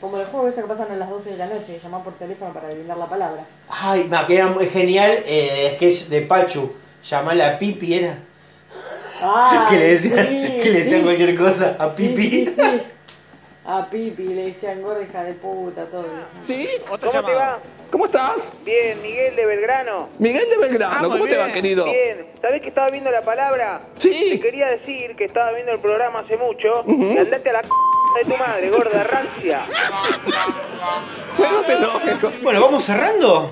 [0.00, 2.14] Como el juego ese que pasan a las 12 de la noche y llamar por
[2.14, 3.44] teléfono para adivinar la palabra.
[3.68, 5.10] Ay, que era muy genial.
[5.26, 6.72] Eh, sketch de Pachu.
[7.02, 8.18] Llamala a Pipi, era.
[9.22, 11.04] Ah, que le decían, sí, que le decían sí.
[11.04, 12.30] cualquier cosa a Pipi.
[12.30, 12.82] Sí, sí.
[13.70, 16.06] A Pipi le decían gorda hija de puta, todo.
[16.42, 16.66] ¿Sí?
[16.86, 17.58] ¿Cómo te va?
[17.90, 18.50] ¿Cómo estás?
[18.64, 20.08] Bien, Miguel de Belgrano.
[20.18, 21.84] Miguel de Belgrano, ¿cómo te va, querido?
[21.84, 23.82] Bien, ¿sabés que estaba viendo la palabra?
[23.98, 24.28] Sí.
[24.30, 27.68] Te quería decir que estaba viendo el programa hace mucho y andate a la c
[28.16, 29.66] de tu madre, gorda rancia.
[31.36, 32.42] Pero te.
[32.42, 33.50] Bueno, ¿vamos cerrando?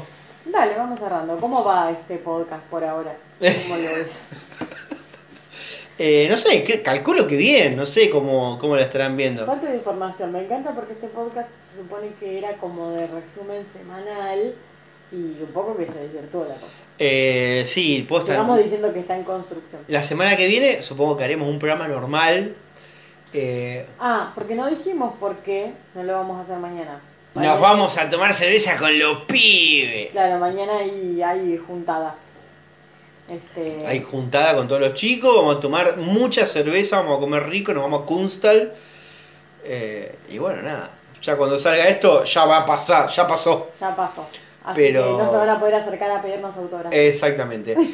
[0.50, 1.36] Dale, vamos cerrando.
[1.38, 3.16] ¿Cómo va este podcast por ahora?
[3.38, 4.28] ¿Cómo lo ves?
[5.98, 7.74] Eh, no sé, calculo que bien.
[7.74, 9.46] No sé cómo, cómo la estarán viendo.
[9.46, 10.30] Falta de información.
[10.30, 14.54] Me encanta porque este podcast se supone que era como de resumen semanal
[15.10, 16.74] y un poco que se desvirtuó la cosa.
[16.98, 18.36] Eh, sí, puedo estar.
[18.36, 19.80] Estamos diciendo que está en construcción.
[19.88, 22.54] La semana que viene supongo que haremos un programa normal.
[23.32, 27.00] Eh, Ah, porque no dijimos por qué no lo vamos a hacer mañana.
[27.36, 30.10] Nos Mañana- vamos a tomar cerveza con los pibes.
[30.10, 32.14] Claro, mañana hay, hay juntada.
[33.28, 37.48] Este, Hay juntada con todos los chicos, vamos a tomar mucha cerveza, vamos a comer
[37.48, 38.72] rico, nos vamos a Kunstal.
[39.64, 40.92] Eh, y bueno, nada.
[41.22, 43.70] Ya cuando salga esto, ya va a pasar, ya pasó.
[43.80, 44.28] Ya pasó.
[44.64, 46.94] Así Pero- que no se van a poder acercar a pedirnos autógrafos.
[46.94, 47.74] Exactamente.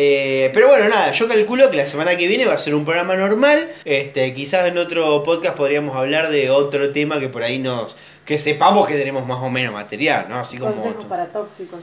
[0.00, 2.84] Eh, pero bueno, nada, yo calculo que la semana que viene va a ser un
[2.84, 3.68] programa normal.
[3.84, 7.96] Este, quizás en otro podcast podríamos hablar de otro tema que por ahí nos.
[8.28, 10.36] Que sepamos que tenemos más o menos material, ¿no?
[10.36, 10.74] Así como.
[10.74, 11.80] Consejos para tóxicos.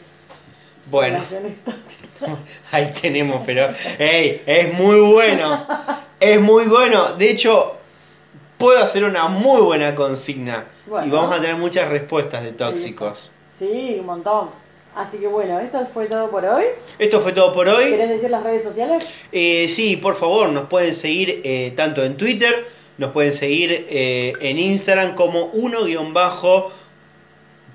[0.91, 1.19] Bueno,
[1.65, 2.37] tóxicas.
[2.71, 3.69] ahí tenemos, pero.
[3.97, 4.43] ¡Ey!
[4.45, 5.65] Es muy bueno.
[6.19, 7.13] Es muy bueno.
[7.13, 7.77] De hecho,
[8.59, 10.65] puedo hacer una muy buena consigna.
[10.85, 11.07] Bueno.
[11.07, 13.31] Y vamos a tener muchas respuestas de tóxicos.
[13.51, 14.49] Sí, un montón.
[14.95, 16.65] Así que bueno, esto fue todo por hoy.
[16.99, 17.89] Esto fue todo por hoy.
[17.89, 19.25] ¿Querés decir las redes sociales?
[19.31, 22.67] Eh, sí, por favor, nos pueden seguir eh, tanto en Twitter,
[22.97, 26.71] nos pueden seguir eh, en Instagram como uno guion bajo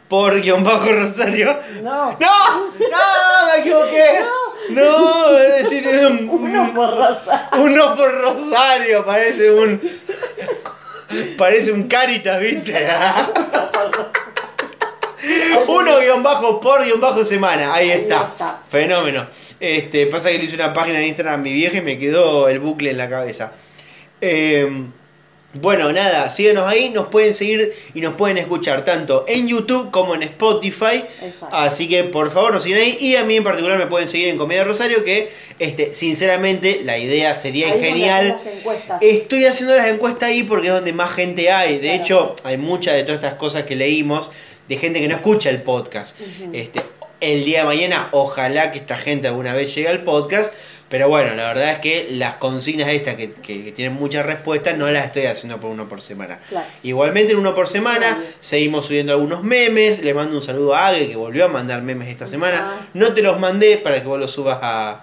[0.09, 1.57] por guion bajo Rosario.
[1.83, 2.13] No.
[2.19, 2.19] ¡No!
[2.19, 3.47] ¡No!
[3.55, 4.05] ¡Me equivoqué!
[4.71, 5.39] ¡No!
[5.39, 7.51] Estoy teniendo un, Uno por rosa.
[7.59, 9.81] uno por Rosario, parece un.
[11.37, 12.73] Parece un Caritas, ¿viste?
[15.69, 17.75] Uno guion bajo por guion bajo semana.
[17.75, 18.29] Ahí, Ahí está.
[18.33, 18.63] está.
[18.69, 19.27] Fenómeno.
[19.59, 22.49] Este, pasa que le hice una página de Instagram a mi vieja y me quedó
[22.49, 23.53] el bucle en la cabeza.
[24.21, 24.87] Eh,
[25.55, 30.15] bueno, nada, síguenos ahí, nos pueden seguir y nos pueden escuchar tanto en YouTube como
[30.15, 31.05] en Spotify.
[31.23, 31.49] Exacto.
[31.51, 32.97] Así que por favor nos siguen ahí.
[33.01, 35.29] Y a mí en particular me pueden seguir en Comedia Rosario, que
[35.59, 38.39] este, sinceramente la idea sería Ahí genial.
[38.65, 39.03] las.
[39.03, 41.79] Estoy haciendo las encuestas ahí porque es donde más gente hay.
[41.79, 42.03] De Claro.
[42.03, 44.31] hecho, hay muchas de todas estas cosas que leímos
[44.69, 46.17] de gente que no escucha el podcast.
[46.53, 46.81] este,
[47.21, 50.55] el día de mañana, ojalá que esta gente alguna vez llegue al podcast.
[50.91, 54.77] Pero bueno, la verdad es que las consignas estas que, que- que tienen muchas respuestas
[54.77, 56.41] no las estoy haciendo por uno por semana.
[56.49, 56.67] Claro.
[56.83, 60.03] Igualmente en uno por semana seguimos subiendo algunos memes.
[60.03, 62.67] Le mando un saludo a Age que volvió a mandar memes esta semana.
[62.69, 62.87] Ah.
[62.95, 65.01] No te los mandé para que vos los subas a,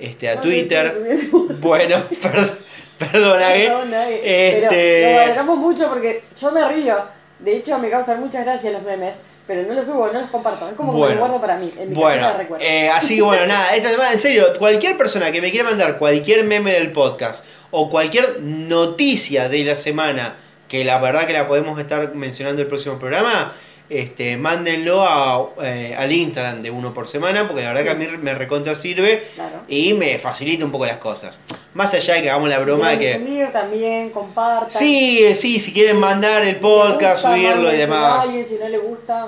[0.00, 0.92] este, a No, Twitter.
[1.60, 2.50] Bueno, perdón,
[2.98, 3.66] perdón, Age.
[3.66, 4.54] Perdón, Age.
[4.64, 6.96] Este, Pero lo valoramos mucho porque yo me río.
[7.38, 9.14] De hecho, me causan muchas gracias los memes,
[9.48, 10.68] pero no los subo, no los comparto.
[10.68, 11.20] Es como que me Bueno.
[11.20, 12.68] guardo para mí, en mi Bueno, de recuerdos.
[12.68, 15.98] eh, así que bueno, nada, esta semana, en serio, cualquier persona que me quiera mandar
[15.98, 20.36] cualquier meme del podcast o cualquier noticia de la semana,
[20.68, 23.52] que la verdad que la podemos estar mencionando el próximo programa,
[23.90, 27.94] este, mándenlo a, eh, al Instagram de uno por semana, porque la verdad que a
[27.94, 29.62] mí me recontra sirve Claro.
[29.68, 31.40] y me facilita un poco las cosas.
[31.74, 33.52] Más allá de que hagamos la broma de si quieren que...
[33.52, 34.70] también compartan.
[34.70, 38.24] Sí, eh, sí, si quieren mandar el Si podcast, gusta, subirlo y mándenselo a demás.
[38.26, 39.26] alguien, si no le gusta,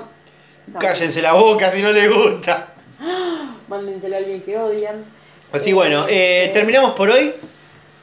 [0.67, 0.79] no.
[0.79, 2.73] Cállense la boca si no les gusta.
[3.67, 5.05] Mándenselo a alguien que odian.
[5.51, 7.33] Así Eh, bueno, eh, terminamos por hoy.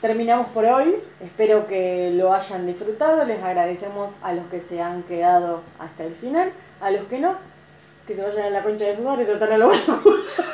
[0.01, 0.95] Terminamos por hoy.
[1.21, 3.25] Espero que lo hayan disfrutado.
[3.25, 6.53] Les agradecemos a los que se han quedado hasta el final.
[6.81, 7.37] A los que no,
[8.07, 10.45] que se vayan a la concha de su madre y total no lo a escuchar.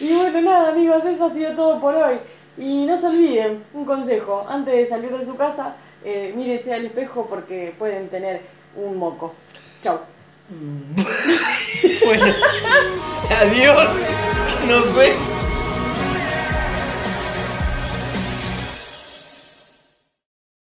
[0.00, 2.20] y bueno, nada, amigos, eso ha sido todo por hoy.
[2.56, 5.74] Y no se olviden, un consejo: antes de salir de su casa,
[6.04, 8.42] eh, mírense al espejo porque pueden tener
[8.76, 9.34] un moco.
[9.82, 9.98] Chau.
[12.04, 12.26] Bueno,
[13.30, 14.10] adiós.
[14.66, 15.12] No sé.